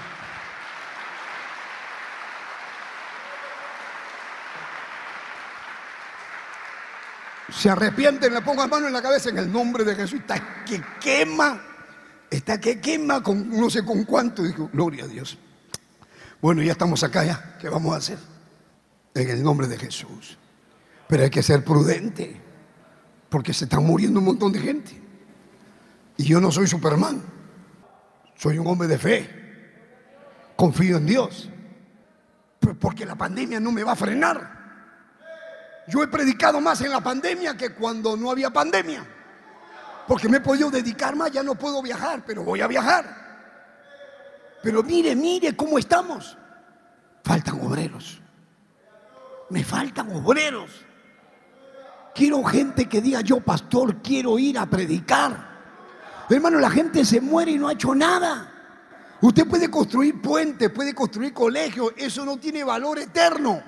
Se 7.50 7.70
arrepienten, 7.70 8.32
le 8.32 8.42
pongo 8.42 8.66
mano 8.68 8.86
en 8.86 8.92
la 8.92 9.02
cabeza 9.02 9.30
en 9.30 9.38
el 9.38 9.52
nombre 9.52 9.84
de 9.84 9.94
Jesús. 9.94 10.20
Está 10.20 10.64
que 10.64 10.82
quema 11.00 11.68
Está 12.30 12.60
que 12.60 12.80
quema 12.80 13.22
con 13.22 13.48
no 13.48 13.70
sé 13.70 13.84
con 13.84 14.04
cuánto. 14.04 14.42
Dijo, 14.42 14.68
gloria 14.72 15.04
a 15.04 15.08
Dios. 15.08 15.38
Bueno, 16.40 16.62
ya 16.62 16.72
estamos 16.72 17.02
acá 17.02 17.24
ya. 17.24 17.56
¿Qué 17.58 17.68
vamos 17.68 17.94
a 17.94 17.98
hacer? 17.98 18.18
En 19.14 19.30
el 19.30 19.42
nombre 19.42 19.66
de 19.66 19.78
Jesús. 19.78 20.36
Pero 21.08 21.24
hay 21.24 21.30
que 21.30 21.42
ser 21.42 21.64
prudente. 21.64 22.40
Porque 23.30 23.52
se 23.52 23.64
están 23.64 23.84
muriendo 23.84 24.20
un 24.20 24.26
montón 24.26 24.52
de 24.52 24.60
gente. 24.60 25.07
Y 26.18 26.24
yo 26.24 26.40
no 26.40 26.50
soy 26.50 26.66
Superman. 26.66 27.22
Soy 28.36 28.58
un 28.58 28.66
hombre 28.66 28.88
de 28.88 28.98
fe. 28.98 29.30
Confío 30.56 30.98
en 30.98 31.06
Dios. 31.06 31.48
Porque 32.80 33.06
la 33.06 33.14
pandemia 33.14 33.60
no 33.60 33.72
me 33.72 33.84
va 33.84 33.92
a 33.92 33.96
frenar. 33.96 34.58
Yo 35.86 36.02
he 36.02 36.08
predicado 36.08 36.60
más 36.60 36.80
en 36.82 36.90
la 36.90 37.00
pandemia 37.00 37.56
que 37.56 37.70
cuando 37.70 38.16
no 38.16 38.30
había 38.30 38.50
pandemia. 38.50 39.06
Porque 40.06 40.28
me 40.28 40.38
he 40.38 40.40
podido 40.40 40.70
dedicar 40.70 41.14
más, 41.14 41.30
ya 41.30 41.42
no 41.42 41.54
puedo 41.54 41.80
viajar, 41.80 42.24
pero 42.26 42.42
voy 42.42 42.60
a 42.60 42.66
viajar. 42.66 43.28
Pero 44.62 44.82
mire, 44.82 45.14
mire 45.14 45.56
cómo 45.56 45.78
estamos. 45.78 46.36
Faltan 47.22 47.60
obreros. 47.60 48.20
Me 49.50 49.62
faltan 49.62 50.10
obreros. 50.14 50.84
Quiero 52.14 52.42
gente 52.42 52.88
que 52.88 53.00
diga, 53.00 53.20
yo 53.20 53.40
pastor, 53.40 54.02
quiero 54.02 54.38
ir 54.38 54.58
a 54.58 54.66
predicar. 54.66 55.47
Hermano, 56.30 56.58
la 56.58 56.70
gente 56.70 57.04
se 57.04 57.20
muere 57.20 57.52
y 57.52 57.58
no 57.58 57.68
ha 57.68 57.72
hecho 57.72 57.94
nada. 57.94 58.52
Usted 59.20 59.46
puede 59.46 59.70
construir 59.70 60.20
puentes, 60.20 60.70
puede 60.70 60.94
construir 60.94 61.32
colegios, 61.32 61.92
eso 61.96 62.24
no 62.24 62.36
tiene 62.36 62.62
valor 62.62 62.98
eterno. 62.98 63.62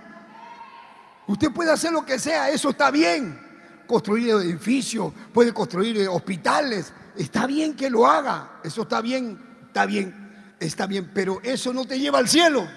Usted 1.27 1.51
puede 1.51 1.73
hacer 1.73 1.93
lo 1.93 2.05
que 2.05 2.19
sea, 2.19 2.51
eso 2.51 2.71
está 2.71 2.91
bien. 2.91 3.39
Construir 3.87 4.31
edificios, 4.31 5.13
puede 5.33 5.53
construir 5.53 5.97
eh, 5.97 6.07
hospitales, 6.07 6.93
está 7.17 7.47
bien 7.47 7.75
que 7.75 7.91
lo 7.91 8.07
haga, 8.07 8.61
eso 8.63 8.83
está 8.83 9.01
bien, 9.01 9.39
está 9.67 9.87
bien, 9.87 10.55
está 10.61 10.87
bien, 10.87 11.11
pero 11.13 11.41
eso 11.43 11.73
no 11.73 11.85
te 11.85 11.99
lleva 11.99 12.19
al 12.19 12.29
cielo. 12.29 12.69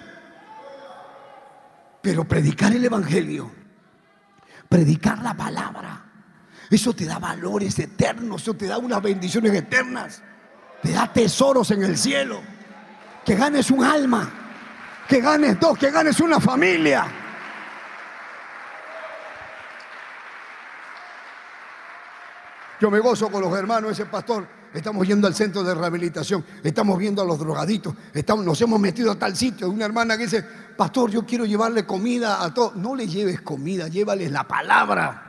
Pero 2.02 2.24
predicar 2.24 2.72
el 2.72 2.84
Evangelio, 2.84 3.50
predicar 4.68 5.22
la 5.22 5.36
palabra, 5.36 6.04
eso 6.70 6.94
te 6.94 7.04
da 7.04 7.18
valores 7.18 7.78
eternos, 7.78 8.42
eso 8.42 8.54
te 8.54 8.66
da 8.66 8.78
unas 8.78 9.02
bendiciones 9.02 9.52
eternas, 9.54 10.22
te 10.82 10.92
da 10.92 11.12
tesoros 11.12 11.70
en 11.70 11.82
el 11.82 11.96
cielo, 11.96 12.40
que 13.24 13.34
ganes 13.34 13.70
un 13.70 13.84
alma, 13.84 14.30
que 15.08 15.20
ganes 15.20 15.58
dos, 15.60 15.78
que 15.78 15.90
ganes 15.90 16.20
una 16.20 16.40
familia. 16.40 17.06
Yo 22.80 22.90
me 22.90 23.00
gozo 23.00 23.30
con 23.30 23.40
los 23.40 23.56
hermanos, 23.56 23.92
ese 23.92 24.06
pastor. 24.06 24.46
Estamos 24.74 25.06
yendo 25.06 25.28
al 25.28 25.34
centro 25.34 25.62
de 25.62 25.72
rehabilitación, 25.72 26.44
estamos 26.64 26.98
viendo 26.98 27.22
a 27.22 27.24
los 27.24 27.38
drogaditos, 27.38 27.94
estamos, 28.12 28.44
nos 28.44 28.60
hemos 28.60 28.80
metido 28.80 29.12
a 29.12 29.14
tal 29.14 29.36
sitio. 29.36 29.70
Una 29.70 29.84
hermana 29.84 30.16
que 30.16 30.24
dice, 30.24 30.42
pastor, 30.76 31.10
yo 31.10 31.24
quiero 31.24 31.46
llevarle 31.46 31.86
comida 31.86 32.42
a 32.42 32.52
todos. 32.52 32.74
No 32.74 32.96
le 32.96 33.06
lleves 33.06 33.40
comida, 33.40 33.86
llévales 33.86 34.32
la 34.32 34.42
palabra. 34.48 35.23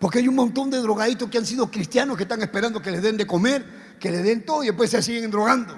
Porque 0.00 0.18
hay 0.18 0.28
un 0.28 0.34
montón 0.34 0.70
de 0.70 0.78
drogaditos 0.78 1.28
que 1.28 1.36
han 1.36 1.44
sido 1.44 1.70
cristianos 1.70 2.16
que 2.16 2.22
están 2.22 2.40
esperando 2.40 2.80
que 2.80 2.90
les 2.90 3.02
den 3.02 3.18
de 3.18 3.26
comer, 3.26 3.96
que 4.00 4.10
les 4.10 4.24
den 4.24 4.46
todo 4.46 4.64
y 4.64 4.68
después 4.68 4.90
se 4.90 5.02
siguen 5.02 5.30
drogando. 5.30 5.76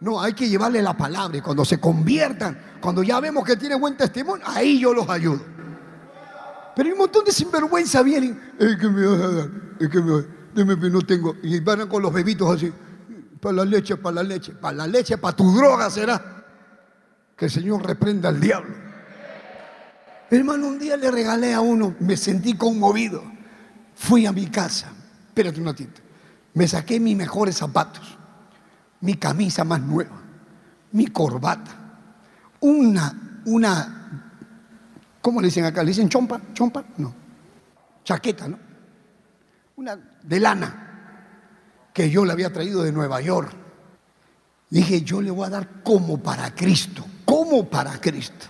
No, 0.00 0.20
hay 0.20 0.32
que 0.32 0.48
llevarle 0.48 0.80
la 0.80 0.96
palabra 0.96 1.36
y 1.36 1.42
cuando 1.42 1.62
se 1.64 1.78
conviertan, 1.78 2.58
cuando 2.80 3.02
ya 3.02 3.20
vemos 3.20 3.44
que 3.44 3.56
tienen 3.56 3.78
buen 3.78 3.94
testimonio, 3.94 4.42
ahí 4.48 4.80
yo 4.80 4.94
los 4.94 5.08
ayudo. 5.10 5.42
Pero 6.74 6.86
hay 6.86 6.92
un 6.92 6.98
montón 6.98 7.24
de 7.26 7.32
sinvergüenza 7.32 8.02
vienen. 8.02 8.54
Es 8.58 8.76
que 8.76 8.88
me 8.88 9.06
vas 9.06 9.20
a 9.20 9.28
dar, 9.28 9.50
es 9.80 9.88
que 9.88 10.00
me 10.00 10.24
dime 10.54 10.80
que 10.80 10.90
no 10.90 11.02
tengo. 11.02 11.36
Y 11.42 11.60
van 11.60 11.86
con 11.88 12.02
los 12.02 12.12
bebitos 12.12 12.56
así. 12.56 12.72
Para 13.40 13.56
la 13.56 13.64
leche, 13.66 13.96
para 13.96 14.16
la 14.16 14.22
leche, 14.22 14.52
para 14.52 14.76
la 14.78 14.86
leche, 14.86 15.18
para 15.18 15.36
tu 15.36 15.54
droga 15.54 15.90
será. 15.90 16.44
Que 17.36 17.44
el 17.44 17.50
Señor 17.50 17.86
reprenda 17.86 18.30
al 18.30 18.40
diablo. 18.40 18.85
Hermano, 20.30 20.68
un 20.68 20.78
día 20.78 20.96
le 20.96 21.10
regalé 21.10 21.54
a 21.54 21.60
uno, 21.60 21.94
me 22.00 22.16
sentí 22.16 22.54
conmovido. 22.54 23.22
Fui 23.94 24.26
a 24.26 24.32
mi 24.32 24.46
casa, 24.46 24.92
espérate 25.28 25.60
un 25.60 25.66
ratito. 25.66 26.00
Me 26.54 26.66
saqué 26.66 26.98
mis 26.98 27.16
mejores 27.16 27.56
zapatos, 27.56 28.18
mi 29.00 29.14
camisa 29.14 29.64
más 29.64 29.80
nueva, 29.80 30.20
mi 30.92 31.06
corbata, 31.06 31.72
una, 32.60 33.42
una 33.44 33.96
¿Cómo 35.26 35.40
le 35.40 35.48
dicen 35.48 35.64
acá? 35.64 35.82
¿Le 35.82 35.88
dicen 35.88 36.08
chompa? 36.08 36.40
¿Chompa? 36.54 36.84
No. 36.98 37.12
Chaqueta, 38.04 38.46
¿no? 38.46 38.56
Una 39.74 39.98
de 40.22 40.38
lana 40.38 41.90
que 41.92 42.08
yo 42.08 42.24
le 42.24 42.30
había 42.30 42.52
traído 42.52 42.84
de 42.84 42.92
Nueva 42.92 43.20
York. 43.20 43.50
Dije, 44.70 45.02
yo 45.02 45.20
le 45.20 45.32
voy 45.32 45.48
a 45.48 45.50
dar 45.50 45.82
como 45.82 46.22
para 46.22 46.54
Cristo, 46.54 47.04
como 47.24 47.68
para 47.68 48.00
Cristo. 48.00 48.46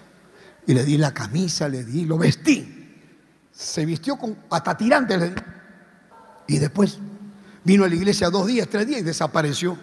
Y 0.66 0.74
le 0.74 0.84
di 0.84 0.98
la 0.98 1.14
camisa, 1.14 1.68
le 1.68 1.84
di, 1.84 2.04
lo 2.04 2.18
vestí. 2.18 2.74
Se 3.52 3.84
vistió 3.86 4.16
con 4.16 4.36
hasta 4.50 4.76
tirante. 4.76 5.34
Y 6.48 6.58
después 6.58 6.98
vino 7.64 7.84
a 7.84 7.88
la 7.88 7.94
iglesia 7.94 8.30
dos 8.30 8.46
días, 8.46 8.68
tres 8.68 8.86
días 8.86 9.00
y 9.00 9.04
desapareció. 9.04 9.78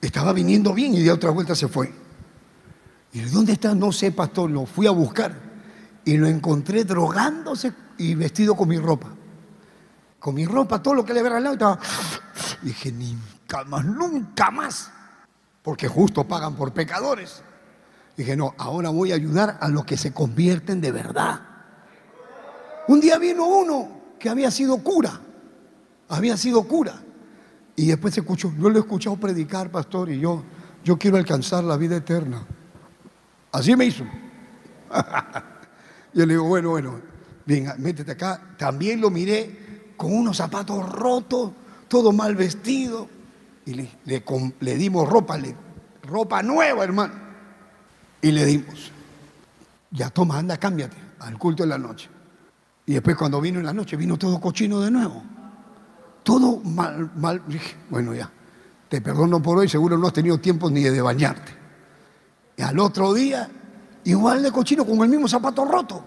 Estaba 0.00 0.32
viniendo 0.32 0.72
bien 0.72 0.94
y 0.94 1.00
de 1.00 1.10
otra 1.10 1.30
vuelta 1.30 1.54
se 1.54 1.68
fue. 1.68 1.92
¿Y 3.12 3.20
dónde 3.20 3.52
está? 3.52 3.74
No 3.74 3.92
sé, 3.92 4.12
pastor, 4.12 4.50
lo 4.50 4.66
fui 4.66 4.86
a 4.86 4.92
buscar 4.92 5.34
y 6.04 6.16
lo 6.16 6.26
encontré 6.26 6.84
drogándose 6.84 7.72
y 7.98 8.14
vestido 8.14 8.54
con 8.54 8.68
mi 8.68 8.78
ropa. 8.78 9.08
Con 10.18 10.34
mi 10.34 10.46
ropa, 10.46 10.82
todo 10.82 10.94
lo 10.94 11.04
que 11.04 11.12
le 11.12 11.20
había 11.20 11.30
regalado, 11.30 11.54
estaba. 11.54 11.78
Dije, 12.62 12.92
nunca 12.92 13.64
más, 13.64 13.84
nunca 13.84 14.50
más. 14.50 14.90
Porque 15.62 15.88
justo 15.88 16.24
pagan 16.26 16.54
por 16.54 16.72
pecadores. 16.72 17.42
Dije, 18.16 18.36
no, 18.36 18.54
ahora 18.58 18.90
voy 18.90 19.12
a 19.12 19.14
ayudar 19.14 19.58
a 19.60 19.68
los 19.68 19.84
que 19.84 19.96
se 19.96 20.12
convierten 20.12 20.80
de 20.80 20.92
verdad. 20.92 21.40
Un 22.88 23.00
día 23.00 23.18
vino 23.18 23.46
uno 23.46 23.88
que 24.18 24.28
había 24.28 24.50
sido 24.50 24.78
cura. 24.78 25.20
Había 26.08 26.36
sido 26.36 26.64
cura. 26.64 27.00
Y 27.76 27.86
después 27.86 28.14
se 28.14 28.20
escuchó, 28.20 28.52
yo 28.58 28.68
lo 28.68 28.76
he 28.76 28.80
escuchado 28.80 29.16
predicar, 29.16 29.70
pastor, 29.70 30.10
y 30.10 30.20
yo, 30.20 30.42
yo 30.84 30.98
quiero 30.98 31.16
alcanzar 31.16 31.64
la 31.64 31.76
vida 31.76 31.96
eterna. 31.96 32.46
Así 33.52 33.74
me 33.74 33.86
hizo. 33.86 34.04
Yo 36.12 36.26
le 36.26 36.34
digo, 36.34 36.44
bueno, 36.44 36.70
bueno, 36.70 37.00
venga, 37.46 37.76
métete 37.78 38.12
acá. 38.12 38.54
También 38.58 39.00
lo 39.00 39.10
miré 39.10 39.92
con 39.96 40.12
unos 40.12 40.36
zapatos 40.36 40.88
rotos, 40.90 41.52
todo 41.88 42.12
mal 42.12 42.34
vestido. 42.34 43.08
Y 43.66 43.74
le, 43.74 43.90
le, 44.60 44.74
dimos 44.76 45.08
ropa, 45.08 45.38
le, 45.38 45.54
ropa 46.02 46.42
nueva, 46.42 46.82
hermano. 46.82 47.29
Y 48.22 48.30
le 48.30 48.44
dimos. 48.44 48.92
Ya 49.90 50.10
toma, 50.10 50.38
anda, 50.38 50.56
cámbiate 50.56 50.96
al 51.20 51.38
culto 51.38 51.62
de 51.62 51.68
la 51.68 51.78
noche. 51.78 52.08
Y 52.86 52.94
después 52.94 53.16
cuando 53.16 53.40
vino 53.40 53.58
en 53.58 53.66
la 53.66 53.72
noche, 53.72 53.96
vino 53.96 54.16
todo 54.16 54.40
cochino 54.40 54.80
de 54.80 54.90
nuevo. 54.90 55.22
Todo 56.22 56.58
mal, 56.58 57.10
mal. 57.16 57.42
Bueno, 57.88 58.14
ya, 58.14 58.30
te 58.88 59.00
perdono 59.00 59.42
por 59.42 59.58
hoy, 59.58 59.68
seguro 59.68 59.96
no 59.96 60.06
has 60.06 60.12
tenido 60.12 60.38
tiempo 60.38 60.70
ni 60.70 60.82
de 60.82 61.00
bañarte. 61.00 61.52
Y 62.56 62.62
al 62.62 62.78
otro 62.78 63.14
día 63.14 63.48
igual 64.04 64.42
de 64.42 64.52
cochino, 64.52 64.84
con 64.84 65.00
el 65.02 65.08
mismo 65.08 65.28
zapato 65.28 65.64
roto. 65.64 66.04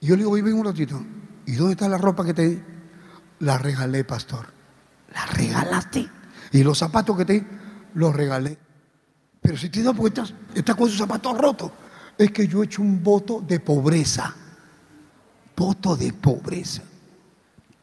Y 0.00 0.06
yo 0.06 0.16
le 0.16 0.22
digo, 0.22 0.32
ven 0.32 0.54
un 0.54 0.64
ratito, 0.64 1.02
¿y 1.46 1.52
dónde 1.52 1.72
está 1.72 1.88
la 1.88 1.98
ropa 1.98 2.24
que 2.24 2.34
te 2.34 2.48
di? 2.48 2.62
La 3.40 3.58
regalé, 3.58 4.04
pastor. 4.04 4.46
La 5.12 5.26
regalaste. 5.26 6.08
Y 6.52 6.62
los 6.62 6.78
zapatos 6.78 7.16
que 7.16 7.24
te 7.24 7.32
di, 7.34 7.46
los 7.94 8.14
regalé. 8.14 8.58
Pero 9.44 9.58
si 9.58 9.68
te 9.68 9.82
da 9.82 9.92
porque 9.92 10.22
estás, 10.54 10.74
con 10.74 10.88
sus 10.88 10.96
zapatos 10.96 11.36
rotos. 11.36 11.70
Es 12.16 12.30
que 12.30 12.48
yo 12.48 12.62
he 12.62 12.66
hecho 12.66 12.80
un 12.80 13.02
voto 13.02 13.44
de 13.46 13.60
pobreza. 13.60 14.34
Voto 15.54 15.94
de 15.96 16.12
pobreza. 16.14 16.82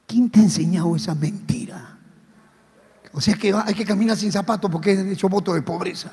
¿Quién 0.07 0.29
te 0.29 0.39
ha 0.39 0.43
enseñado 0.43 0.95
esa 0.95 1.13
mentira? 1.13 1.97
O 3.13 3.21
sea 3.21 3.35
que 3.35 3.53
hay 3.53 3.75
que 3.75 3.85
caminar 3.85 4.17
sin 4.17 4.31
zapatos 4.31 4.71
porque 4.71 4.93
he 4.93 5.11
hecho 5.11 5.29
voto 5.29 5.53
de 5.53 5.61
pobreza. 5.61 6.11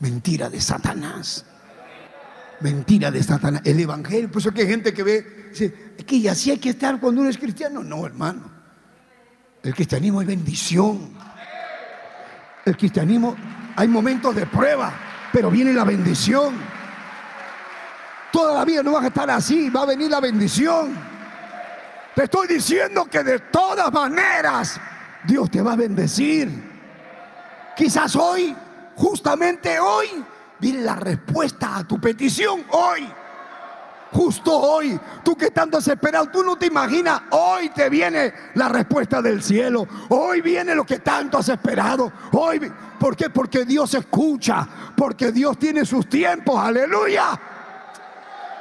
Mentira 0.00 0.50
de 0.50 0.60
Satanás 0.60 1.46
mentira 2.62 3.10
de 3.10 3.22
Satanás. 3.22 3.62
El 3.64 3.78
Evangelio, 3.80 4.30
por 4.30 4.40
eso 4.40 4.52
que 4.52 4.62
hay 4.62 4.68
gente 4.68 4.94
que 4.94 5.02
ve, 5.02 5.50
es 5.52 6.04
que 6.04 6.30
así 6.30 6.50
hay 6.50 6.58
que 6.58 6.70
estar 6.70 6.98
cuando 7.00 7.20
uno 7.20 7.28
es 7.28 7.36
cristiano. 7.36 7.82
No, 7.82 8.06
hermano. 8.06 8.50
El 9.62 9.74
cristianismo 9.74 10.22
es 10.22 10.26
bendición. 10.26 11.10
El 12.64 12.76
cristianismo, 12.76 13.36
hay 13.76 13.88
momentos 13.88 14.34
de 14.34 14.46
prueba, 14.46 14.92
pero 15.32 15.50
viene 15.50 15.72
la 15.72 15.84
bendición. 15.84 16.54
Toda 18.30 18.54
la 18.54 18.64
vida 18.64 18.82
no 18.82 18.92
vas 18.92 19.04
a 19.04 19.08
estar 19.08 19.30
así, 19.30 19.68
va 19.70 19.82
a 19.82 19.86
venir 19.86 20.10
la 20.10 20.20
bendición. 20.20 20.96
Te 22.14 22.24
estoy 22.24 22.46
diciendo 22.46 23.06
que 23.06 23.22
de 23.22 23.38
todas 23.38 23.92
maneras 23.92 24.80
Dios 25.24 25.50
te 25.50 25.62
va 25.62 25.72
a 25.72 25.76
bendecir. 25.76 26.72
Quizás 27.76 28.16
hoy, 28.16 28.54
justamente 28.96 29.78
hoy, 29.78 30.24
viene 30.58 30.82
la 30.82 30.96
respuesta 30.96 31.76
a 31.76 31.84
tu 31.84 32.00
petición 32.00 32.64
hoy. 32.70 33.08
Justo 34.12 34.54
hoy, 34.54 35.00
tú 35.24 35.34
que 35.34 35.46
estás 35.46 35.70
desesperado, 35.70 36.26
tú 36.26 36.42
no 36.42 36.56
te 36.56 36.66
imaginas, 36.66 37.22
hoy 37.30 37.70
te 37.70 37.88
viene 37.88 38.34
la 38.54 38.68
respuesta 38.68 39.22
del 39.22 39.42
cielo. 39.42 39.88
Hoy 40.10 40.42
viene 40.42 40.74
lo 40.74 40.84
que 40.84 40.98
tanto 40.98 41.38
has 41.38 41.48
esperado. 41.48 42.12
Hoy, 42.32 42.60
¿por 43.02 43.16
qué? 43.16 43.30
Porque 43.30 43.64
Dios 43.64 43.92
escucha, 43.94 44.68
porque 44.96 45.32
Dios 45.32 45.58
tiene 45.58 45.84
sus 45.84 46.08
tiempos. 46.08 46.56
Aleluya. 46.56 47.38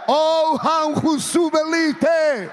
Oh, 0.08 0.60
han 0.60 0.96
Jusubelite. 0.96 2.50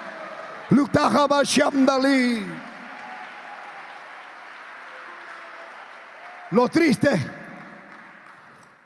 Lo 6.50 6.68
triste, 6.68 7.30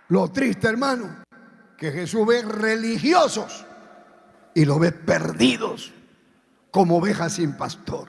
lo 0.09 0.29
triste, 0.31 0.69
hermano, 0.69 1.25
que 1.77 1.91
Jesús 1.91 2.25
ve 2.25 2.43
religiosos 2.43 3.67
y 4.55 4.65
lo 4.65 4.79
ve 4.79 4.93
perdidos 4.93 5.93
como 6.71 6.99
ovejas 6.99 7.33
sin 7.33 7.57
pastor. 7.57 8.09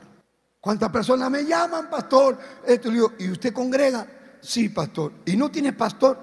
¿Cuántas 0.62 0.91
personas 0.91 1.32
me 1.32 1.46
llaman, 1.46 1.89
pastor? 1.89 2.38
Esto 2.68 2.91
¿y 3.18 3.32
usted 3.32 3.52
congrega? 3.52 4.06
Sí, 4.44 4.68
pastor. 4.70 5.14
¿Y 5.26 5.38
no 5.38 5.50
tienes 5.50 5.74
pastor? 5.74 6.20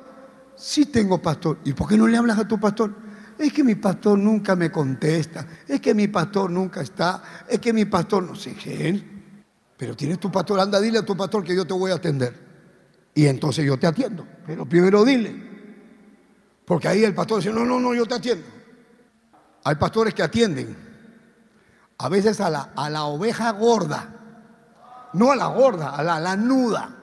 Sí 0.55 0.87
tengo 0.87 1.21
pastor. 1.23 1.59
¿Y 1.65 1.73
por 1.73 1.89
qué 1.89 1.97
no 1.97 2.07
le 2.07 2.19
hablas 2.19 2.39
a 2.39 2.47
tu 2.47 2.61
pastor? 2.61 2.95
Es 3.39 3.51
que 3.51 3.65
mi 3.65 3.77
pastor 3.77 4.19
nunca 4.19 4.55
me 4.55 4.71
contesta. 4.71 5.47
Es 5.67 5.81
que 5.81 5.95
mi 5.95 6.07
pastor 6.09 6.51
nunca 6.51 6.83
está. 6.83 7.23
Es 7.49 7.59
que 7.59 7.73
mi 7.73 7.87
pastor 7.87 8.23
no 8.23 8.35
sé 8.35 8.55
qué. 8.55 9.03
Pero 9.79 9.97
tienes 9.97 10.21
tu 10.21 10.31
pastor, 10.31 10.61
anda, 10.61 10.79
dile 10.79 10.99
a 10.99 11.03
tu 11.03 11.17
pastor 11.17 11.43
que 11.43 11.57
yo 11.57 11.67
te 11.67 11.73
voy 11.73 11.91
a 11.91 11.95
atender. 11.95 12.35
Y 13.15 13.27
entonces 13.27 13.65
yo 13.65 13.79
te 13.79 13.87
atiendo. 13.87 14.27
Pero 14.47 14.67
primero 14.67 15.03
dile. 15.03 15.49
Porque 16.67 16.89
ahí 16.89 17.03
el 17.03 17.15
pastor 17.15 17.39
dice, 17.39 17.55
no, 17.55 17.65
no, 17.65 17.81
no, 17.81 17.95
yo 17.95 18.05
te 18.05 18.17
atiendo. 18.17 18.47
Hay 19.65 19.77
pastores 19.77 20.13
que 20.13 20.23
atienden 20.23 20.77
a 21.97 22.09
veces 22.11 22.39
a 22.43 22.51
la, 22.51 22.71
a 22.77 22.91
la 22.91 23.05
oveja 23.05 23.51
gorda, 23.53 24.09
no 25.15 25.33
a 25.33 25.37
la 25.37 25.47
gorda, 25.47 25.91
a 25.91 26.03
la, 26.03 26.21
la 26.21 26.37
nuda. 26.37 27.00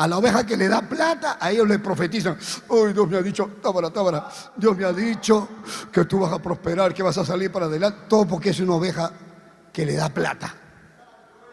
A 0.00 0.08
la 0.08 0.16
oveja 0.16 0.46
que 0.46 0.56
le 0.56 0.66
da 0.66 0.80
plata, 0.80 1.36
a 1.38 1.50
ellos 1.50 1.68
le 1.68 1.78
profetizan. 1.78 2.38
Uy, 2.68 2.94
Dios 2.94 3.06
me 3.06 3.18
ha 3.18 3.22
dicho, 3.22 3.50
tábara, 3.60 3.90
tábara. 3.90 4.30
Dios 4.56 4.74
me 4.74 4.86
ha 4.86 4.94
dicho 4.94 5.46
que 5.92 6.06
tú 6.06 6.20
vas 6.20 6.32
a 6.32 6.38
prosperar, 6.38 6.94
que 6.94 7.02
vas 7.02 7.18
a 7.18 7.24
salir 7.26 7.52
para 7.52 7.66
adelante. 7.66 8.04
Todo 8.08 8.26
porque 8.26 8.48
es 8.48 8.60
una 8.60 8.76
oveja 8.76 9.12
que 9.70 9.84
le 9.84 9.96
da 9.96 10.08
plata. 10.08 10.54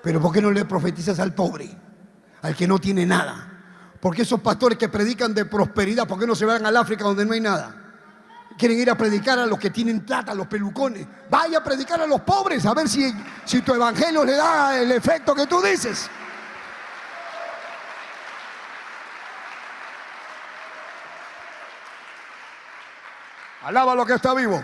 Pero 0.02 0.22
¿por 0.22 0.32
qué 0.32 0.42
no 0.42 0.50
le 0.50 0.64
profetizas 0.64 1.20
al 1.20 1.34
pobre? 1.34 1.70
Al 2.42 2.56
que 2.56 2.66
no 2.66 2.80
tiene 2.80 3.06
nada. 3.06 3.52
Porque 4.00 4.22
esos 4.22 4.40
pastores 4.40 4.78
que 4.78 4.88
predican 4.88 5.34
de 5.34 5.44
prosperidad, 5.44 6.08
¿por 6.08 6.18
qué 6.18 6.26
no 6.26 6.34
se 6.34 6.46
van 6.46 6.66
al 6.66 6.78
África 6.78 7.04
donde 7.04 7.26
no 7.26 7.34
hay 7.34 7.42
nada? 7.42 7.84
quieren 8.58 8.80
ir 8.80 8.90
a 8.90 8.98
predicar 8.98 9.38
a 9.38 9.46
los 9.46 9.60
que 9.60 9.72
tienen 9.72 10.00
plata, 10.00 10.32
a 10.32 10.36
los 10.36 10.48
pelucones. 10.48 11.06
Vaya 11.30 11.58
a 11.58 11.64
predicar 11.64 12.02
a 12.02 12.08
los 12.08 12.22
pobres, 12.22 12.66
a 12.66 12.74
ver 12.74 12.88
si, 12.88 13.14
si 13.46 13.62
tu 13.62 13.74
evangelio 13.74 14.24
le 14.24 14.34
da 14.34 14.80
el 14.80 14.92
efecto 14.94 15.36
que 15.36 15.46
tú 15.46 15.62
dices. 15.62 16.10
Alaba 23.68 23.96
lo 23.96 24.06
que 24.06 24.14
está 24.14 24.34
vivo. 24.34 24.64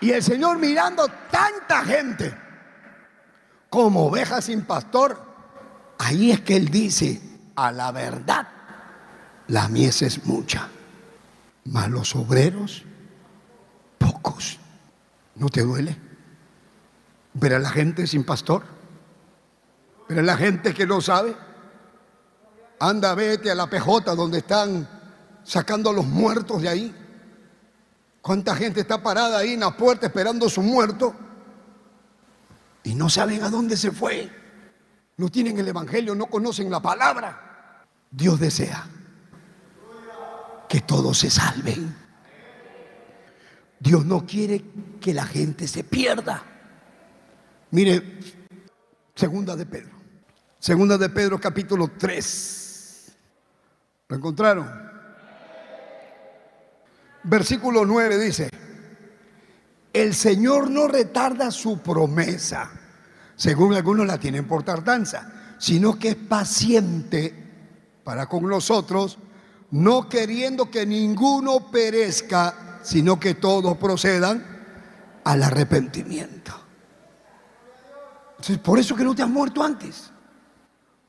Y 0.00 0.10
el 0.10 0.22
Señor 0.22 0.58
mirando 0.58 1.06
tanta 1.30 1.84
gente 1.84 2.34
como 3.70 4.06
ovejas 4.06 4.46
sin 4.46 4.62
pastor, 4.62 5.20
ahí 5.98 6.32
es 6.32 6.40
que 6.40 6.56
Él 6.56 6.68
dice, 6.68 7.20
a 7.54 7.70
la 7.70 7.92
verdad, 7.92 8.48
la 9.46 9.68
mies 9.68 10.02
es 10.02 10.24
mucha 10.26 10.68
mas 11.64 11.88
los 11.88 12.14
obreros, 12.16 12.82
pocos. 13.98 14.58
¿No 15.34 15.48
te 15.48 15.62
duele? 15.62 15.96
Ver 17.34 17.54
a 17.54 17.58
la 17.58 17.70
gente 17.70 18.06
sin 18.06 18.24
pastor, 18.24 18.62
ver 20.08 20.18
a 20.18 20.22
la 20.22 20.36
gente 20.36 20.74
que 20.74 20.86
no 20.86 21.00
sabe. 21.00 21.34
Anda, 22.80 23.14
vete 23.14 23.50
a 23.50 23.54
la 23.54 23.68
PJ 23.68 24.14
donde 24.14 24.38
están 24.38 24.88
sacando 25.44 25.90
a 25.90 25.92
los 25.92 26.06
muertos 26.06 26.62
de 26.62 26.68
ahí. 26.68 26.94
¿Cuánta 28.20 28.54
gente 28.54 28.80
está 28.80 29.02
parada 29.02 29.38
ahí 29.38 29.54
en 29.54 29.60
la 29.60 29.76
puerta 29.76 30.06
esperando 30.06 30.46
a 30.46 30.50
su 30.50 30.62
muerto? 30.62 31.14
Y 32.84 32.94
no 32.94 33.08
saben 33.08 33.42
a 33.42 33.50
dónde 33.50 33.76
se 33.76 33.90
fue. 33.90 34.30
No 35.16 35.28
tienen 35.28 35.58
el 35.58 35.68
Evangelio, 35.68 36.14
no 36.14 36.26
conocen 36.26 36.70
la 36.70 36.80
palabra. 36.80 37.84
Dios 38.10 38.38
desea 38.38 38.86
que 40.68 40.80
todos 40.80 41.18
se 41.18 41.30
salven. 41.30 41.94
Dios 43.78 44.06
no 44.06 44.24
quiere 44.24 44.64
que 45.00 45.12
la 45.12 45.26
gente 45.26 45.66
se 45.66 45.82
pierda. 45.82 46.42
Mire, 47.72 48.20
segunda 49.14 49.56
de 49.56 49.66
Pedro. 49.66 49.90
Segunda 50.58 50.96
de 50.96 51.08
Pedro 51.08 51.40
capítulo 51.40 51.90
3. 51.98 53.12
¿Lo 54.08 54.16
encontraron? 54.16 54.91
Versículo 57.24 57.84
9 57.84 58.18
dice, 58.18 58.50
el 59.92 60.14
Señor 60.14 60.70
no 60.70 60.88
retarda 60.88 61.50
su 61.50 61.78
promesa, 61.78 62.70
según 63.36 63.74
algunos 63.74 64.06
la 64.06 64.18
tienen 64.18 64.46
por 64.46 64.62
tardanza, 64.62 65.56
sino 65.58 65.98
que 65.98 66.10
es 66.10 66.16
paciente 66.16 67.32
para 68.02 68.26
con 68.26 68.48
nosotros, 68.48 69.18
no 69.70 70.08
queriendo 70.08 70.70
que 70.70 70.84
ninguno 70.84 71.70
perezca, 71.70 72.80
sino 72.82 73.20
que 73.20 73.34
todos 73.34 73.76
procedan 73.76 74.44
al 75.24 75.42
arrepentimiento. 75.42 76.52
por 78.62 78.78
eso 78.78 78.96
que 78.96 79.04
no 79.04 79.14
te 79.14 79.22
has 79.22 79.28
muerto 79.28 79.62
antes. 79.62 80.10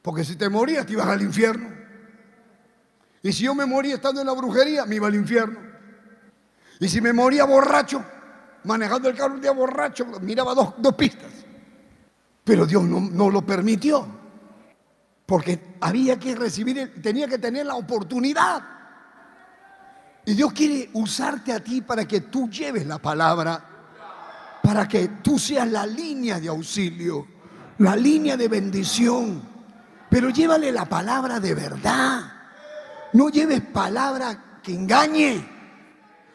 Porque 0.03 0.23
si 0.23 0.35
te 0.35 0.49
morías, 0.49 0.85
te 0.85 0.93
ibas 0.93 1.07
al 1.07 1.21
infierno. 1.21 1.69
Y 3.23 3.31
si 3.31 3.45
yo 3.45 3.55
me 3.55 3.65
moría 3.65 3.95
estando 3.95 4.19
en 4.19 4.27
la 4.27 4.33
brujería, 4.33 4.85
me 4.85 4.95
iba 4.95 5.07
al 5.07 5.15
infierno. 5.15 5.72
Y 6.83 6.89
si 6.89 6.99
me 6.99 7.13
moría 7.13 7.45
borracho, 7.45 8.03
manejando 8.65 9.07
el 9.07 9.15
carro 9.15 9.35
un 9.35 9.41
día 9.41 9.51
borracho, 9.51 10.05
miraba 10.19 10.53
dos, 10.53 10.73
pistas. 10.95 11.31
Pero 12.43 12.65
Dios 12.65 12.83
no, 12.83 12.99
no 12.99 13.29
lo 13.29 13.45
permitió. 13.45 14.05
Porque 15.25 15.77
había 15.79 16.19
que 16.19 16.35
recibir, 16.35 17.01
tenía 17.01 17.25
que 17.25 17.37
tener 17.37 17.65
la 17.65 17.75
oportunidad. 17.75 18.61
Y 20.25 20.33
Dios 20.33 20.51
quiere 20.51 20.89
usarte 20.91 21.53
a 21.53 21.61
ti 21.61 21.79
para 21.79 22.05
que 22.05 22.19
tú 22.19 22.49
lleves 22.49 22.85
la 22.85 22.97
palabra, 22.97 23.63
para 24.61 24.85
que 24.85 25.07
tú 25.23 25.39
seas 25.39 25.69
la 25.69 25.85
línea 25.85 26.37
de 26.41 26.49
auxilio, 26.49 27.25
la 27.77 27.95
línea 27.95 28.35
de 28.35 28.49
bendición. 28.49 29.41
Pero 30.09 30.31
llévale 30.31 30.69
la 30.69 30.83
palabra 30.83 31.39
de 31.39 31.55
verdad. 31.55 32.23
No 33.13 33.29
lleves 33.29 33.61
palabra 33.61 34.59
que 34.61 34.73
engañe. 34.73 35.52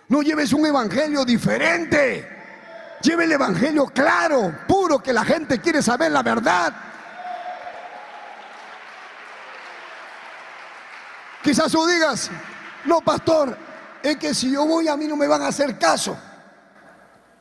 No 0.09 0.23
lleves 0.23 0.53
un 0.53 0.65
evangelio 0.67 1.25
diferente. 1.25 2.27
Lleve 3.03 3.25
el 3.25 3.33
evangelio 3.33 3.87
claro, 3.87 4.53
puro, 4.67 4.99
que 4.99 5.13
la 5.13 5.25
gente 5.25 5.61
quiere 5.61 5.83
saber 5.83 6.11
la 6.11 6.23
verdad. 6.23 6.75
Quizás 11.43 11.71
tú 11.71 11.87
digas, 11.87 12.31
no, 12.85 13.01
pastor, 13.01 13.57
es 14.03 14.17
que 14.17 14.35
si 14.35 14.51
yo 14.51 14.67
voy 14.67 14.89
a 14.89 14.97
mí 14.97 15.07
no 15.07 15.17
me 15.17 15.29
van 15.29 15.43
a 15.43 15.49
hacer 15.49 15.79
caso. 15.79 16.19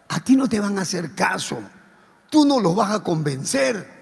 A 0.09 0.19
ti 0.19 0.35
no 0.35 0.47
te 0.47 0.59
van 0.59 0.77
a 0.77 0.81
hacer 0.81 1.15
caso. 1.15 1.57
Tú 2.29 2.45
no 2.45 2.59
los 2.59 2.75
vas 2.75 2.91
a 2.91 3.03
convencer. 3.03 3.97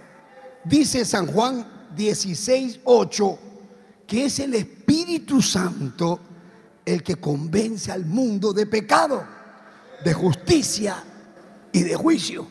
Dice 0.63 1.05
San 1.05 1.27
Juan 1.27 1.65
16, 1.95 2.81
8, 2.83 3.39
que 4.07 4.25
es 4.25 4.39
el 4.39 4.55
Espíritu 4.55 5.41
Santo 5.41 6.19
el 6.85 7.03
que 7.03 7.15
convence 7.15 7.91
al 7.91 8.05
mundo 8.05 8.53
de 8.53 8.65
pecado, 8.67 9.25
de 10.03 10.13
justicia 10.13 11.03
y 11.71 11.81
de 11.81 11.95
juicio. 11.95 12.47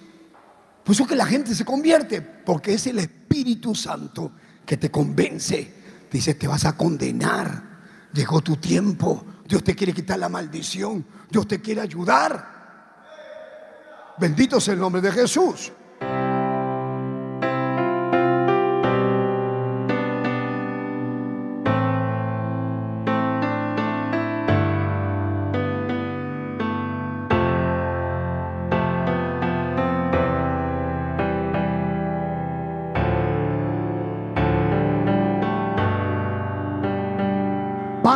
Por 0.82 0.94
eso 0.94 1.06
que 1.06 1.16
la 1.16 1.26
gente 1.26 1.54
se 1.54 1.64
convierte, 1.64 2.20
porque 2.20 2.74
es 2.74 2.86
el 2.86 2.98
Espíritu 2.98 3.74
Santo 3.74 4.32
que 4.66 4.76
te 4.76 4.90
convence 4.90 5.84
Dice, 6.14 6.34
te 6.34 6.46
vas 6.46 6.64
a 6.64 6.76
condenar. 6.76 7.60
Llegó 8.12 8.40
tu 8.40 8.56
tiempo. 8.56 9.26
Dios 9.48 9.64
te 9.64 9.74
quiere 9.74 9.92
quitar 9.92 10.16
la 10.16 10.28
maldición. 10.28 11.04
Dios 11.28 11.48
te 11.48 11.60
quiere 11.60 11.80
ayudar. 11.80 12.54
Bendito 14.20 14.60
sea 14.60 14.74
el 14.74 14.80
nombre 14.80 15.02
de 15.02 15.10
Jesús. 15.10 15.72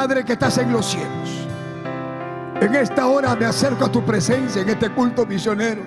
Padre 0.09 0.25
que 0.25 0.33
estás 0.33 0.57
en 0.57 0.73
los 0.73 0.87
cielos, 0.87 1.47
En 2.63 2.75
esta 2.75 3.09
hora 3.09 3.37
me 3.37 3.45
acerco 3.45 3.85
a 3.85 3.93
tu 3.93 4.03
presencia 4.03 4.63
en 4.63 4.71
este 4.71 4.89
culto 4.89 5.27
misionero. 5.27 5.83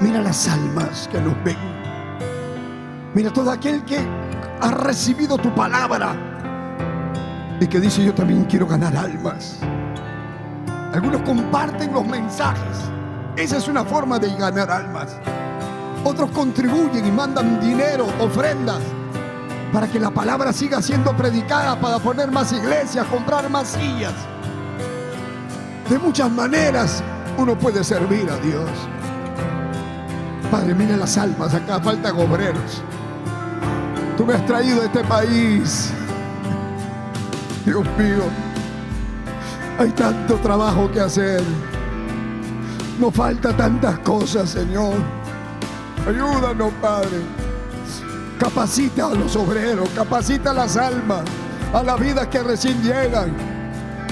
Mira 0.00 0.22
las 0.22 0.48
almas 0.48 1.10
que 1.12 1.20
nos 1.20 1.34
ven. 1.44 1.58
Mira 3.12 3.30
todo 3.34 3.50
aquel 3.50 3.84
que 3.84 3.98
ha 4.62 4.70
recibido 4.70 5.36
tu 5.36 5.54
palabra 5.54 6.16
y 7.60 7.66
que 7.66 7.78
dice 7.78 8.02
yo 8.02 8.14
también 8.14 8.44
quiero 8.44 8.66
ganar 8.66 8.96
almas. 8.96 9.58
Algunos 10.94 11.20
comparten 11.20 11.92
los 11.92 12.06
mensajes. 12.06 12.78
Esa 13.36 13.58
es 13.58 13.68
una 13.68 13.84
forma 13.84 14.18
de 14.18 14.34
ganar 14.36 14.70
almas. 14.70 15.18
Otros 16.02 16.30
contribuyen 16.30 17.06
y 17.06 17.10
mandan 17.10 17.60
dinero, 17.60 18.06
ofrendas, 18.20 18.80
para 19.72 19.88
que 19.88 19.98
la 19.98 20.10
palabra 20.10 20.52
siga 20.52 20.82
siendo 20.82 21.16
predicada, 21.16 21.80
para 21.80 21.98
poner 21.98 22.30
más 22.30 22.52
iglesias, 22.52 23.06
comprar 23.06 23.48
más 23.48 23.68
sillas. 23.68 24.12
De 25.88 25.98
muchas 25.98 26.30
maneras 26.30 27.02
uno 27.38 27.58
puede 27.58 27.82
servir 27.82 28.28
a 28.30 28.36
Dios. 28.36 28.68
Padre, 30.50 30.74
mira 30.74 30.96
las 30.96 31.16
almas, 31.16 31.54
acá 31.54 31.80
faltan 31.80 32.18
obreros. 32.18 32.82
Tú 34.16 34.26
me 34.26 34.34
has 34.34 34.44
traído 34.44 34.82
a 34.82 34.84
este 34.84 35.02
país. 35.04 35.90
Dios 37.64 37.84
mío, 37.96 38.24
hay 39.78 39.90
tanto 39.92 40.34
trabajo 40.36 40.90
que 40.90 41.00
hacer. 41.00 41.42
Nos 43.00 43.14
falta 43.14 43.56
tantas 43.56 43.98
cosas, 44.00 44.50
Señor. 44.50 44.96
Ayúdanos, 46.06 46.72
Padre. 46.82 47.41
Capacita 48.38 49.06
a 49.06 49.14
los 49.14 49.36
obreros, 49.36 49.88
capacita 49.90 50.50
a 50.50 50.54
las 50.54 50.76
almas, 50.76 51.22
a 51.72 51.82
las 51.82 52.00
vidas 52.00 52.26
que 52.28 52.42
recién 52.42 52.82
llegan. 52.82 53.32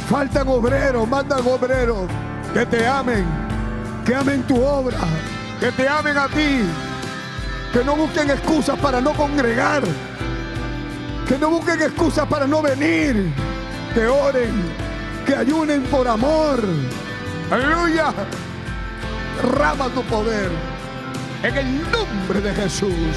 Faltan 0.09 0.49
obreros, 0.49 1.09
mandan 1.09 1.47
obreros 1.47 2.09
que 2.53 2.67
te 2.67 2.87
amen, 2.87 3.25
que 4.05 4.15
amen 4.15 4.43
tu 4.43 4.61
obra, 4.61 4.99
que 5.61 5.71
te 5.73 5.89
amen 5.89 6.19
a 6.19 6.27
ti, 6.29 6.63
que 7.73 7.85
no 7.85 7.97
busquen 7.97 8.31
excusas 8.31 8.79
para 8.79 9.01
no 9.01 9.13
congregar, 9.13 9.83
que 11.29 11.39
no 11.39 11.51
busquen 11.51 11.81
excusas 11.83 12.27
para 12.27 12.47
no 12.47 12.61
venir, 12.61 13.33
que 13.95 14.07
oren, 14.07 14.51
que 15.27 15.35
ayunen 15.35 15.83
por 15.85 16.09
amor. 16.09 16.61
Aleluya. 17.51 18.13
Rama 19.43 19.89
tu 19.89 20.03
poder 20.03 20.51
en 21.43 21.57
el 21.57 21.83
nombre 21.91 22.41
de 22.41 22.55
Jesús. 22.55 23.17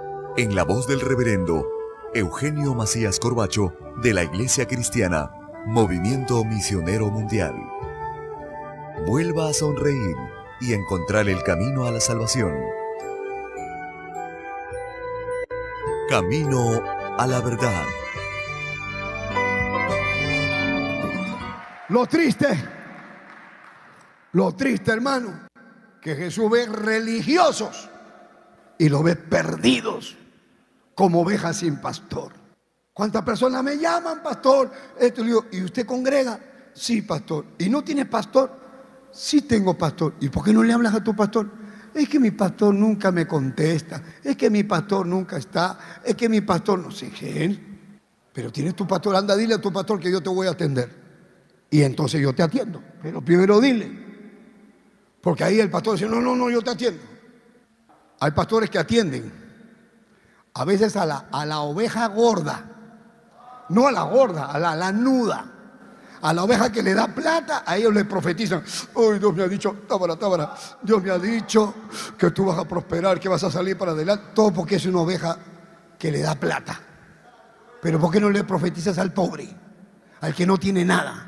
en 0.37 0.55
la 0.55 0.63
voz 0.63 0.87
del 0.87 1.01
reverendo 1.01 1.67
Eugenio 2.13 2.73
Macías 2.73 3.19
Corbacho 3.19 3.73
de 4.01 4.13
la 4.13 4.23
Iglesia 4.23 4.65
Cristiana, 4.65 5.31
Movimiento 5.65 6.45
Misionero 6.45 7.09
Mundial. 7.09 7.53
Vuelva 9.05 9.49
a 9.49 9.53
sonreír 9.53 10.15
y 10.61 10.73
encontrar 10.73 11.27
el 11.27 11.43
camino 11.43 11.85
a 11.85 11.91
la 11.91 11.99
salvación. 11.99 12.53
Camino 16.07 16.81
a 17.17 17.27
la 17.27 17.41
verdad. 17.41 17.83
Lo 21.89 22.05
triste 22.05 22.47
Lo 24.31 24.55
triste, 24.55 24.91
hermano, 24.91 25.47
que 26.01 26.15
Jesús 26.15 26.49
ve 26.49 26.65
religiosos 26.67 27.89
y 28.77 28.87
lo 28.87 29.03
ve 29.03 29.17
perdidos 29.17 30.15
como 31.01 31.21
ovejas 31.21 31.57
sin 31.57 31.77
pastor. 31.77 32.31
¿Cuántas 32.93 33.23
personas 33.23 33.63
me 33.63 33.75
llaman, 33.75 34.21
pastor? 34.21 34.71
Esto, 34.99 35.23
¿y 35.51 35.63
usted 35.63 35.83
congrega? 35.83 36.39
Sí, 36.75 37.01
pastor. 37.01 37.43
¿Y 37.57 37.69
no 37.69 37.83
tiene 37.83 38.05
pastor? 38.05 38.51
Sí 39.11 39.41
tengo 39.41 39.75
pastor. 39.75 40.13
¿Y 40.19 40.29
por 40.29 40.45
qué 40.45 40.53
no 40.53 40.61
le 40.61 40.71
hablas 40.71 40.93
a 40.93 41.03
tu 41.03 41.15
pastor? 41.15 41.49
Es 41.95 42.07
que 42.07 42.19
mi 42.19 42.29
pastor 42.29 42.75
nunca 42.75 43.11
me 43.11 43.25
contesta. 43.25 44.03
Es 44.23 44.37
que 44.37 44.51
mi 44.51 44.63
pastor 44.63 45.07
nunca 45.07 45.37
está. 45.37 46.01
Es 46.05 46.13
que 46.13 46.29
mi 46.29 46.41
pastor 46.41 46.77
no 46.77 46.91
sé 46.91 47.09
qué. 47.09 47.59
Pero 48.31 48.51
tienes 48.51 48.75
tu 48.75 48.85
pastor, 48.85 49.15
anda, 49.15 49.35
dile 49.35 49.55
a 49.55 49.59
tu 49.59 49.73
pastor 49.73 49.99
que 49.99 50.11
yo 50.11 50.21
te 50.21 50.29
voy 50.29 50.45
a 50.45 50.51
atender. 50.51 50.87
Y 51.71 51.81
entonces 51.81 52.21
yo 52.21 52.31
te 52.35 52.43
atiendo. 52.43 52.79
Pero 53.01 53.25
primero 53.25 53.59
dile. 53.59 53.89
Porque 55.19 55.45
ahí 55.45 55.59
el 55.59 55.71
pastor 55.71 55.95
dice, 55.95 56.07
no, 56.07 56.21
no, 56.21 56.35
no, 56.35 56.47
yo 56.51 56.61
te 56.61 56.69
atiendo. 56.69 57.01
Hay 58.19 58.29
pastores 58.29 58.69
que 58.69 58.77
atienden. 58.77 59.40
A 60.53 60.65
veces 60.65 60.95
a 60.95 61.05
la, 61.05 61.25
a 61.31 61.45
la 61.45 61.59
oveja 61.61 62.07
gorda. 62.07 62.65
No 63.69 63.87
a 63.87 63.91
la 63.91 64.03
gorda, 64.03 64.45
a 64.45 64.59
la, 64.59 64.71
a 64.71 64.75
la 64.75 64.91
nuda 64.91 65.51
a 66.21 66.33
la 66.33 66.43
oveja 66.43 66.71
que 66.71 66.83
le 66.83 66.93
da 66.93 67.07
plata, 67.07 67.63
a 67.65 67.77
ellos 67.77 67.93
le 67.93 68.05
profetizan. 68.05 68.63
Hoy 68.93 69.19
Dios 69.19 69.33
me 69.33 69.43
ha 69.43 69.47
dicho, 69.47 69.75
tábara, 69.87 70.15
tábara, 70.15 70.53
Dios 70.81 71.01
me 71.01 71.11
ha 71.11 71.17
dicho 71.17 71.73
que 72.17 72.31
tú 72.31 72.45
vas 72.45 72.59
a 72.59 72.65
prosperar, 72.65 73.19
que 73.19 73.27
vas 73.27 73.43
a 73.43 73.51
salir 73.51 73.77
para 73.77 73.91
adelante. 73.91 74.25
Todo 74.33 74.53
porque 74.53 74.75
es 74.75 74.85
una 74.85 74.99
oveja 74.99 75.37
que 75.97 76.11
le 76.11 76.21
da 76.21 76.35
plata. 76.35 76.79
Pero 77.81 77.99
¿por 77.99 78.11
qué 78.11 78.19
no 78.19 78.29
le 78.29 78.43
profetizas 78.43 78.97
al 78.99 79.11
pobre? 79.11 79.49
Al 80.21 80.35
que 80.35 80.45
no 80.45 80.57
tiene 80.57 80.85
nada. 80.85 81.27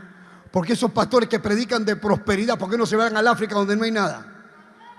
Porque 0.52 0.74
esos 0.74 0.92
pastores 0.92 1.28
que 1.28 1.40
predican 1.40 1.84
de 1.84 1.96
prosperidad, 1.96 2.60
¿por 2.60 2.70
qué 2.70 2.78
no 2.78 2.86
se 2.86 2.96
van 2.96 3.18
al 3.18 3.28
África 3.28 3.56
donde 3.56 3.76
no 3.76 3.86
hay 3.86 3.92
nada? 3.92 4.33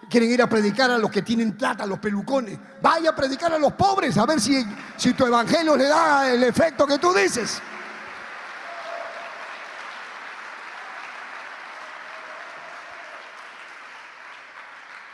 Quieren 0.08 0.30
ir 0.30 0.42
a 0.42 0.48
predicar 0.48 0.90
a 0.90 0.98
los 0.98 1.10
que 1.10 1.22
tienen 1.22 1.52
plata, 1.52 1.84
a 1.84 1.86
los 1.86 1.98
pelucones. 1.98 2.58
Vaya 2.80 3.10
a 3.10 3.16
predicar 3.16 3.52
a 3.52 3.58
los 3.58 3.72
pobres, 3.72 4.16
a 4.18 4.26
ver 4.26 4.40
si, 4.40 4.64
si 4.96 5.12
tu 5.14 5.26
evangelio 5.26 5.76
le 5.76 5.84
da 5.84 6.30
el 6.30 6.42
efecto 6.42 6.86
que 6.86 6.98
tú 6.98 7.12
dices. 7.12 7.60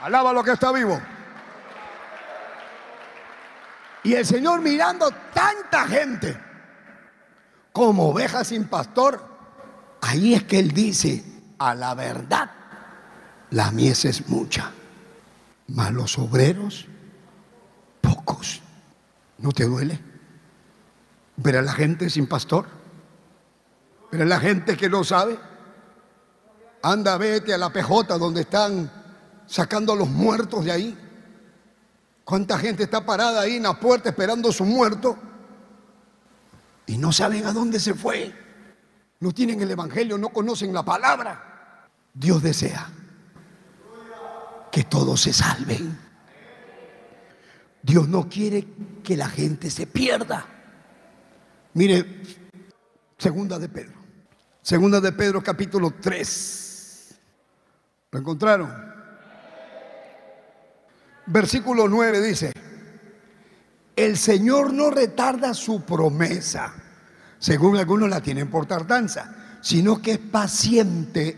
Alaba 0.02 0.32
lo 0.32 0.42
que 0.42 0.52
está 0.52 0.72
vivo. 0.72 1.00
Y 4.02 4.14
el 4.14 4.24
Señor 4.24 4.60
mirando 4.60 5.10
tanta 5.34 5.86
gente 5.86 6.40
como 7.72 8.08
ovejas 8.08 8.48
sin 8.48 8.64
pastor, 8.64 9.22
ahí 10.00 10.34
es 10.34 10.44
que 10.44 10.58
Él 10.58 10.72
dice, 10.72 11.22
a 11.58 11.74
la 11.74 11.94
verdad, 11.94 12.50
la 13.50 13.70
mies 13.70 14.04
es 14.06 14.28
mucha, 14.28 14.72
mas 15.74 15.92
los 15.92 16.18
obreros, 16.18 16.86
pocos. 18.00 18.60
¿No 19.38 19.52
te 19.52 19.64
duele? 19.64 20.00
Ver 21.36 21.56
a 21.56 21.62
la 21.62 21.72
gente 21.72 22.10
sin 22.10 22.26
pastor, 22.26 22.66
ver 24.10 24.22
a 24.22 24.24
la 24.24 24.40
gente 24.40 24.76
que 24.76 24.88
no 24.88 25.04
sabe. 25.04 25.38
Anda, 26.82 27.16
vete 27.18 27.54
a 27.54 27.58
la 27.58 27.72
PJ 27.72 28.18
donde 28.18 28.42
están 28.42 28.90
sacando 29.46 29.92
a 29.92 29.96
los 29.96 30.08
muertos 30.08 30.64
de 30.64 30.72
ahí. 30.72 30.98
¿Cuánta 32.24 32.58
gente 32.58 32.84
está 32.84 33.04
parada 33.04 33.40
ahí 33.40 33.56
en 33.56 33.64
la 33.64 33.78
puerta 33.78 34.10
esperando 34.10 34.50
a 34.50 34.52
su 34.52 34.64
muerto? 34.64 35.16
Y 36.86 36.96
no 36.96 37.12
saben 37.12 37.46
a 37.46 37.52
dónde 37.52 37.78
se 37.78 37.94
fue. 37.94 38.34
No 39.20 39.32
tienen 39.32 39.60
el 39.60 39.70
Evangelio, 39.70 40.18
no 40.18 40.30
conocen 40.30 40.72
la 40.72 40.84
palabra. 40.84 41.88
Dios 42.14 42.42
desea 42.42 42.90
que 44.70 44.84
todos 44.84 45.20
se 45.20 45.32
salven. 45.32 45.98
Dios 47.82 48.08
no 48.08 48.28
quiere 48.28 48.66
que 49.02 49.16
la 49.16 49.28
gente 49.28 49.70
se 49.70 49.86
pierda. 49.86 50.46
Mire, 51.74 52.22
segunda 53.18 53.58
de 53.58 53.68
Pedro. 53.68 53.98
Segunda 54.62 55.00
de 55.00 55.12
Pedro 55.12 55.42
capítulo 55.42 55.94
3. 56.00 57.20
¿Lo 58.12 58.18
encontraron? 58.18 58.90
versículo 61.30 61.88
9 61.88 62.20
dice, 62.20 62.52
el 63.96 64.16
Señor 64.16 64.72
no 64.72 64.90
retarda 64.90 65.54
su 65.54 65.82
promesa, 65.82 66.74
según 67.38 67.76
algunos 67.76 68.10
la 68.10 68.20
tienen 68.20 68.50
por 68.50 68.66
tardanza, 68.66 69.58
sino 69.60 70.02
que 70.02 70.12
es 70.12 70.18
paciente 70.18 71.36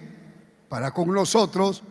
para 0.69 0.93
con 0.93 1.09
nosotros, 1.09 1.83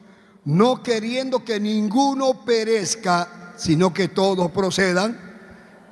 no 0.45 0.81
queriendo 0.81 1.43
que 1.43 1.59
ninguno 1.59 2.43
perezca, 2.45 3.53
sino 3.57 3.93
que 3.93 4.07
todos 4.07 4.51
procedan 4.51 5.31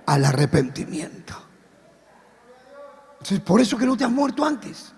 al 0.05 0.25
arrepentimiento. 0.25 1.35
por 3.45 3.61
eso 3.61 3.77
que 3.77 3.85
no 3.85 3.95
te 3.95 4.03
has 4.03 4.11
muerto 4.11 4.43
antes. 4.43 4.93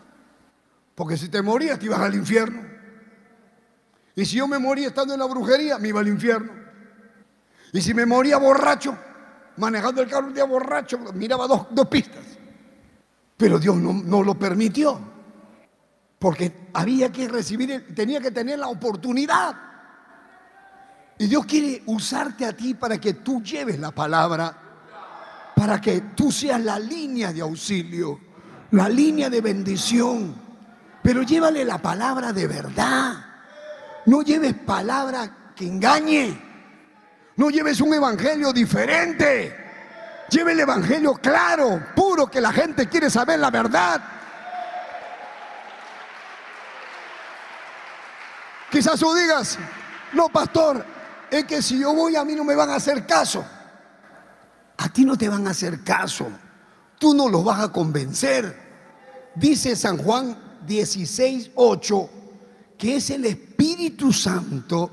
Porque 0.95 1.17
si 1.17 1.29
te 1.29 1.41
morías 1.41 1.79
te 1.79 1.85
ibas 1.85 1.99
al 1.99 2.15
infierno. 2.15 2.61
Y 4.15 4.25
si 4.25 4.37
yo 4.37 4.47
me 4.47 4.59
moría 4.59 4.87
estando 4.87 5.13
en 5.13 5.19
la 5.19 5.25
brujería, 5.25 5.77
me 5.77 5.89
iba 5.89 5.99
al 5.99 6.07
infierno. 6.07 6.51
Y 7.73 7.81
si 7.81 7.93
me 7.93 8.05
moría 8.05 8.37
borracho, 8.37 8.97
manejando 9.57 10.01
el 10.01 10.09
carro 10.09 10.27
un 10.27 10.33
día 10.33 10.43
borracho, 10.43 10.99
miraba 11.13 11.47
dos, 11.47 11.87
pistas. 11.87 12.23
Pero 13.37 13.59
Dios 13.59 13.75
no, 13.77 13.93
no, 13.93 14.23
lo 14.23 14.37
permitió. 14.37 14.99
Porque 16.21 16.69
había 16.75 17.11
que 17.11 17.27
recibir, 17.27 17.95
tenía 17.95 18.21
que 18.21 18.29
tener 18.29 18.59
la 18.59 18.67
oportunidad. 18.67 19.55
Y 21.17 21.25
Dios 21.25 21.47
quiere 21.47 21.81
usarte 21.87 22.45
a 22.45 22.53
ti 22.53 22.75
para 22.75 22.99
que 22.99 23.15
tú 23.15 23.41
lleves 23.41 23.79
la 23.79 23.89
palabra, 23.89 24.55
para 25.55 25.81
que 25.81 26.01
tú 26.15 26.31
seas 26.31 26.61
la 26.61 26.77
línea 26.77 27.33
de 27.33 27.41
auxilio, 27.41 28.19
la 28.69 28.87
línea 28.87 29.31
de 29.31 29.41
bendición. 29.41 30.35
Pero 31.01 31.23
llévale 31.23 31.65
la 31.65 31.79
palabra 31.79 32.31
de 32.31 32.45
verdad. 32.45 33.13
No 34.05 34.21
lleves 34.21 34.53
palabra 34.53 35.53
que 35.55 35.65
engañe. 35.65 36.39
No 37.35 37.49
lleves 37.49 37.81
un 37.81 37.95
evangelio 37.95 38.53
diferente. 38.53 39.57
Lleve 40.29 40.51
el 40.51 40.59
evangelio 40.59 41.15
claro, 41.15 41.83
puro, 41.95 42.27
que 42.27 42.39
la 42.39 42.53
gente 42.53 42.87
quiere 42.87 43.09
saber 43.09 43.39
la 43.39 43.49
verdad. 43.49 44.20
Quizás 48.71 48.99
tú 48.99 49.13
digas, 49.13 49.59
no, 50.13 50.29
pastor, 50.29 50.85
es 51.29 51.45
que 51.45 51.61
si 51.61 51.79
yo 51.79 51.93
voy 51.93 52.15
a 52.15 52.23
mí 52.23 52.35
no 52.35 52.43
me 52.45 52.55
van 52.55 52.69
a 52.69 52.75
hacer 52.75 53.05
caso. 53.05 53.43
A 54.77 54.89
ti 54.89 55.03
no 55.03 55.17
te 55.17 55.27
van 55.27 55.45
a 55.45 55.51
hacer 55.51 55.83
caso. 55.83 56.27
Tú 56.97 57.13
no 57.13 57.27
los 57.27 57.43
vas 57.43 57.63
a 57.63 57.71
convencer. 57.71 58.71
Dice 59.35 59.75
San 59.75 59.97
Juan 59.97 60.37
16, 60.65 61.51
8, 61.55 62.09
que 62.77 62.95
es 62.95 63.09
el 63.09 63.25
Espíritu 63.25 64.13
Santo 64.13 64.91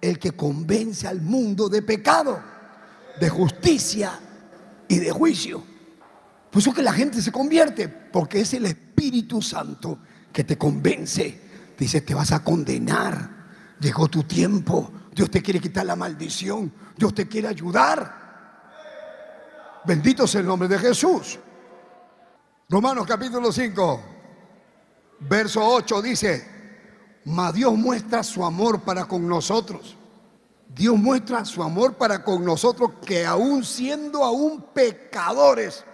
el 0.00 0.18
que 0.18 0.32
convence 0.32 1.08
al 1.08 1.20
mundo 1.22 1.68
de 1.68 1.82
pecado, 1.82 2.40
de 3.18 3.28
justicia 3.28 4.18
y 4.88 4.98
de 4.98 5.10
juicio. 5.10 5.62
Por 6.50 6.60
eso 6.60 6.72
que 6.72 6.82
la 6.82 6.92
gente 6.92 7.20
se 7.20 7.32
convierte, 7.32 7.88
porque 7.88 8.40
es 8.40 8.54
el 8.54 8.66
Espíritu 8.66 9.42
Santo 9.42 9.98
que 10.32 10.44
te 10.44 10.56
convence. 10.56 11.45
Dice, 11.78 12.00
te 12.00 12.14
vas 12.14 12.32
a 12.32 12.42
condenar. 12.42 13.30
Llegó 13.80 14.08
tu 14.08 14.22
tiempo. 14.22 14.90
Dios 15.14 15.30
te 15.30 15.42
quiere 15.42 15.60
quitar 15.60 15.86
la 15.86 15.96
maldición. 15.96 16.72
Dios 16.96 17.14
te 17.14 17.28
quiere 17.28 17.48
ayudar. 17.48 18.26
Bendito 19.84 20.26
sea 20.26 20.40
el 20.40 20.46
nombre 20.46 20.68
de 20.68 20.78
Jesús. 20.78 21.38
Romanos 22.68 23.06
capítulo 23.06 23.52
5, 23.52 24.02
verso 25.20 25.64
8 25.64 26.02
dice, 26.02 26.56
mas 27.26 27.54
Dios 27.54 27.72
muestra 27.74 28.24
su 28.24 28.44
amor 28.44 28.80
para 28.80 29.04
con 29.04 29.28
nosotros. 29.28 29.96
Dios 30.68 30.96
muestra 30.96 31.44
su 31.44 31.62
amor 31.62 31.94
para 31.94 32.24
con 32.24 32.44
nosotros 32.44 32.90
que 33.04 33.24
aún 33.24 33.64
siendo 33.64 34.24
aún 34.24 34.60
pecadores, 34.74 35.84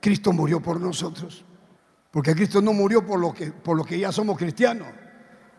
Cristo 0.00 0.32
murió 0.32 0.60
por 0.60 0.78
nosotros. 0.78 1.44
Porque 2.10 2.34
Cristo 2.34 2.60
no 2.62 2.72
murió 2.72 3.06
por 3.06 3.20
lo 3.20 3.32
que, 3.32 3.52
por 3.52 3.76
lo 3.76 3.84
que 3.84 3.98
ya 3.98 4.12
somos 4.12 4.38
cristianos. 4.38 4.88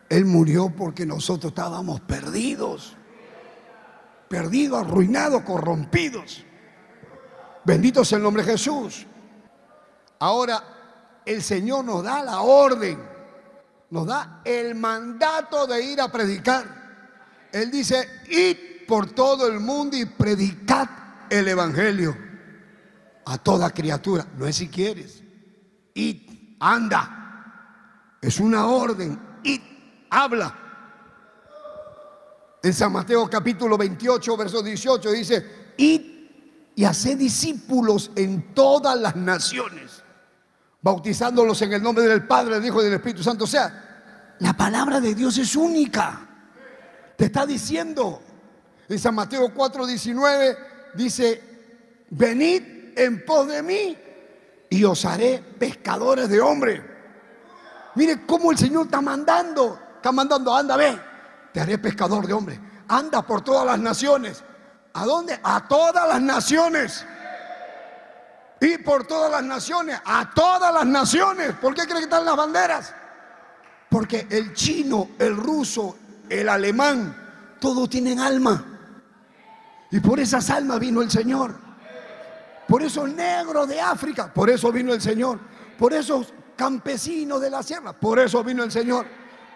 Él 0.10 0.26
murió 0.26 0.70
porque 0.70 1.06
nosotros 1.06 1.52
estábamos 1.52 2.02
perdidos. 2.02 2.98
Perdidos, 4.28 4.82
arruinados, 4.82 5.44
corrompidos. 5.44 6.44
Bendito 7.66 8.04
sea 8.04 8.18
el 8.18 8.24
nombre 8.24 8.44
de 8.44 8.52
Jesús. 8.52 9.06
Ahora 10.20 11.22
el 11.26 11.42
Señor 11.44 11.86
nos 11.86 12.04
da 12.04 12.24
la 12.24 12.42
orden 12.42 13.10
nos 13.92 14.06
da 14.06 14.42
el 14.46 14.76
mandato 14.76 15.66
de 15.68 15.84
ir 15.84 16.02
a 16.02 16.12
predicar. 16.12 17.50
Él 17.52 17.72
dice, 17.72 18.08
id 18.30 18.86
por 18.88 19.12
todo 19.12 19.48
el 19.48 19.60
mundo 19.60 19.98
y 19.98 20.06
predicad 20.06 20.88
el 21.30 21.48
Evangelio 21.48 22.16
a 23.26 23.38
toda 23.38 23.72
criatura. 23.72 24.28
No 24.38 24.46
es 24.46 24.58
si 24.58 24.68
quieres. 24.68 25.24
Id, 25.94 26.29
anda. 26.60 28.18
Es 28.22 28.40
una 28.40 28.68
orden. 28.68 29.20
Id, 29.44 29.62
habla. 30.10 30.56
En 32.62 32.74
San 32.74 32.92
Mateo 32.92 33.30
capítulo 33.30 33.78
28, 33.78 34.38
verso 34.38 34.62
18 34.62 35.12
dice, 35.12 35.74
id 35.78 36.02
y 36.76 36.86
haced 36.86 37.18
discípulos 37.18 38.12
en 38.16 38.54
todas 38.54 39.00
las 39.00 39.16
naciones, 39.16 40.04
bautizándolos 40.82 41.62
en 41.62 41.74
el 41.74 41.82
nombre 41.82 42.06
del 42.06 42.28
Padre, 42.28 42.56
del 42.56 42.66
Hijo 42.66 42.82
y 42.82 42.86
del 42.86 42.96
Espíritu 42.96 43.24
Santo. 43.24 43.46
O 43.46 43.48
sea, 43.48 44.36
la 44.40 44.54
palabra 44.54 45.00
de 45.00 45.16
Dios 45.16 45.38
es 45.38 45.56
única. 45.56 46.28
Te 47.16 47.26
está 47.26 47.46
diciendo, 47.46 48.22
en 48.88 49.00
San 49.00 49.16
Mateo 49.16 49.54
4, 49.54 49.86
19, 49.88 50.58
dice, 50.96 51.44
venid 52.10 52.64
en 52.98 53.24
pos 53.26 53.48
de 53.48 53.64
mí 53.64 53.98
y 54.70 54.84
os 54.84 55.06
haré 55.06 55.44
pescadores 55.58 56.30
de 56.30 56.40
hombres. 56.40 56.82
Mire 57.96 58.26
cómo 58.26 58.52
el 58.52 58.58
Señor 58.58 58.86
está 58.86 59.02
mandando, 59.02 59.80
está 59.96 60.12
mandando, 60.12 60.56
anda, 60.56 60.78
ve, 60.78 61.00
te 61.52 61.60
haré 61.60 61.78
pescador 61.78 62.28
de 62.28 62.34
hombres. 62.34 62.60
Anda 62.88 63.22
por 63.22 63.42
todas 63.42 63.66
las 63.66 63.80
naciones. 63.80 64.44
¿A 64.94 65.06
dónde? 65.06 65.40
A 65.44 65.68
todas 65.68 66.08
las 66.08 66.22
naciones. 66.22 67.06
Y 68.62 68.78
por 68.80 69.08
todas 69.08 69.32
las 69.32 69.44
naciones, 69.44 70.00
a 70.06 70.30
todas 70.32 70.74
las 70.74 70.86
naciones. 70.86 71.54
¿Por 71.56 71.74
qué 71.74 71.84
creen 71.84 72.00
que 72.00 72.04
están 72.04 72.26
las 72.26 72.36
banderas? 72.36 72.94
Porque 73.90 74.28
el 74.30 74.54
chino, 74.54 75.10
el 75.18 75.36
ruso, 75.36 75.98
el 76.30 76.50
alemán, 76.50 77.16
todos 77.60 77.90
tienen 77.90 78.20
alma. 78.20 78.64
Y 79.92 80.00
por 80.00 80.20
esas 80.20 80.50
almas 80.50 80.80
vino 80.80 81.02
el 81.02 81.10
Señor. 81.10 81.69
Por 82.70 82.84
esos 82.84 83.10
negros 83.10 83.68
de 83.68 83.82
África, 83.82 84.32
por 84.34 84.50
eso 84.50 84.72
vino 84.72 84.94
el 84.94 85.02
Señor. 85.02 85.40
Por 85.78 85.92
esos 85.92 86.34
campesinos 86.56 87.42
de 87.42 87.50
la 87.50 87.64
sierra, 87.64 87.92
por 87.92 88.20
eso 88.20 88.44
vino 88.44 88.64
el 88.64 88.72
Señor 88.72 89.06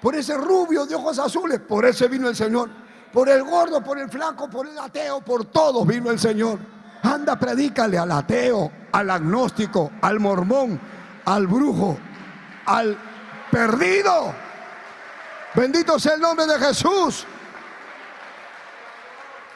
por 0.04 0.16
ese 0.16 0.36
rubio 0.36 0.86
de 0.86 0.96
ojos 0.96 1.18
azules, 1.18 1.62
por 1.62 1.86
ese 1.86 2.10
vino 2.10 2.28
el 2.28 2.36
Señor. 2.36 2.70
Por 3.14 3.30
el 3.30 3.42
gordo, 3.42 3.82
por 3.82 3.98
el 3.98 4.10
flaco, 4.10 4.50
por 4.50 4.68
el 4.68 4.78
ateo, 4.78 5.22
por 5.22 5.46
todos 5.46 5.88
vino 5.88 6.12
el 6.12 6.20
Señor. 6.20 6.60
Anda, 7.04 7.40
predícale 7.40 7.98
al 7.98 8.12
ateo, 8.12 8.70
al 8.92 9.10
agnóstico, 9.10 9.92
al 10.02 10.20
mormón, 10.20 10.78
al 11.24 11.48
brujo, 11.48 11.98
al 12.66 12.98
perdido. 13.50 14.34
Bendito 15.56 15.98
sea 15.98 16.16
el 16.16 16.20
nombre 16.20 16.46
de 16.48 16.60
Jesús. 16.60 17.26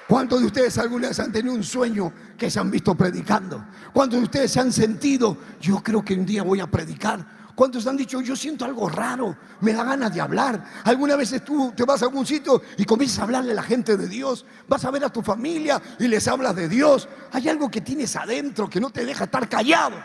¿Cuántos 0.08 0.40
de 0.40 0.46
ustedes 0.46 0.78
alguna 0.78 1.10
vez 1.10 1.20
han 1.20 1.34
tenido 1.34 1.54
un 1.54 1.64
sueño 1.64 2.14
que 2.38 2.50
se 2.50 2.60
han 2.60 2.72
visto 2.72 2.96
predicando? 2.96 3.66
¿Cuántos 3.92 4.20
de 4.20 4.24
ustedes 4.24 4.52
se 4.52 4.62
han 4.62 4.72
sentido, 4.72 5.36
yo 5.60 5.84
creo 5.84 6.04
que 6.04 6.14
un 6.14 6.26
día 6.26 6.44
voy 6.44 6.62
a 6.62 6.68
predicar? 6.68 7.38
¿Cuántos 7.54 7.88
han 7.88 7.98
dicho, 7.98 8.22
yo 8.22 8.36
siento 8.36 8.64
algo 8.64 8.88
raro, 8.88 9.36
me 9.62 9.74
da 9.74 9.84
ganas 9.84 10.14
de 10.14 10.22
hablar? 10.22 10.64
Alguna 10.86 11.16
vez 11.18 11.36
tú 11.44 11.74
te 11.76 11.84
vas 11.84 12.02
a 12.02 12.06
algún 12.06 12.26
sitio 12.26 12.62
y 12.78 12.86
comienzas 12.86 13.20
a 13.20 13.24
hablarle 13.24 13.52
a 13.52 13.56
la 13.56 13.64
gente 13.64 13.98
de 13.98 14.08
Dios, 14.08 14.46
vas 14.68 14.86
a 14.86 14.92
ver 14.92 15.04
a 15.04 15.10
tu 15.10 15.22
familia 15.22 15.82
y 16.00 16.08
les 16.08 16.26
hablas 16.28 16.56
de 16.56 16.70
Dios. 16.70 17.10
Hay 17.34 17.50
algo 17.50 17.70
que 17.70 17.82
tienes 17.82 18.16
adentro 18.16 18.70
que 18.70 18.80
no 18.80 18.92
te 18.92 19.04
deja 19.04 19.26
estar 19.26 19.50
callado. 19.50 19.98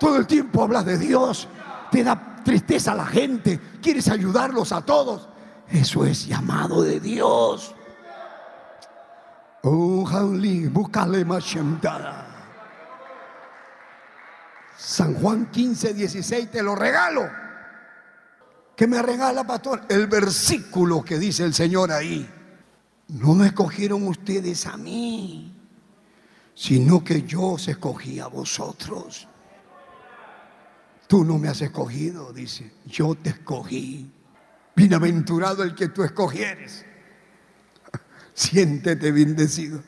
Todo 0.00 0.16
el 0.16 0.26
tiempo 0.26 0.62
hablas 0.62 0.86
de 0.86 0.96
Dios, 0.96 1.48
te 1.90 2.02
da 2.02 2.36
tristeza 2.42 2.92
a 2.92 2.94
la 2.94 3.06
gente, 3.06 3.60
quieres 3.82 4.08
ayudarlos 4.08 4.72
a 4.72 4.80
todos. 4.80 5.28
Eso 5.68 6.06
es 6.06 6.26
llamado 6.26 6.82
de 6.82 6.98
Dios. 6.98 7.74
San 14.76 15.14
Juan 15.14 15.46
15, 15.46 15.94
16, 15.94 16.50
te 16.50 16.62
lo 16.62 16.74
regalo. 16.74 17.28
¿Qué 18.76 18.88
me 18.88 19.00
regala, 19.00 19.46
pastor? 19.46 19.82
El 19.88 20.08
versículo 20.08 21.04
que 21.04 21.18
dice 21.18 21.44
el 21.44 21.54
Señor 21.54 21.92
ahí. 21.92 22.28
No 23.08 23.34
me 23.34 23.46
escogieron 23.46 24.08
ustedes 24.08 24.66
a 24.66 24.76
mí, 24.76 25.54
sino 26.54 27.04
que 27.04 27.22
yo 27.22 27.42
os 27.42 27.68
escogí 27.68 28.18
a 28.18 28.26
vosotros. 28.26 29.28
Tú 31.06 31.24
no 31.24 31.38
me 31.38 31.48
has 31.48 31.60
escogido, 31.60 32.32
dice, 32.32 32.72
yo 32.86 33.14
te 33.14 33.30
escogí. 33.30 34.10
Bienaventurado 34.74 35.62
el 35.62 35.74
que 35.76 35.88
tú 35.88 36.02
escogieres. 36.02 36.86
Siéntete 38.34 39.12
bendecido. 39.12 39.82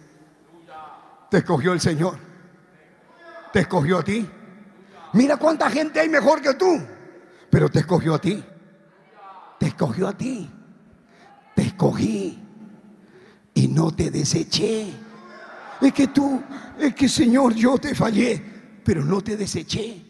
Te 1.31 1.39
escogió 1.39 1.73
el 1.73 1.81
Señor. 1.81 2.19
Te 3.53 3.61
escogió 3.61 3.99
a 3.99 4.05
ti. 4.05 4.29
Mira 5.13 5.37
cuánta 5.37 5.71
gente 5.71 6.01
hay 6.01 6.09
mejor 6.09 6.41
que 6.43 6.55
tú. 6.55 6.81
Pero 7.51 7.69
te 7.69 7.81
escogió 7.81 8.15
a 8.15 8.21
ti. 8.21 8.45
Te 9.59 9.67
escogió 9.67 10.09
a 10.09 10.13
ti. 10.13 10.51
Te 11.55 11.63
escogí. 11.63 12.39
Y 13.55 13.69
no 13.69 13.93
te 13.93 14.11
deseché. 14.11 14.93
Es 15.81 15.93
que 15.93 16.09
tú, 16.09 16.43
es 16.79 16.95
que 16.95 17.09
Señor, 17.09 17.55
yo 17.55 17.79
te 17.79 17.95
fallé. 17.95 18.43
Pero 18.85 19.05
no 19.05 19.21
te 19.21 19.37
deseché. 19.37 20.05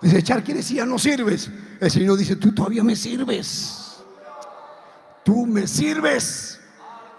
Desechar 0.00 0.44
quiere 0.44 0.60
decir 0.60 0.86
no 0.86 0.98
sirves. 0.98 1.50
El 1.80 1.90
Señor 1.90 2.16
dice, 2.16 2.36
tú 2.36 2.52
todavía 2.52 2.84
me 2.84 2.94
sirves. 2.94 3.98
Tú 5.24 5.46
me 5.46 5.66
sirves. 5.66 6.60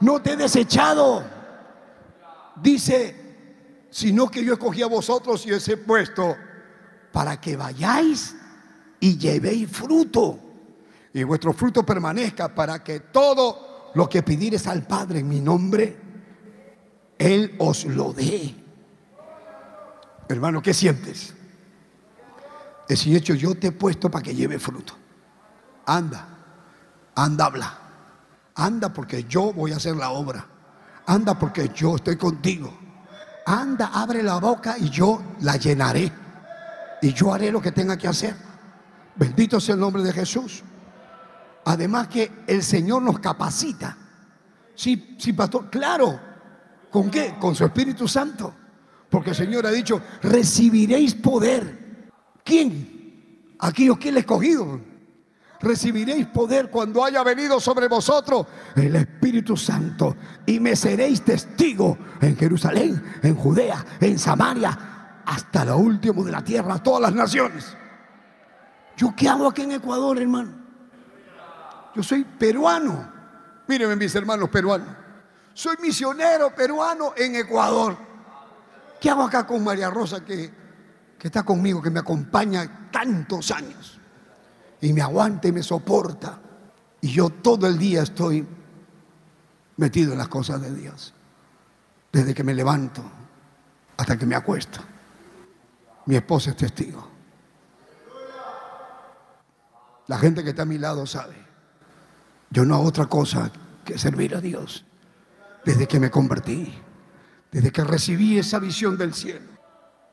No 0.02 0.22
te 0.22 0.34
he 0.34 0.36
desechado. 0.36 1.24
Dice 2.62 3.30
sino 3.92 4.30
que 4.30 4.44
yo 4.44 4.54
escogí 4.54 4.82
a 4.82 4.88
vosotros 4.88 5.46
y 5.46 5.52
os 5.52 5.68
he 5.68 5.78
puesto 5.78 6.36
para 7.12 7.40
que 7.42 7.56
vayáis 7.56 8.36
y 9.00 9.18
llevéis 9.18 9.70
fruto 9.70 10.40
y 11.14 11.24
vuestro 11.24 11.54
fruto 11.54 11.86
permanezca 11.86 12.54
para 12.54 12.84
que 12.84 13.00
todo 13.00 13.92
lo 13.96 14.08
que 14.08 14.22
pidieres 14.22 14.68
al 14.68 14.84
Padre 14.84 15.20
en 15.20 15.28
mi 15.28 15.42
nombre, 15.42 15.98
Él 17.18 17.56
os 17.58 17.86
lo 17.86 18.14
dé. 18.14 18.56
Hermano, 20.28 20.62
¿qué 20.62 20.74
sientes? 20.74 21.34
Es 22.88 23.06
hecho, 23.08 23.34
yo 23.34 23.56
te 23.56 23.68
he 23.68 23.72
puesto 23.72 24.10
para 24.12 24.24
que 24.24 24.36
lleve 24.36 24.60
fruto. 24.60 24.94
Anda, 25.86 26.28
anda, 27.16 27.46
habla. 27.46 27.80
Anda 28.60 28.94
porque 28.94 29.24
yo 29.24 29.54
voy 29.54 29.72
a 29.72 29.78
hacer 29.78 29.96
la 29.96 30.12
obra. 30.12 30.46
Anda 31.06 31.38
porque 31.38 31.72
yo 31.74 31.96
estoy 31.96 32.18
contigo 32.18 32.72
anda, 33.50 33.90
abre 33.94 34.22
la 34.22 34.38
boca 34.38 34.78
y 34.78 34.90
yo 34.90 35.22
la 35.42 35.58
llenaré. 35.58 36.12
Y 37.02 37.14
yo 37.14 37.34
haré 37.34 37.52
lo 37.52 37.62
que 37.62 37.72
tenga 37.72 37.98
que 37.98 38.08
hacer. 38.08 38.36
Bendito 39.16 39.60
sea 39.60 39.76
el 39.76 39.82
nombre 39.82 40.04
de 40.04 40.14
Jesús. 40.14 40.64
Además 41.66 42.08
que 42.08 42.44
el 42.48 42.62
Señor 42.62 43.02
nos 43.02 43.20
capacita. 43.20 43.98
Sí, 44.76 45.16
sí, 45.18 45.34
pastor, 45.34 45.70
claro. 45.70 46.20
¿Con 46.92 47.10
qué? 47.10 47.36
Con 47.40 47.56
su 47.56 47.66
Espíritu 47.66 48.08
Santo. 48.08 48.54
Porque 49.10 49.32
el 49.32 49.36
Señor 49.36 49.66
ha 49.66 49.72
dicho, 49.72 50.02
recibiréis 50.22 51.16
poder. 51.16 52.10
¿Quién? 52.44 53.56
Aquellos 53.60 53.98
que 53.98 54.10
Él 54.10 54.18
escogido 54.18 54.80
recibiréis 55.62 56.28
poder 56.28 56.70
cuando 56.70 57.04
haya 57.04 57.24
venido 57.24 57.60
sobre 57.60 57.88
vosotros 57.88 58.48
el 58.76 58.96
Espíritu 58.96 59.58
Santo 59.58 60.16
y 60.46 60.60
me 60.60 60.76
seréis 60.76 61.22
testigo 61.24 61.98
en 62.22 62.38
Jerusalén, 62.38 63.20
en 63.22 63.36
Judea, 63.36 63.86
en 64.00 64.18
Samaria, 64.18 65.22
hasta 65.26 65.66
lo 65.66 65.78
último 65.78 66.24
de 66.24 66.32
la 66.32 66.44
tierra, 66.44 66.82
todas 66.82 67.02
las 67.02 67.14
naciones. 67.14 67.76
¿Yo 68.98 69.14
qué 69.16 69.30
hago 69.30 69.48
aquí 69.48 69.62
en 69.62 69.74
Ecuador, 69.74 70.20
hermano? 70.20 70.52
Yo 71.96 72.04
soy 72.04 72.24
peruano. 72.24 73.12
Mírenme 73.68 73.96
mis 73.96 74.14
hermanos 74.16 74.50
peruanos. 74.50 74.88
Soy 75.54 75.76
misionero 75.82 76.54
peruano 76.56 77.14
en 77.16 77.36
Ecuador. 77.36 77.98
¿Qué 79.00 79.10
hago 79.10 79.24
acá 79.24 79.46
con 79.46 79.64
María 79.64 79.90
Rosa 79.90 80.24
que, 80.24 80.52
que 81.18 81.28
está 81.28 81.44
conmigo, 81.44 81.82
que 81.82 81.90
me 81.90 82.00
acompaña 82.00 82.90
tantos 82.92 83.52
años? 83.52 83.99
Y 84.82 84.94
me 84.94 85.02
aguanta 85.02 85.48
y 85.48 85.52
me 85.52 85.64
soporta. 85.64 86.40
Y 87.02 87.10
yo 87.12 87.30
todo 87.30 87.68
el 87.68 87.78
día 87.78 88.04
estoy 88.04 88.46
metido 89.78 90.12
en 90.12 90.18
las 90.18 90.28
cosas 90.28 90.62
de 90.62 90.74
Dios. 90.74 91.14
Desde 92.12 92.34
que 92.34 92.44
me 92.44 92.54
levanto 92.54 93.04
hasta 93.98 94.18
que 94.18 94.26
me 94.26 94.36
acuesto. 94.36 94.80
Mi 96.06 96.16
esposa 96.16 96.52
es 96.52 96.58
testigo. 96.58 97.08
La 100.08 100.18
gente 100.18 100.44
que 100.44 100.50
está 100.50 100.64
a 100.64 100.66
mi 100.66 100.78
lado 100.78 101.06
sabe. 101.06 101.36
Yo 102.50 102.66
no 102.66 102.76
hago 102.76 102.86
otra 102.86 103.06
cosa 103.06 103.52
que 103.86 103.98
servir 103.98 104.36
a 104.36 104.42
Dios. 104.42 104.86
Desde 105.64 105.88
que 105.88 106.00
me 106.00 106.10
convertí, 106.10 106.74
desde 107.52 107.72
que 107.72 107.84
recibí 107.84 108.40
esa 108.40 108.58
visión 108.60 108.98
del 108.98 109.14
cielo, 109.14 109.52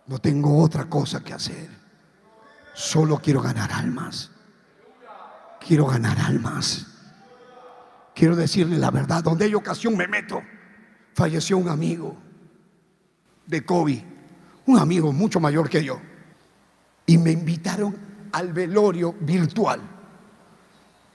no 0.07 0.19
tengo 0.19 0.59
otra 0.59 0.85
cosa 0.87 1.25
que 1.25 1.33
hacer. 1.33 1.71
Solo 2.75 3.19
quiero 3.19 3.41
ganar 3.41 3.73
almas. 3.73 4.31
Quiero 5.67 5.87
ganar 5.87 6.19
almas. 6.21 6.87
Quiero 8.15 8.37
decirle 8.37 8.79
la 8.79 8.91
verdad. 8.91 9.25
Donde 9.25 9.47
hay 9.47 9.55
ocasión 9.55 9.97
me 9.97 10.07
meto. 10.07 10.41
Falleció 11.15 11.59
un 11.59 11.69
amigo 11.69 12.17
de 13.47 13.65
COVID, 13.65 14.01
un 14.67 14.79
amigo 14.79 15.13
mucho 15.13 15.41
mayor 15.41 15.69
que 15.69 15.83
yo. 15.83 15.99
Y 17.07 17.19
me 17.19 17.33
invitaron 17.33 17.97
al 18.33 18.53
velorio 18.53 19.15
virtual. 19.21 19.81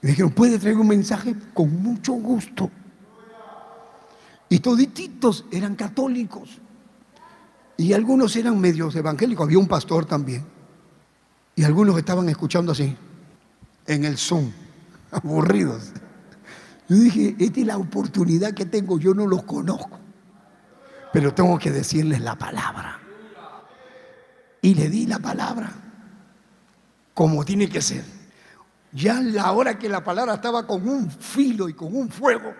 Me 0.00 0.10
dijeron, 0.10 0.32
¿puede 0.32 0.58
traer 0.58 0.76
un 0.76 0.88
mensaje? 0.88 1.34
Con 1.54 1.82
mucho 1.82 2.12
gusto. 2.14 2.70
Y 4.48 4.58
todititos 4.58 5.46
eran 5.50 5.76
católicos. 5.76 6.58
Y 7.76 7.92
algunos 7.92 8.34
eran 8.36 8.60
medios 8.60 8.94
evangélicos. 8.96 9.46
Había 9.46 9.58
un 9.58 9.68
pastor 9.68 10.04
también. 10.04 10.44
Y 11.54 11.64
algunos 11.64 11.96
estaban 11.96 12.28
escuchando 12.28 12.72
así, 12.72 12.96
en 13.86 14.04
el 14.04 14.18
Zoom, 14.18 14.52
aburridos. 15.10 15.92
Yo 16.88 16.96
dije, 16.96 17.36
esta 17.38 17.60
es 17.60 17.66
la 17.66 17.78
oportunidad 17.78 18.52
que 18.52 18.66
tengo, 18.66 18.98
yo 18.98 19.14
no 19.14 19.26
los 19.26 19.44
conozco. 19.44 19.98
Pero 21.12 21.32
tengo 21.34 21.58
que 21.58 21.70
decirles 21.70 22.20
la 22.20 22.36
palabra. 22.36 22.98
Y 24.60 24.74
le 24.74 24.88
di 24.88 25.06
la 25.06 25.18
palabra 25.18 25.72
como 27.14 27.44
tiene 27.44 27.68
que 27.68 27.80
ser. 27.82 28.04
Ya 28.92 29.20
la 29.20 29.52
hora 29.52 29.78
que 29.78 29.88
la 29.88 30.04
palabra 30.04 30.34
estaba 30.34 30.66
con 30.66 30.86
un 30.88 31.10
filo 31.10 31.68
y 31.68 31.74
con 31.74 31.94
un 31.94 32.10
fuego, 32.10 32.54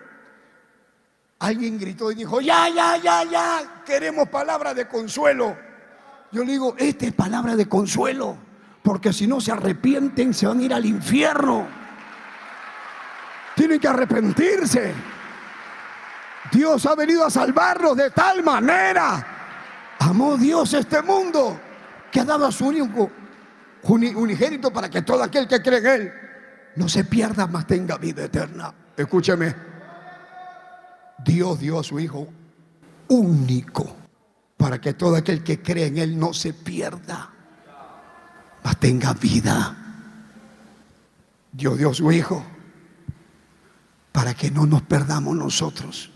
alguien 1.38 1.78
gritó 1.78 2.10
y 2.10 2.14
dijo, 2.14 2.40
ya, 2.40 2.68
ya, 2.68 2.96
ya, 2.96 3.24
ya, 3.24 3.82
queremos 3.84 4.28
palabra 4.28 4.72
de 4.72 4.88
consuelo. 4.88 5.56
Yo 6.30 6.44
le 6.44 6.52
digo, 6.52 6.74
esta 6.78 7.06
es 7.06 7.12
palabra 7.12 7.54
de 7.56 7.68
consuelo, 7.68 8.36
porque 8.82 9.12
si 9.12 9.26
no 9.26 9.40
se 9.40 9.52
arrepienten 9.52 10.34
se 10.34 10.46
van 10.46 10.59
a 10.59 10.62
ir 10.62 10.74
al 10.74 10.84
infierno. 10.84 11.66
Tienen 13.54 13.78
que 13.78 13.88
arrepentirse. 13.88 14.92
Dios 16.50 16.84
ha 16.86 16.94
venido 16.94 17.24
a 17.24 17.30
salvarnos 17.30 17.96
de 17.96 18.10
tal 18.10 18.42
manera. 18.42 19.26
Amó 20.00 20.36
Dios 20.36 20.74
este 20.74 21.00
mundo 21.02 21.60
que 22.10 22.20
ha 22.20 22.24
dado 22.24 22.46
a 22.46 22.52
su 22.52 22.66
único 22.66 23.10
unigénito 23.84 24.72
para 24.72 24.90
que 24.90 25.02
todo 25.02 25.22
aquel 25.22 25.46
que 25.46 25.62
cree 25.62 25.78
en 25.78 25.86
Él 25.86 26.12
no 26.76 26.88
se 26.88 27.04
pierda, 27.04 27.46
más 27.46 27.66
tenga 27.66 27.96
vida 27.98 28.24
eterna. 28.24 28.74
Escúcheme, 28.96 29.54
Dios 31.24 31.59
dio 31.60 31.78
a 31.78 31.84
su 31.84 32.00
Hijo 32.00 32.28
único 33.09 33.96
para 34.56 34.80
que 34.80 34.94
todo 34.94 35.16
aquel 35.16 35.42
que 35.42 35.60
cree 35.60 35.86
en 35.86 35.98
Él 35.98 36.18
no 36.18 36.32
se 36.32 36.52
pierda, 36.52 37.30
tenga 38.82 39.12
vida. 39.12 39.76
Dios 41.52 41.78
dio 41.78 41.94
su 41.94 42.10
Hijo 42.10 42.44
para 44.10 44.34
que 44.34 44.51
no 44.51 44.66
nos 44.66 44.82
perdamos 44.82 45.36
nosotros. 45.36 46.10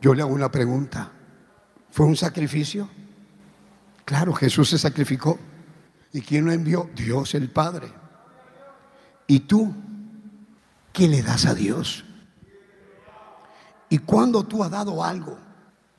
Yo 0.00 0.14
le 0.14 0.22
hago 0.22 0.34
una 0.34 0.50
pregunta. 0.50 1.12
¿Fue 1.90 2.06
un 2.06 2.16
sacrificio? 2.16 2.88
Claro, 4.04 4.32
Jesús 4.32 4.70
se 4.70 4.78
sacrificó. 4.78 5.38
¿Y 6.12 6.22
quién 6.22 6.44
lo 6.44 6.50
envió? 6.50 6.90
Dios 6.96 7.36
el 7.36 7.50
Padre. 7.50 7.92
¿Y 9.28 9.40
tú 9.40 9.72
qué 10.92 11.06
le 11.06 11.22
das 11.22 11.46
a 11.46 11.54
Dios? 11.54 12.04
Y 13.88 13.98
cuando 13.98 14.44
tú 14.44 14.64
has 14.64 14.72
dado 14.72 15.04
algo 15.04 15.38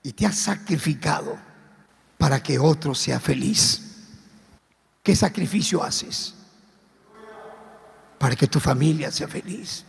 y 0.03 0.11
te 0.11 0.26
has 0.26 0.35
sacrificado 0.35 1.38
para 2.18 2.43
que 2.43 2.59
otro 2.59 2.93
sea 2.93 3.22
feliz, 3.22 3.86
¿qué 5.07 5.15
sacrificio 5.15 5.81
haces? 5.81 6.34
Para 8.19 8.35
que 8.35 8.45
tu 8.45 8.59
familia 8.59 9.09
sea 9.09 9.29
feliz. 9.29 9.85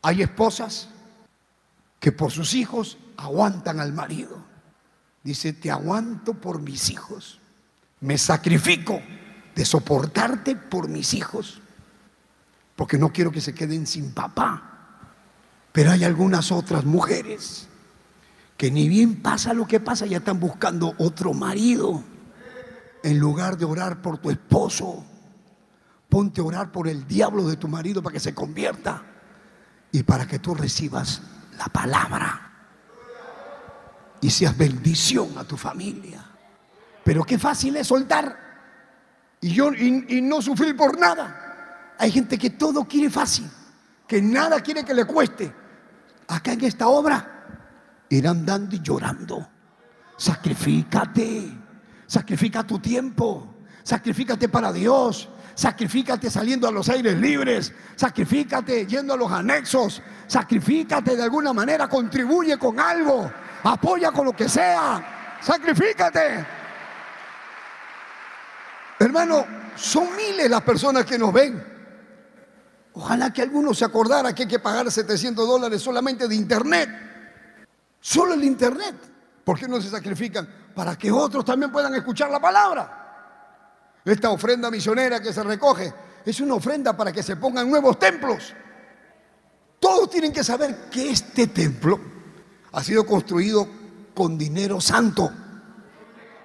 Hay 0.00 0.22
esposas 0.22 0.88
que 2.00 2.12
por 2.12 2.32
sus 2.32 2.54
hijos 2.54 2.96
aguantan 3.18 3.78
al 3.78 3.92
marido. 3.92 4.42
Dice, 5.22 5.52
te 5.52 5.70
aguanto 5.70 6.32
por 6.32 6.62
mis 6.62 6.88
hijos. 6.88 7.40
Me 8.00 8.16
sacrifico 8.16 9.02
de 9.54 9.66
soportarte 9.66 10.56
por 10.56 10.88
mis 10.88 11.12
hijos, 11.12 11.60
porque 12.74 12.96
no 12.96 13.12
quiero 13.12 13.30
que 13.30 13.42
se 13.42 13.52
queden 13.52 13.86
sin 13.86 14.14
papá. 14.14 15.02
Pero 15.72 15.90
hay 15.90 16.04
algunas 16.04 16.52
otras 16.52 16.86
mujeres 16.86 17.68
que 18.56 18.70
ni 18.70 18.88
bien 18.88 19.16
pasa 19.16 19.52
lo 19.52 19.66
que 19.66 19.78
pasa, 19.78 20.06
ya 20.06 20.16
están 20.16 20.40
buscando 20.40 20.94
otro 20.96 21.34
marido. 21.34 22.02
En 23.02 23.18
lugar 23.18 23.56
de 23.56 23.64
orar 23.64 24.02
por 24.02 24.18
tu 24.18 24.30
esposo, 24.30 25.04
ponte 26.08 26.40
a 26.40 26.44
orar 26.44 26.72
por 26.72 26.88
el 26.88 27.06
diablo 27.06 27.46
de 27.46 27.56
tu 27.56 27.68
marido 27.68 28.02
para 28.02 28.14
que 28.14 28.20
se 28.20 28.34
convierta 28.34 29.02
y 29.92 30.02
para 30.02 30.26
que 30.26 30.38
tú 30.38 30.54
recibas 30.54 31.22
la 31.56 31.66
palabra 31.66 32.48
y 34.20 34.30
seas 34.30 34.56
bendición 34.56 35.36
a 35.38 35.44
tu 35.44 35.56
familia. 35.56 36.24
Pero 37.04 37.24
qué 37.24 37.38
fácil 37.38 37.76
es 37.76 37.86
soltar 37.86 38.48
y, 39.40 39.52
yo, 39.52 39.72
y, 39.72 40.20
no 40.22 40.42
sufrir 40.42 40.76
por 40.76 40.98
nada. 40.98 41.94
Hay 41.98 42.10
gente 42.10 42.38
que 42.38 42.50
todo 42.50 42.84
quiere 42.84 43.10
fácil, 43.10 43.48
que 44.06 44.20
nada 44.20 44.60
quiere 44.60 44.84
que 44.84 44.94
le 44.94 45.04
cueste. 45.04 45.52
Acá 46.28 46.52
en 46.52 46.64
esta 46.64 46.88
obra 46.88 48.06
irán 48.10 48.44
dando 48.44 48.76
y 48.76 48.80
llorando. 48.80 49.48
Sacrifícate, 50.16 51.57
sacrifica 52.08 52.66
tu 52.66 52.80
tiempo, 52.80 53.46
sacrifícate 53.84 54.48
para 54.48 54.72
Dios, 54.72 55.28
sacrifícate 55.54 56.30
saliendo 56.30 56.66
a 56.66 56.72
los 56.72 56.88
aires 56.88 57.16
libres, 57.18 57.72
sacrifícate 57.94 58.86
yendo 58.86 59.12
a 59.12 59.16
los 59.16 59.30
anexos, 59.30 60.02
sacrifícate 60.26 61.14
de 61.14 61.22
alguna 61.22 61.52
manera, 61.52 61.86
contribuye 61.86 62.58
con 62.58 62.80
algo, 62.80 63.30
apoya 63.62 64.10
con 64.10 64.24
lo 64.24 64.32
que 64.32 64.48
sea, 64.48 65.38
sacrifícate. 65.40 66.46
Hermano, 68.98 69.46
son 69.76 70.08
miles 70.16 70.50
las 70.50 70.62
personas 70.62 71.04
que 71.04 71.18
nos 71.18 71.32
ven. 71.32 71.62
Ojalá 72.94 73.32
que 73.32 73.42
alguno 73.42 73.74
se 73.74 73.84
acordara 73.84 74.34
que 74.34 74.42
hay 74.42 74.48
que 74.48 74.58
pagar 74.58 74.90
700 74.90 75.46
dólares 75.46 75.82
solamente 75.82 76.26
de 76.26 76.34
internet. 76.34 76.88
Solo 78.00 78.34
el 78.34 78.42
internet. 78.42 78.96
¿Por 79.44 79.58
qué 79.58 79.68
no 79.68 79.80
se 79.80 79.88
sacrifican? 79.88 80.48
Para 80.78 80.96
que 80.96 81.10
otros 81.10 81.44
también 81.44 81.72
puedan 81.72 81.92
escuchar 81.96 82.30
la 82.30 82.38
palabra. 82.38 83.98
Esta 84.04 84.30
ofrenda 84.30 84.70
misionera 84.70 85.20
que 85.20 85.32
se 85.32 85.42
recoge 85.42 85.92
es 86.24 86.40
una 86.40 86.54
ofrenda 86.54 86.96
para 86.96 87.10
que 87.10 87.20
se 87.20 87.34
pongan 87.34 87.68
nuevos 87.68 87.98
templos. 87.98 88.54
Todos 89.80 90.08
tienen 90.08 90.32
que 90.32 90.44
saber 90.44 90.88
que 90.88 91.10
este 91.10 91.48
templo 91.48 91.98
ha 92.70 92.80
sido 92.84 93.04
construido 93.04 93.66
con 94.14 94.38
dinero 94.38 94.80
santo 94.80 95.32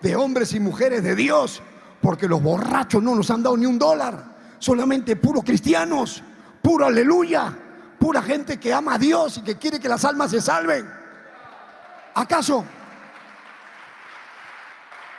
de 0.02 0.16
hombres 0.16 0.52
y 0.54 0.60
mujeres 0.60 1.04
de 1.04 1.16
Dios 1.16 1.62
porque 2.02 2.28
los 2.28 2.42
borrachos 2.42 3.04
no 3.04 3.14
nos 3.14 3.30
han 3.30 3.44
dado 3.44 3.56
ni 3.56 3.68
un 3.68 3.78
dólar. 3.78 4.56
Solamente 4.58 5.16
puros 5.16 5.44
cristianos, 5.44 6.24
puro 6.60 6.88
aleluya, 6.88 7.56
pura 8.00 8.24
gente 8.24 8.60
que 8.60 8.74
ama 8.74 8.96
a 8.96 8.98
Dios 8.98 9.38
y 9.38 9.42
que 9.44 9.60
quiere 9.60 9.80
que 9.80 9.90
las 9.90 10.04
almas 10.04 10.32
se 10.32 10.42
salven. 10.42 10.90
¿Acaso? 12.16 12.66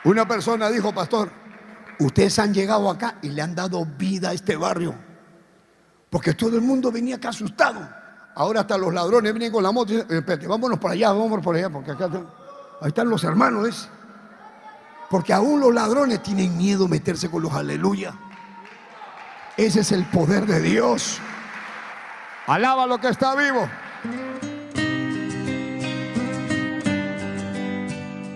Una 0.05 0.27
persona 0.27 0.69
dijo, 0.69 0.93
pastor, 0.93 1.31
ustedes 1.99 2.37
han 2.39 2.53
llegado 2.53 2.89
acá 2.89 3.15
y 3.21 3.29
le 3.29 3.41
han 3.41 3.55
dado 3.55 3.85
vida 3.85 4.29
a 4.29 4.33
este 4.33 4.55
barrio. 4.55 4.95
Porque 6.09 6.33
todo 6.33 6.55
el 6.55 6.61
mundo 6.61 6.91
venía 6.91 7.15
acá 7.15 7.29
asustado. 7.29 7.87
Ahora 8.35 8.61
hasta 8.61 8.77
los 8.77 8.93
ladrones 8.93 9.33
vienen 9.33 9.51
con 9.51 9.63
la 9.63 9.71
moto 9.71 9.93
y 9.93 9.97
dicen, 9.97 10.17
espérate, 10.17 10.47
vámonos 10.47 10.77
por 10.77 10.91
allá, 10.91 11.11
vámonos 11.11 11.43
por 11.43 11.55
allá, 11.55 11.69
porque 11.69 11.91
acá 11.91 12.09
ahí 12.81 12.87
están 12.87 13.09
los 13.09 13.23
hermanos. 13.23 13.89
Porque 15.09 15.33
aún 15.33 15.59
los 15.59 15.73
ladrones 15.73 16.21
tienen 16.21 16.55
miedo 16.55 16.87
meterse 16.87 17.29
con 17.29 17.41
los 17.41 17.53
aleluya. 17.53 18.13
Ese 19.57 19.79
es 19.79 19.91
el 19.91 20.05
poder 20.05 20.45
de 20.45 20.61
Dios. 20.61 21.19
Alaba 22.45 22.85
lo 22.85 22.99
que 22.99 23.07
está 23.07 23.35
vivo. 23.35 23.67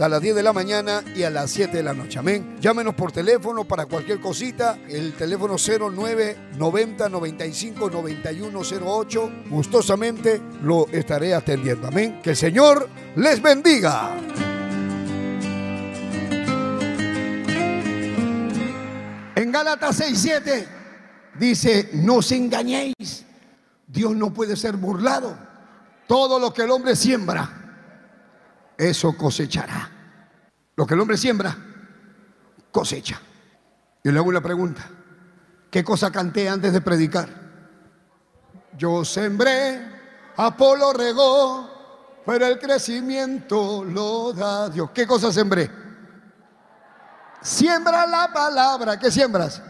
a 0.00 0.08
las 0.08 0.22
10 0.22 0.36
de 0.36 0.42
la 0.42 0.52
mañana 0.52 1.04
y 1.14 1.24
a 1.24 1.30
las 1.30 1.50
7 1.50 1.76
de 1.76 1.82
la 1.82 1.92
noche. 1.92 2.18
Amén. 2.18 2.56
Llámenos 2.60 2.94
por 2.94 3.12
teléfono 3.12 3.64
para 3.64 3.86
cualquier 3.86 4.20
cosita. 4.20 4.78
El 4.88 5.12
teléfono 5.14 5.56
09 5.56 6.52
90 6.56 7.08
95 7.08 7.90
9108. 7.90 9.32
Gustosamente 9.50 10.40
lo 10.62 10.86
estaré 10.88 11.34
atendiendo. 11.34 11.88
Amén. 11.88 12.20
Que 12.22 12.30
el 12.30 12.36
Señor 12.36 12.88
les 13.16 13.42
bendiga. 13.42 14.16
En 19.34 19.52
Gálatas 19.52 20.00
6:7 20.00 20.66
dice, 21.38 21.90
no 21.94 22.16
os 22.16 22.32
engañéis. 22.32 23.26
Dios 23.86 24.14
no 24.14 24.32
puede 24.32 24.56
ser 24.56 24.76
burlado. 24.76 25.36
Todo 26.06 26.38
lo 26.38 26.52
que 26.52 26.62
el 26.62 26.70
hombre 26.70 26.96
siembra, 26.96 27.59
eso 28.80 29.14
cosechará. 29.14 29.90
Lo 30.74 30.86
que 30.86 30.94
el 30.94 31.00
hombre 31.00 31.18
siembra, 31.18 31.54
cosecha. 32.72 33.20
Y 34.02 34.10
le 34.10 34.18
hago 34.18 34.30
una 34.30 34.40
pregunta. 34.40 34.88
¿Qué 35.70 35.84
cosa 35.84 36.10
canté 36.10 36.48
antes 36.48 36.72
de 36.72 36.80
predicar? 36.80 37.28
Yo 38.78 39.04
sembré, 39.04 39.86
Apolo 40.36 40.94
regó, 40.94 42.22
pero 42.24 42.46
el 42.46 42.58
crecimiento 42.58 43.84
lo 43.84 44.32
da 44.32 44.70
Dios. 44.70 44.90
¿Qué 44.94 45.06
cosa 45.06 45.30
sembré? 45.30 45.70
Siembra 47.42 48.06
la 48.06 48.32
palabra. 48.32 48.98
¿Qué 48.98 49.10
siembras? 49.10 49.60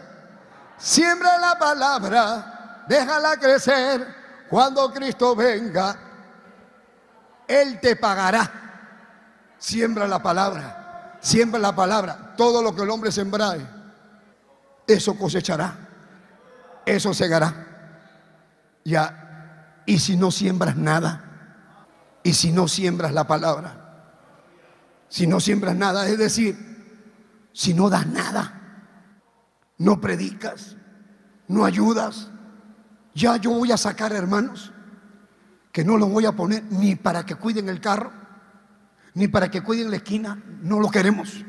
Siembra 0.77 1.37
la 1.37 1.59
palabra, 1.59 2.85
déjala 2.87 3.35
crecer. 3.35 4.21
Cuando 4.49 4.91
Cristo 4.93 5.35
venga, 5.35 5.97
Él 7.45 7.77
te 7.81 7.97
pagará. 7.97 8.60
Siembra 9.61 10.07
la 10.07 10.23
palabra, 10.23 11.19
siembra 11.21 11.59
la 11.59 11.75
palabra. 11.75 12.33
Todo 12.35 12.63
lo 12.63 12.75
que 12.75 12.81
el 12.81 12.89
hombre 12.89 13.11
sembrare, 13.11 13.63
eso 14.87 15.15
cosechará, 15.15 15.77
eso 16.83 17.13
segará. 17.13 17.67
Ya, 18.83 19.83
y 19.85 19.99
si 19.99 20.17
no 20.17 20.31
siembras 20.31 20.75
nada, 20.75 22.19
y 22.23 22.33
si 22.33 22.51
no 22.51 22.67
siembras 22.67 23.13
la 23.13 23.27
palabra, 23.27 24.15
si 25.09 25.27
no 25.27 25.39
siembras 25.39 25.75
nada, 25.75 26.07
es 26.07 26.17
decir, 26.17 26.57
si 27.53 27.75
no 27.75 27.91
das 27.91 28.07
nada, 28.07 28.87
no 29.77 30.01
predicas, 30.01 30.75
no 31.47 31.65
ayudas. 31.65 32.31
Ya 33.13 33.37
yo 33.37 33.51
voy 33.51 33.71
a 33.71 33.77
sacar 33.77 34.11
hermanos 34.11 34.73
que 35.71 35.85
no 35.85 35.97
los 35.97 36.09
voy 36.09 36.25
a 36.25 36.31
poner 36.31 36.63
ni 36.63 36.95
para 36.95 37.27
que 37.27 37.35
cuiden 37.35 37.69
el 37.69 37.79
carro, 37.79 38.20
ni 39.13 39.27
para 39.27 39.49
que 39.49 39.61
cuiden 39.61 39.89
la 39.89 39.97
esquina. 39.97 40.41
No 40.61 40.79
lo 40.79 40.89
queremos. 40.89 41.43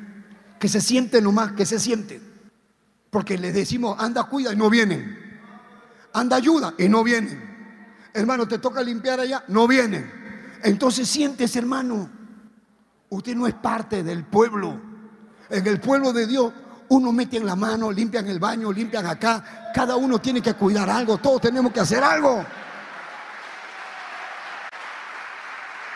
Que 0.59 0.69
se 0.69 0.81
siente 0.81 1.21
nomás, 1.21 1.53
que 1.53 1.67
se 1.67 1.79
siente. 1.79 2.21
Porque 3.11 3.37
le 3.37 3.53
decimos, 3.53 3.97
anda, 3.99 4.25
cuida 4.25 4.53
y 4.53 4.57
no 4.57 4.71
vienen. 4.71 5.41
Anda, 6.13 6.37
ayuda 6.37 6.75
y 6.79 6.89
no 6.89 7.03
vienen. 7.05 7.53
Hermano, 8.15 8.47
te 8.47 8.59
toca 8.59 8.83
limpiar 8.83 9.21
allá, 9.21 9.45
no 9.49 9.67
vienen. 9.67 10.11
Entonces 10.63 11.09
sientes, 11.09 11.57
hermano, 11.57 12.11
usted 13.09 13.35
no 13.35 13.47
es 13.47 13.55
parte 13.55 14.03
del 14.03 14.25
pueblo. 14.25 14.81
En 15.51 15.67
el 15.67 15.81
pueblo 15.81 16.13
de 16.13 16.27
Dios 16.27 16.53
uno 16.89 17.11
mete 17.11 17.39
en 17.39 17.47
la 17.47 17.57
mano, 17.57 17.91
limpian 17.91 18.27
el 18.29 18.39
baño, 18.39 18.71
limpian 18.71 19.07
acá. 19.07 19.71
Cada 19.75 19.97
uno 19.97 20.21
tiene 20.21 20.43
que 20.43 20.55
cuidar 20.55 20.91
algo. 20.91 21.19
Todos 21.19 21.41
tenemos 21.41 21.73
que 21.73 21.81
hacer 21.81 22.03
algo. 22.03 22.45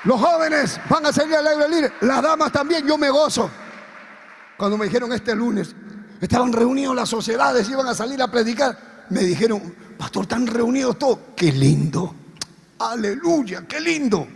Los 0.07 0.20
jóvenes 0.20 0.81
van 0.89 1.05
a 1.05 1.12
salir 1.12 1.35
al 1.35 1.47
aire 1.49 1.69
libre. 1.69 1.93
Las 2.03 2.23
damas 2.23 2.53
también. 2.53 2.87
Yo 2.87 2.97
me 2.97 3.11
gozo. 3.11 3.51
Cuando 4.57 4.78
me 4.78 4.87
dijeron 4.87 5.12
este 5.12 5.35
lunes, 5.35 5.74
estaban 6.20 6.53
reunidos 6.53 6.95
las 6.95 7.09
sociedades, 7.09 7.69
iban 7.69 7.89
a 7.89 7.95
salir 7.95 8.23
a 8.23 8.31
predicar. 8.31 9.07
Me 9.11 9.20
dijeron, 9.23 9.74
pastor, 9.99 10.23
están 10.23 10.47
reunidos 10.47 10.97
todos. 10.97 11.19
Qué 11.35 11.51
lindo. 11.51 12.15
Aleluya, 12.78 13.66
qué 13.66 13.81
lindo. 13.81 14.28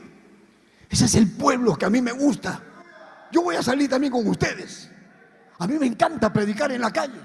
Ese 0.89 1.05
es 1.05 1.15
el 1.15 1.31
pueblo 1.31 1.77
que 1.77 1.87
a 1.87 1.91
mí 1.91 2.03
me 2.03 2.13
gusta. 2.13 2.61
Yo 3.31 3.43
voy 3.43 3.55
a 3.55 3.63
salir 3.63 3.89
también 3.89 4.13
con 4.13 4.27
ustedes. 4.27 4.91
A 5.61 5.69
mí 5.69 5.79
me 5.79 5.87
encanta 5.87 6.33
predicar 6.33 6.73
en 6.73 6.81
la 6.81 6.93
calle. 6.93 7.21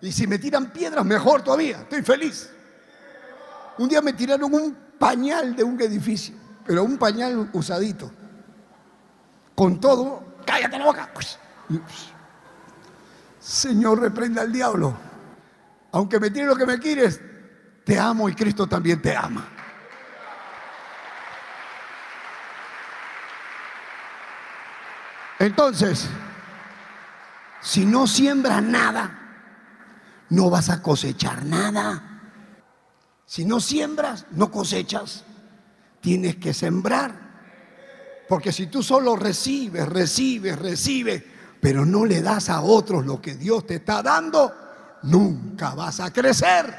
Y 0.00 0.10
si 0.12 0.26
me 0.26 0.38
tiran 0.38 0.72
piedras, 0.72 1.04
mejor 1.04 1.42
todavía. 1.42 1.80
Estoy 1.80 2.02
feliz. 2.02 2.48
Un 3.76 3.86
día 3.86 4.00
me 4.00 4.14
tiraron 4.14 4.52
un 4.54 4.76
pañal 4.98 5.54
de 5.54 5.62
un 5.62 5.80
edificio, 5.80 6.34
pero 6.66 6.84
un 6.84 6.98
pañal 6.98 7.50
usadito. 7.52 8.10
Con 9.54 9.80
todo, 9.80 10.36
cállate 10.46 10.78
la 10.78 10.84
boca. 10.84 11.10
Señor, 13.38 14.00
reprenda 14.00 14.42
al 14.42 14.52
diablo. 14.52 14.94
Aunque 15.92 16.20
me 16.20 16.30
tire 16.30 16.46
lo 16.46 16.56
que 16.56 16.66
me 16.66 16.78
quieres, 16.78 17.20
te 17.84 17.98
amo 17.98 18.28
y 18.28 18.34
Cristo 18.34 18.66
también 18.66 19.02
te 19.02 19.16
ama. 19.16 19.48
Entonces, 25.38 26.06
si 27.60 27.86
no 27.86 28.06
siembras 28.06 28.62
nada, 28.62 29.18
no 30.28 30.50
vas 30.50 30.68
a 30.68 30.82
cosechar 30.82 31.44
nada. 31.44 32.02
Si 33.24 33.44
no 33.44 33.58
siembras, 33.58 34.26
no 34.32 34.50
cosechas. 34.50 35.24
Tienes 36.00 36.36
que 36.36 36.54
sembrar. 36.54 37.30
Porque 38.28 38.52
si 38.52 38.68
tú 38.68 38.82
solo 38.82 39.16
recibes, 39.16 39.88
recibes, 39.88 40.58
recibes, 40.58 41.22
pero 41.60 41.84
no 41.84 42.04
le 42.04 42.22
das 42.22 42.48
a 42.48 42.60
otros 42.60 43.04
lo 43.04 43.20
que 43.20 43.34
Dios 43.34 43.66
te 43.66 43.76
está 43.76 44.02
dando, 44.02 44.52
nunca 45.02 45.74
vas 45.74 46.00
a 46.00 46.12
crecer. 46.12 46.74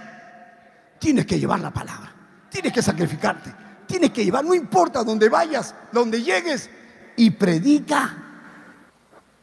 Tienes 0.97 1.25
que 1.25 1.39
llevar 1.39 1.59
la 1.59 1.71
palabra. 1.71 2.13
Tienes 2.49 2.71
que 2.71 2.81
sacrificarte. 2.81 3.53
Tienes 3.85 4.11
que 4.11 4.23
llevar, 4.23 4.45
no 4.45 4.53
importa 4.53 5.03
dónde 5.03 5.27
vayas, 5.27 5.75
donde 5.91 6.21
llegues, 6.23 6.69
y 7.17 7.31
predica. 7.31 8.15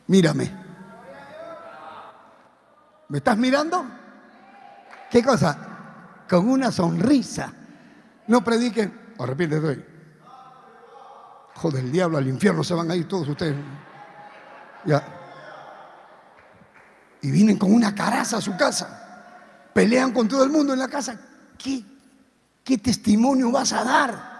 Mírame. 0.06 0.50
¿Me 3.09 3.18
estás 3.18 3.36
mirando? 3.36 3.84
¿Qué 5.10 5.22
cosa? 5.22 6.24
Con 6.28 6.48
una 6.48 6.72
sonrisa. 6.72 7.52
No 8.26 8.42
prediquen. 8.42 9.07
O 9.18 9.26
repite, 9.26 9.60
doy. 9.60 9.84
Joder, 11.56 11.84
el 11.84 11.92
diablo, 11.92 12.18
al 12.18 12.28
infierno 12.28 12.62
se 12.62 12.74
van 12.74 12.90
a 12.90 12.96
ir 12.96 13.06
todos 13.08 13.28
ustedes. 13.28 13.56
Ya. 14.84 15.02
Y 17.20 17.30
vienen 17.30 17.58
con 17.58 17.72
una 17.72 17.94
caraza 17.94 18.36
a 18.36 18.40
su 18.40 18.56
casa. 18.56 19.70
Pelean 19.74 20.12
con 20.12 20.28
todo 20.28 20.44
el 20.44 20.50
mundo 20.50 20.72
en 20.72 20.78
la 20.78 20.88
casa. 20.88 21.18
¿Qué, 21.58 21.82
qué 22.62 22.78
testimonio 22.78 23.50
vas 23.50 23.72
a 23.72 23.82
dar? 23.82 24.38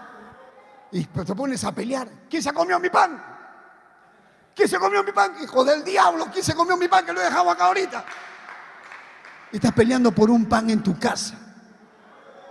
Y 0.91 1.03
te 1.03 1.35
pones 1.35 1.63
a 1.65 1.73
pelear. 1.73 2.07
¿Quién 2.29 2.41
se 2.41 2.53
comió 2.53 2.79
mi 2.79 2.89
pan? 2.89 3.21
¿Quién 4.55 4.67
se 4.67 4.79
comió 4.79 5.03
mi 5.03 5.11
pan? 5.11 5.33
Hijo 5.43 5.63
del 5.63 5.83
diablo, 5.83 6.27
¿quién 6.31 6.43
se 6.43 6.53
comió 6.53 6.75
mi 6.77 6.87
pan 6.87 7.05
que 7.05 7.13
lo 7.13 7.21
he 7.21 7.25
dejado 7.25 7.49
acá 7.49 7.65
ahorita? 7.65 8.03
Estás 9.51 9.73
peleando 9.73 10.11
por 10.11 10.29
un 10.29 10.45
pan 10.45 10.69
en 10.69 10.81
tu 10.81 10.97
casa. 10.97 11.35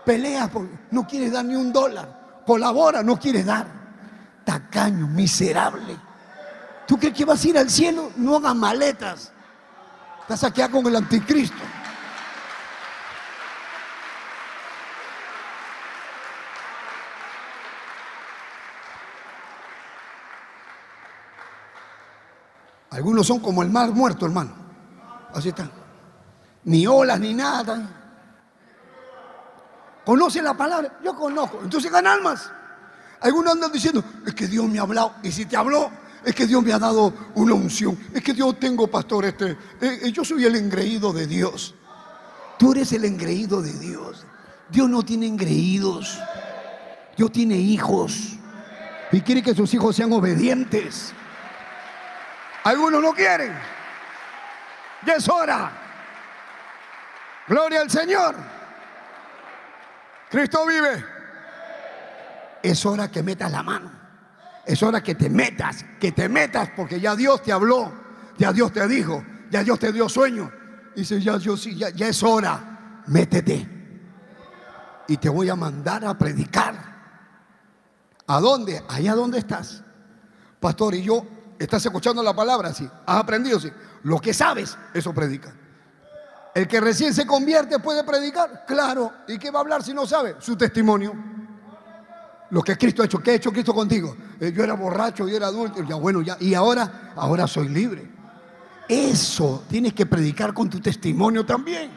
Peleas 0.05 0.49
porque 0.51 0.73
no 0.91 1.07
quieres 1.07 1.33
dar 1.33 1.45
ni 1.45 1.55
un 1.55 1.73
dólar. 1.73 2.18
Colabora, 2.49 3.03
no 3.03 3.19
quieres 3.19 3.45
dar. 3.45 3.67
Tacaño, 4.43 5.07
miserable. 5.07 5.95
¿Tú 6.87 6.99
crees 6.99 7.13
que 7.13 7.27
vas 7.27 7.45
a 7.45 7.49
ir 7.49 7.59
al 7.59 7.69
cielo? 7.69 8.11
No 8.17 8.37
hagas 8.37 8.55
maletas. 8.55 9.33
Estás 10.23 10.45
aquí 10.45 10.63
con 10.71 10.87
el 10.87 10.97
anticristo. 10.97 11.63
Algunos 22.93 23.27
son 23.27 23.41
como 23.41 23.63
el 23.63 23.69
mar 23.69 23.91
muerto, 23.91 24.25
hermano. 24.25 24.55
Así 25.35 25.51
están 25.51 25.71
ni 26.65 26.87
olas, 26.87 27.21
ni 27.21 27.35
nada. 27.35 27.98
¿Conoce 30.09 30.41
la 30.41 30.55
palabra? 30.55 30.99
Yo 31.05 31.15
conozco. 31.15 31.61
Entonces 31.63 31.93
ganan 31.93 32.15
almas. 32.15 32.51
Algunos 33.21 33.53
andan 33.53 33.71
diciendo, 33.71 34.03
es 34.25 34.33
que 34.33 34.47
Dios 34.47 34.67
me 34.67 34.79
ha 34.79 34.81
hablado. 34.81 35.17
Y 35.23 35.31
si 35.31 35.45
te 35.45 35.55
habló, 35.55 35.91
es 36.25 36.35
que 36.35 36.47
Dios 36.47 36.65
me 36.65 36.73
ha 36.73 36.79
dado 36.79 37.13
una 37.35 37.53
unción. 37.53 37.99
Es 38.15 38.23
que 38.23 38.33
Dios 38.33 38.59
tengo, 38.59 38.87
pastor, 38.87 39.27
este. 39.27 39.51
Eh, 39.51 39.59
eh, 40.05 40.11
yo 40.11 40.25
soy 40.25 40.47
el 40.47 40.57
engreído 40.57 41.13
de 41.13 41.27
Dios. 41.27 41.75
Tú 42.59 42.73
eres 42.73 42.91
el 42.95 43.05
engreído 43.05 43.61
de 43.61 43.75
Dios. 43.75 44.25
Dios 44.71 44.89
no 44.89 45.03
tiene 45.03 45.27
engreídos. 45.27 46.19
Dios 47.15 47.31
tiene 47.31 47.57
hijos. 47.57 48.39
Y 49.13 49.21
quiere 49.21 49.43
que 49.43 49.55
sus 49.55 49.75
hijos 49.75 49.95
sean 49.95 50.11
obedientes. 50.15 51.13
Algunos 52.65 53.03
no 53.03 53.13
quieren. 53.13 53.53
Ya 55.05 55.17
es 55.17 55.29
hora. 55.29 55.71
Gloria 57.47 57.83
al 57.83 57.91
Señor. 57.91 58.58
Cristo 60.31 60.67
vive. 60.67 61.05
Es 62.63 62.85
hora 62.85 63.11
que 63.11 63.23
metas 63.23 63.51
la 63.51 63.63
mano. 63.63 63.91
Es 64.67 64.83
hora 64.83 65.03
que 65.03 65.15
te 65.15 65.31
metas, 65.31 65.85
que 65.99 66.13
te 66.13 66.29
metas, 66.29 66.71
porque 66.77 67.01
ya 67.01 67.17
Dios 67.17 67.43
te 67.43 67.53
habló, 67.53 67.91
ya 68.37 68.53
Dios 68.53 68.71
te 68.71 68.87
dijo, 68.87 69.25
ya 69.51 69.65
Dios 69.65 69.79
te 69.79 69.93
dio 69.93 70.09
sueño. 70.11 70.53
Dice, 70.95 71.21
ya, 71.21 71.39
yo 71.39 71.57
sí, 71.57 71.75
ya, 71.75 71.89
ya 71.89 72.09
es 72.09 72.23
hora, 72.23 73.03
métete. 73.07 73.67
Y 75.07 75.17
te 75.17 75.31
voy 75.31 75.49
a 75.49 75.57
mandar 75.57 76.05
a 76.05 76.19
predicar. 76.19 76.75
¿A 78.27 78.41
dónde? 78.41 78.83
Allá 78.89 79.15
donde 79.15 79.39
estás. 79.39 79.83
Pastor, 80.61 80.95
y 80.95 81.03
yo, 81.03 81.27
¿estás 81.59 81.87
escuchando 81.87 82.23
la 82.23 82.37
palabra? 82.37 82.75
Sí. 82.75 82.87
¿Has 83.07 83.17
aprendido? 83.17 83.59
Sí. 83.59 83.73
Lo 84.03 84.19
que 84.19 84.35
sabes, 84.35 84.77
eso 84.93 85.15
predica. 85.15 85.55
El 86.59 86.67
que 86.67 86.81
recién 86.81 87.15
se 87.15 87.25
convierte 87.25 87.79
puede 87.79 88.03
predicar, 88.03 88.65
claro. 88.67 89.13
¿Y 89.29 89.39
qué 89.39 89.49
va 89.53 89.61
a 89.61 89.63
hablar 89.63 89.85
si 89.85 89.95
no 89.95 90.05
sabe? 90.09 90.35
Su 90.41 90.57
testimonio. 90.57 91.15
Lo 92.51 92.63
que 92.63 92.77
Cristo 92.77 93.01
ha 93.01 93.05
hecho, 93.05 93.21
¿qué 93.21 93.31
ha 93.31 93.35
hecho 93.35 93.53
Cristo 93.53 93.73
contigo? 93.73 94.17
Eh, 94.41 94.53
yo 94.53 94.65
era 94.65 94.75
borracho, 94.75 95.29
yo 95.29 95.37
era 95.37 95.47
adulto, 95.47 95.85
ya 95.85 95.95
bueno, 95.95 96.21
ya, 96.21 96.37
y 96.41 96.55
ahora, 96.55 97.13
ahora 97.15 97.47
soy 97.47 97.69
libre. 97.69 98.11
Eso 98.89 99.63
tienes 99.69 99.93
que 99.95 100.05
predicar 100.05 100.53
con 100.53 100.69
tu 100.69 100.81
testimonio 100.81 101.47
también. 101.47 101.93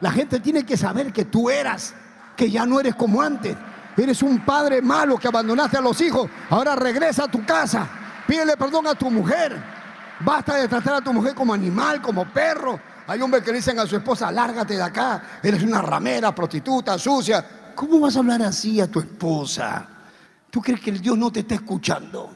La 0.00 0.12
gente 0.12 0.40
tiene 0.40 0.66
que 0.66 0.76
saber 0.76 1.10
que 1.10 1.24
tú 1.24 1.48
eras, 1.48 1.94
que 2.36 2.50
ya 2.50 2.66
no 2.66 2.80
eres 2.80 2.94
como 2.94 3.22
antes. 3.22 3.56
Eres 3.96 4.22
un 4.22 4.44
padre 4.44 4.82
malo 4.82 5.16
que 5.16 5.28
abandonaste 5.28 5.78
a 5.78 5.80
los 5.80 5.98
hijos. 6.02 6.28
Ahora 6.50 6.76
regresa 6.76 7.24
a 7.24 7.30
tu 7.30 7.46
casa. 7.46 7.88
Pídele 8.26 8.58
perdón 8.58 8.88
a 8.88 8.94
tu 8.94 9.10
mujer. 9.10 9.58
Basta 10.20 10.56
de 10.56 10.68
tratar 10.68 10.96
a 10.96 11.00
tu 11.00 11.14
mujer 11.14 11.34
como 11.34 11.54
animal, 11.54 12.02
como 12.02 12.30
perro. 12.30 12.91
Hay 13.06 13.20
hombres 13.20 13.42
que 13.42 13.50
le 13.50 13.58
dicen 13.58 13.78
a 13.78 13.86
su 13.86 13.96
esposa, 13.96 14.30
lárgate 14.30 14.74
de 14.74 14.82
acá. 14.82 15.40
Eres 15.42 15.62
una 15.62 15.82
ramera, 15.82 16.34
prostituta, 16.34 16.98
sucia. 16.98 17.72
¿Cómo 17.74 18.00
vas 18.00 18.16
a 18.16 18.20
hablar 18.20 18.42
así 18.42 18.80
a 18.80 18.90
tu 18.90 19.00
esposa? 19.00 19.88
¿Tú 20.50 20.60
crees 20.60 20.80
que 20.80 20.90
el 20.90 21.00
Dios 21.00 21.16
no 21.16 21.32
te 21.32 21.40
está 21.40 21.54
escuchando? 21.54 22.34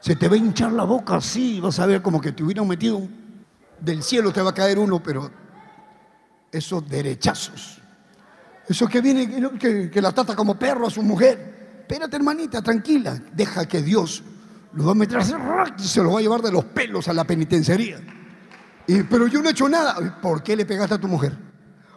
Se 0.00 0.16
te 0.16 0.28
va 0.28 0.34
a 0.34 0.38
hinchar 0.38 0.72
la 0.72 0.84
boca 0.84 1.16
así, 1.16 1.60
vas 1.60 1.78
a 1.80 1.86
ver 1.86 2.00
como 2.00 2.20
que 2.20 2.32
te 2.32 2.44
hubieran 2.44 2.68
metido 2.68 3.08
del 3.80 4.02
cielo 4.02 4.32
te 4.32 4.42
va 4.42 4.50
a 4.50 4.54
caer 4.54 4.78
uno, 4.78 5.02
pero 5.02 5.30
esos 6.50 6.88
derechazos. 6.88 7.78
Eso 8.66 8.88
que 8.88 9.00
viene, 9.00 9.50
que, 9.58 10.00
la 10.00 10.12
trata 10.12 10.34
como 10.34 10.58
perro 10.58 10.86
a 10.86 10.90
su 10.90 11.02
mujer. 11.02 11.78
Espérate, 11.80 12.16
hermanita, 12.16 12.62
tranquila. 12.62 13.20
Deja 13.32 13.66
que 13.66 13.82
Dios 13.82 14.22
lo 14.72 14.86
va 14.86 14.92
a 14.92 14.94
meter 14.94 15.22
se 15.24 16.02
lo 16.02 16.12
va 16.12 16.18
a 16.18 16.22
llevar 16.22 16.42
de 16.42 16.52
los 16.52 16.64
pelos 16.64 17.08
a 17.08 17.12
la 17.12 17.24
penitenciaría. 17.24 18.00
Pero 18.86 19.26
yo 19.26 19.42
no 19.42 19.48
he 19.48 19.52
hecho 19.52 19.68
nada. 19.68 20.18
¿Por 20.20 20.42
qué 20.42 20.56
le 20.56 20.64
pegaste 20.64 20.94
a 20.94 20.98
tu 20.98 21.08
mujer? 21.08 21.36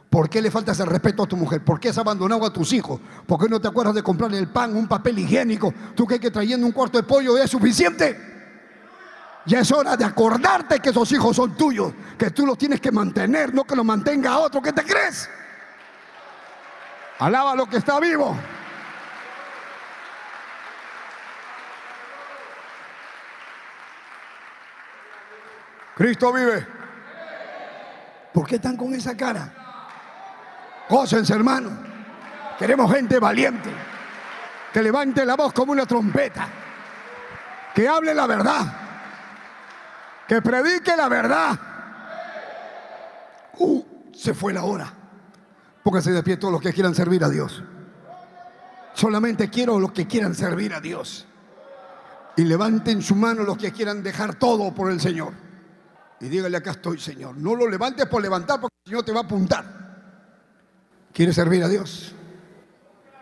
¿Por 0.10 0.28
qué 0.28 0.42
le 0.42 0.50
faltas 0.50 0.80
el 0.80 0.88
respeto 0.88 1.24
a 1.24 1.28
tu 1.28 1.38
mujer? 1.38 1.64
¿Por 1.64 1.80
qué 1.80 1.90
has 1.90 1.98
abandonado 2.00 2.44
a 2.44 2.52
tus 2.52 2.74
hijos? 2.74 3.00
¿Por 3.28 3.40
qué 3.40 3.48
no 3.48 3.62
te 3.62 3.68
acuerdas 3.68 3.94
de 3.94 4.02
comprarle 4.02 4.40
el 4.40 4.48
pan, 4.48 4.76
un 4.76 4.88
papel 4.88 5.20
higiénico? 5.20 5.72
¿Tú 5.96 6.06
crees 6.06 6.20
que 6.20 6.32
trayendo 6.32 6.66
un 6.66 6.72
cuarto 6.72 6.98
de 6.98 7.04
pollo 7.04 7.38
es 7.38 7.52
suficiente? 7.52 8.30
Ya 9.46 9.60
es 9.60 9.72
hora 9.72 9.96
de 9.96 10.06
acordarte 10.06 10.80
que 10.80 10.90
esos 10.90 11.12
hijos 11.12 11.36
son 11.36 11.56
tuyos, 11.56 11.94
que 12.18 12.32
tú 12.32 12.46
los 12.46 12.58
tienes 12.58 12.82
que 12.82 12.92
mantener, 12.92 13.54
no 13.54 13.64
que 13.64 13.76
los 13.76 13.86
mantenga 13.86 14.40
otro. 14.40 14.62
¿Qué 14.62 14.74
te 14.74 14.84
crees? 14.84 15.30
Alaba 17.20 17.56
lo 17.56 17.68
que 17.68 17.78
está 17.78 18.00
vivo. 18.00 18.36
Cristo 25.96 26.34
vive. 26.34 26.79
¿Por 28.34 28.48
qué 28.48 28.56
están 28.56 28.78
con 28.78 28.94
esa 28.94 29.16
cara? 29.16 29.54
Gócense, 30.90 31.34
hermano. 31.34 31.70
Queremos 32.58 32.92
gente 32.92 33.20
valiente. 33.20 33.70
Que 34.74 34.84
levante 34.84 35.26
la 35.26 35.36
voz 35.36 35.54
como 35.54 35.72
una 35.72 35.86
trompeta. 35.86 36.48
Que 37.74 37.88
hable 37.88 38.14
la 38.14 38.28
verdad. 38.28 38.74
Que 40.28 40.42
predique 40.42 40.96
la 40.96 41.10
verdad. 41.10 41.60
Uh, 43.58 43.84
se 44.14 44.34
fue 44.34 44.54
la 44.54 44.64
hora. 44.64 44.94
Pónganse 45.84 46.12
de 46.12 46.22
pie 46.24 46.38
todos 46.38 46.52
los 46.52 46.62
que 46.62 46.74
quieran 46.74 46.94
servir 46.94 47.24
a 47.24 47.30
Dios. 47.30 47.64
Solamente 48.94 49.50
quiero 49.50 49.80
los 49.80 49.92
que 49.92 50.08
quieran 50.08 50.36
servir 50.36 50.74
a 50.74 50.82
Dios. 50.82 51.26
Y 52.36 52.44
levanten 52.44 53.02
su 53.02 53.16
mano 53.16 53.44
los 53.44 53.58
que 53.58 53.72
quieran 53.72 54.04
dejar 54.04 54.36
todo 54.36 54.74
por 54.74 54.92
el 54.92 55.00
Señor. 55.00 55.34
Y 56.22 56.28
dígale, 56.28 56.58
acá 56.58 56.72
estoy, 56.72 57.00
Señor. 57.00 57.38
No 57.38 57.56
lo 57.56 57.70
levantes 57.70 58.06
por 58.08 58.22
levantar 58.22 58.60
porque 58.60 58.76
el 58.86 58.90
Señor 58.90 59.06
te 59.06 59.12
va 59.12 59.22
a 59.22 59.24
apuntar. 59.24 59.80
¿Quiere 61.14 61.34
servir 61.34 61.64
a 61.64 61.68
Dios? 61.68 62.14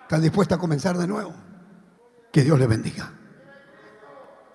¿Está 0.04 0.20
dispuesta 0.20 0.56
a 0.56 0.58
comenzar 0.58 0.98
de 0.98 1.08
nuevo? 1.08 1.34
Que 2.32 2.44
Dios 2.44 2.60
le 2.60 2.68
bendiga. 2.68 3.12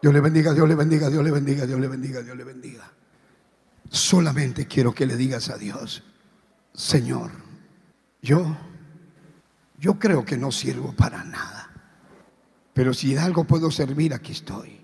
Dios 0.01 0.13
le 0.13 0.21
bendiga, 0.21 0.53
Dios 0.53 0.69
le 0.69 0.75
bendiga, 0.75 1.09
Dios 1.09 1.25
le 1.25 1.31
bendiga, 1.31 1.67
Dios 1.67 1.81
le 1.81 1.89
bendiga, 1.89 2.23
Dios 2.23 2.37
le 2.37 2.45
bendiga. 2.45 2.91
Solamente 3.89 4.67
quiero 4.67 4.93
que 4.93 5.07
le 5.07 5.17
digas 5.17 5.49
a 5.51 5.59
Dios, 5.59 6.03
Señor, 6.73 7.31
yo, 8.21 8.57
yo 9.79 9.99
creo 9.99 10.25
que 10.25 10.37
no 10.37 10.51
sirvo 10.51 10.93
para 10.93 11.23
nada. 11.23 11.71
Pero 12.73 12.95
si 12.95 13.15
de 13.15 13.21
algo 13.21 13.45
puedo 13.45 13.71
servir, 13.71 14.15
aquí 14.15 14.33
estoy. 14.33 14.81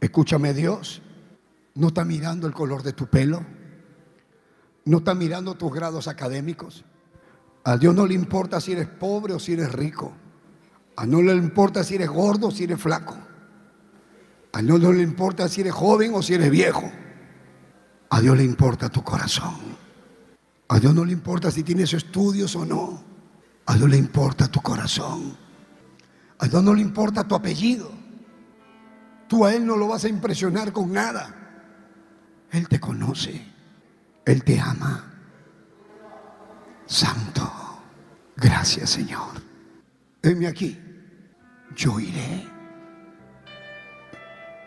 Escúchame 0.00 0.54
Dios, 0.54 1.02
no 1.78 1.88
está 1.88 2.04
mirando 2.04 2.46
el 2.48 2.52
color 2.52 2.82
de 2.82 2.92
tu 2.92 3.06
pelo, 3.06 3.46
no 4.84 4.98
está 4.98 5.14
mirando 5.14 5.54
tus 5.54 5.72
grados 5.72 6.08
académicos, 6.08 6.84
a 7.64 7.76
Dios 7.76 7.94
no 7.94 8.04
le 8.04 8.14
importa 8.14 8.60
si 8.60 8.72
eres 8.72 8.88
pobre 8.88 9.32
o 9.32 9.38
si 9.38 9.52
eres 9.52 9.70
rico. 9.72 10.12
A 10.96 11.06
no 11.06 11.22
le 11.22 11.34
importa 11.34 11.84
si 11.84 11.94
eres 11.94 12.08
gordo 12.08 12.48
o 12.48 12.50
si 12.50 12.64
eres 12.64 12.80
flaco. 12.80 13.16
A 14.52 14.62
Dios 14.62 14.80
no 14.80 14.90
le 14.90 15.02
importa 15.02 15.48
si 15.48 15.60
eres 15.60 15.74
joven 15.74 16.12
o 16.14 16.22
si 16.22 16.34
eres 16.34 16.50
viejo. 16.50 16.90
A 18.10 18.20
Dios 18.20 18.36
le 18.36 18.42
importa 18.42 18.88
tu 18.88 19.04
corazón. 19.04 19.54
A 20.68 20.80
Dios 20.80 20.94
no 20.94 21.04
le 21.04 21.12
importa 21.12 21.50
si 21.50 21.62
tienes 21.62 21.92
estudios 21.92 22.56
o 22.56 22.64
no. 22.64 23.04
A 23.66 23.76
Dios 23.76 23.88
le 23.88 23.98
importa 23.98 24.48
tu 24.48 24.60
corazón. 24.60 25.36
A 26.38 26.48
Dios 26.48 26.64
no 26.64 26.74
le 26.74 26.80
importa 26.80 27.22
tu 27.22 27.36
apellido. 27.36 27.92
Tú 29.28 29.44
a 29.44 29.54
Él 29.54 29.64
no 29.64 29.76
lo 29.76 29.88
vas 29.88 30.04
a 30.04 30.08
impresionar 30.08 30.72
con 30.72 30.92
nada. 30.92 31.47
Él 32.52 32.68
te 32.68 32.80
conoce. 32.80 33.44
Él 34.24 34.44
te 34.44 34.58
ama. 34.60 35.04
Santo. 36.86 37.50
Gracias, 38.36 38.90
Señor. 38.90 39.42
Heme 40.22 40.46
aquí. 40.46 40.78
Yo 41.74 41.98
iré. 42.00 42.46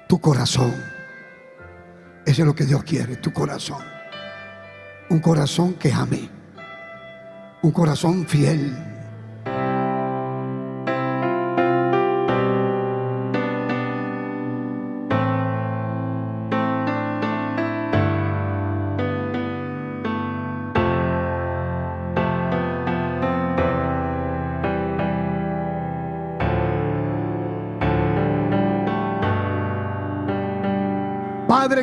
Tu 0.08 0.20
corazón. 0.20 0.74
Eso 2.26 2.42
es 2.42 2.46
lo 2.48 2.56
que 2.56 2.66
Dios 2.66 2.84
quiere, 2.84 3.16
tu 3.18 3.32
corazón. 3.34 3.84
Un 5.10 5.20
corazón 5.20 5.74
que 5.74 5.92
ame. 5.92 6.30
Un 7.62 7.72
corazón 7.72 8.26
fiel 8.28 8.91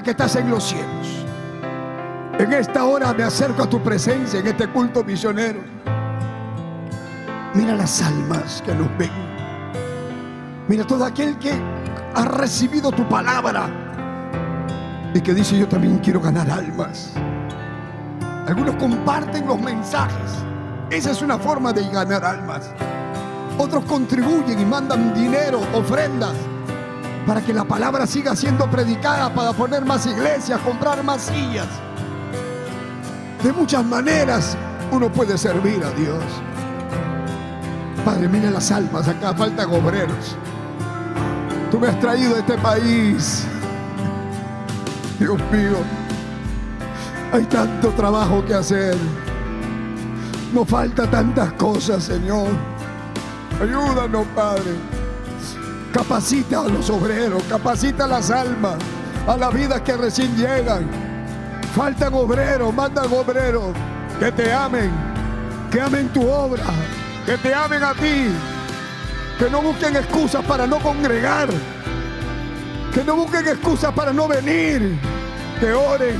Que 0.03 0.12
estás 0.12 0.37
en 0.37 0.49
los 0.49 0.62
cielos, 0.62 1.27
en 2.39 2.53
esta 2.53 2.85
hora 2.85 3.12
me 3.12 3.25
acerco 3.25 3.65
a 3.65 3.69
tu 3.69 3.83
presencia 3.83 4.39
en 4.39 4.47
este 4.47 4.69
culto 4.69 5.03
misionero. 5.03 5.61
Mira 7.53 7.75
las 7.75 8.01
almas 8.01 8.62
que 8.65 8.75
nos 8.75 8.97
ven. 8.97 9.11
Mira 10.69 10.87
todo 10.87 11.05
aquel 11.05 11.37
que 11.39 11.53
ha 12.15 12.25
recibido 12.27 12.93
tu 12.93 13.07
palabra 13.09 13.69
y 15.12 15.20
que 15.20 15.35
dice 15.35 15.59
yo 15.59 15.66
también 15.66 15.99
quiero 15.99 16.20
ganar 16.20 16.49
almas. 16.49 17.12
Algunos 18.47 18.77
comparten 18.77 19.49
los 19.49 19.61
mensajes. 19.61 20.31
Esa 20.91 21.11
es 21.11 21.20
una 21.23 21.39
forma 21.39 21.73
de 21.73 21.87
ganar 21.91 22.25
almas. 22.25 22.70
Otros 23.59 23.85
contribuyen 23.85 24.61
y 24.61 24.65
mandan 24.65 25.12
dinero, 25.12 25.61
ofrendas 25.75 26.35
para 27.29 27.43
que 27.43 27.53
la 27.53 27.65
palabra 27.65 28.07
siga 28.07 28.35
siendo 28.35 28.71
predicada, 28.71 29.29
para 29.35 29.53
poner 29.53 29.85
más 29.85 30.07
iglesias, 30.07 30.59
comprar 30.63 31.05
más 31.05 31.21
sillas. 31.21 31.67
De 33.43 33.53
muchas 33.53 33.85
maneras 33.85 34.57
uno 34.91 35.13
puede 35.13 35.37
servir 35.37 35.85
a 35.85 35.91
Dios. 35.91 36.25
Padre, 38.03 38.29
mira 38.29 38.51
las 38.51 38.73
almas, 38.73 39.07
acá 39.09 39.35
faltan 39.35 39.71
obreros. 39.71 40.37
Tú 41.71 41.79
me 41.79 41.89
has 41.89 42.01
traído 42.01 42.35
a 42.35 42.39
este 42.39 42.57
país. 42.57 43.45
Dios 45.19 45.39
mío, 45.53 45.77
hay 47.31 47.45
tanto 47.45 47.91
trabajo 47.91 48.43
que 48.47 48.55
hacer. 48.55 48.97
Nos 50.55 50.67
falta 50.67 51.07
tantas 51.11 51.53
cosas, 51.53 52.05
Señor. 52.05 52.49
Ayúdanos, 53.61 54.27
Padre. 54.35 54.98
Capacita 55.93 56.60
a 56.60 56.69
los 56.69 56.90
obreros, 56.90 57.43
capacita 57.44 58.05
a 58.05 58.09
las 58.09 58.31
almas, 58.31 58.77
a 59.27 59.36
las 59.36 59.52
vidas 59.52 59.81
que 59.82 59.97
recién 59.97 60.36
llegan. 60.36 60.89
Faltan 61.74 62.12
obreros, 62.15 62.74
mandan 62.74 63.12
obreros 63.12 63.74
que 64.19 64.32
te 64.32 64.52
amen, 64.52 64.90
que 65.70 65.81
amen 65.81 66.09
tu 66.09 66.28
obra, 66.28 66.65
que 67.24 67.39
te 67.39 67.55
amen 67.55 67.82
a 67.82 67.94
ti, 67.94 68.27
que 69.39 69.51
no 69.51 69.62
busquen 69.62 69.97
excusas 69.97 70.44
para 70.44 70.66
no 70.66 70.78
congregar, 70.78 71.48
que 72.93 73.05
no 73.05 73.16
busquen 73.16 73.47
excusas 73.47 73.93
para 73.93 74.12
no 74.12 74.28
venir, 74.28 74.98
que 75.60 75.73
oren, 75.73 76.19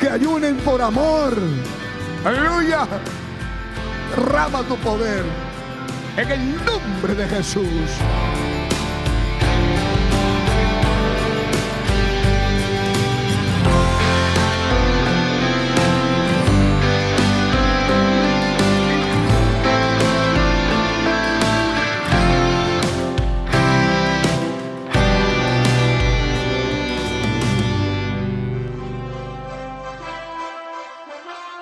que 0.00 0.08
ayunen 0.08 0.56
por 0.58 0.80
amor. 0.80 1.34
Aleluya. 2.24 2.86
Rama 4.16 4.62
tu 4.62 4.76
poder 4.76 5.24
en 6.16 6.30
el 6.30 6.64
nombre 6.64 7.14
de 7.14 7.28
Jesús. 7.28 7.66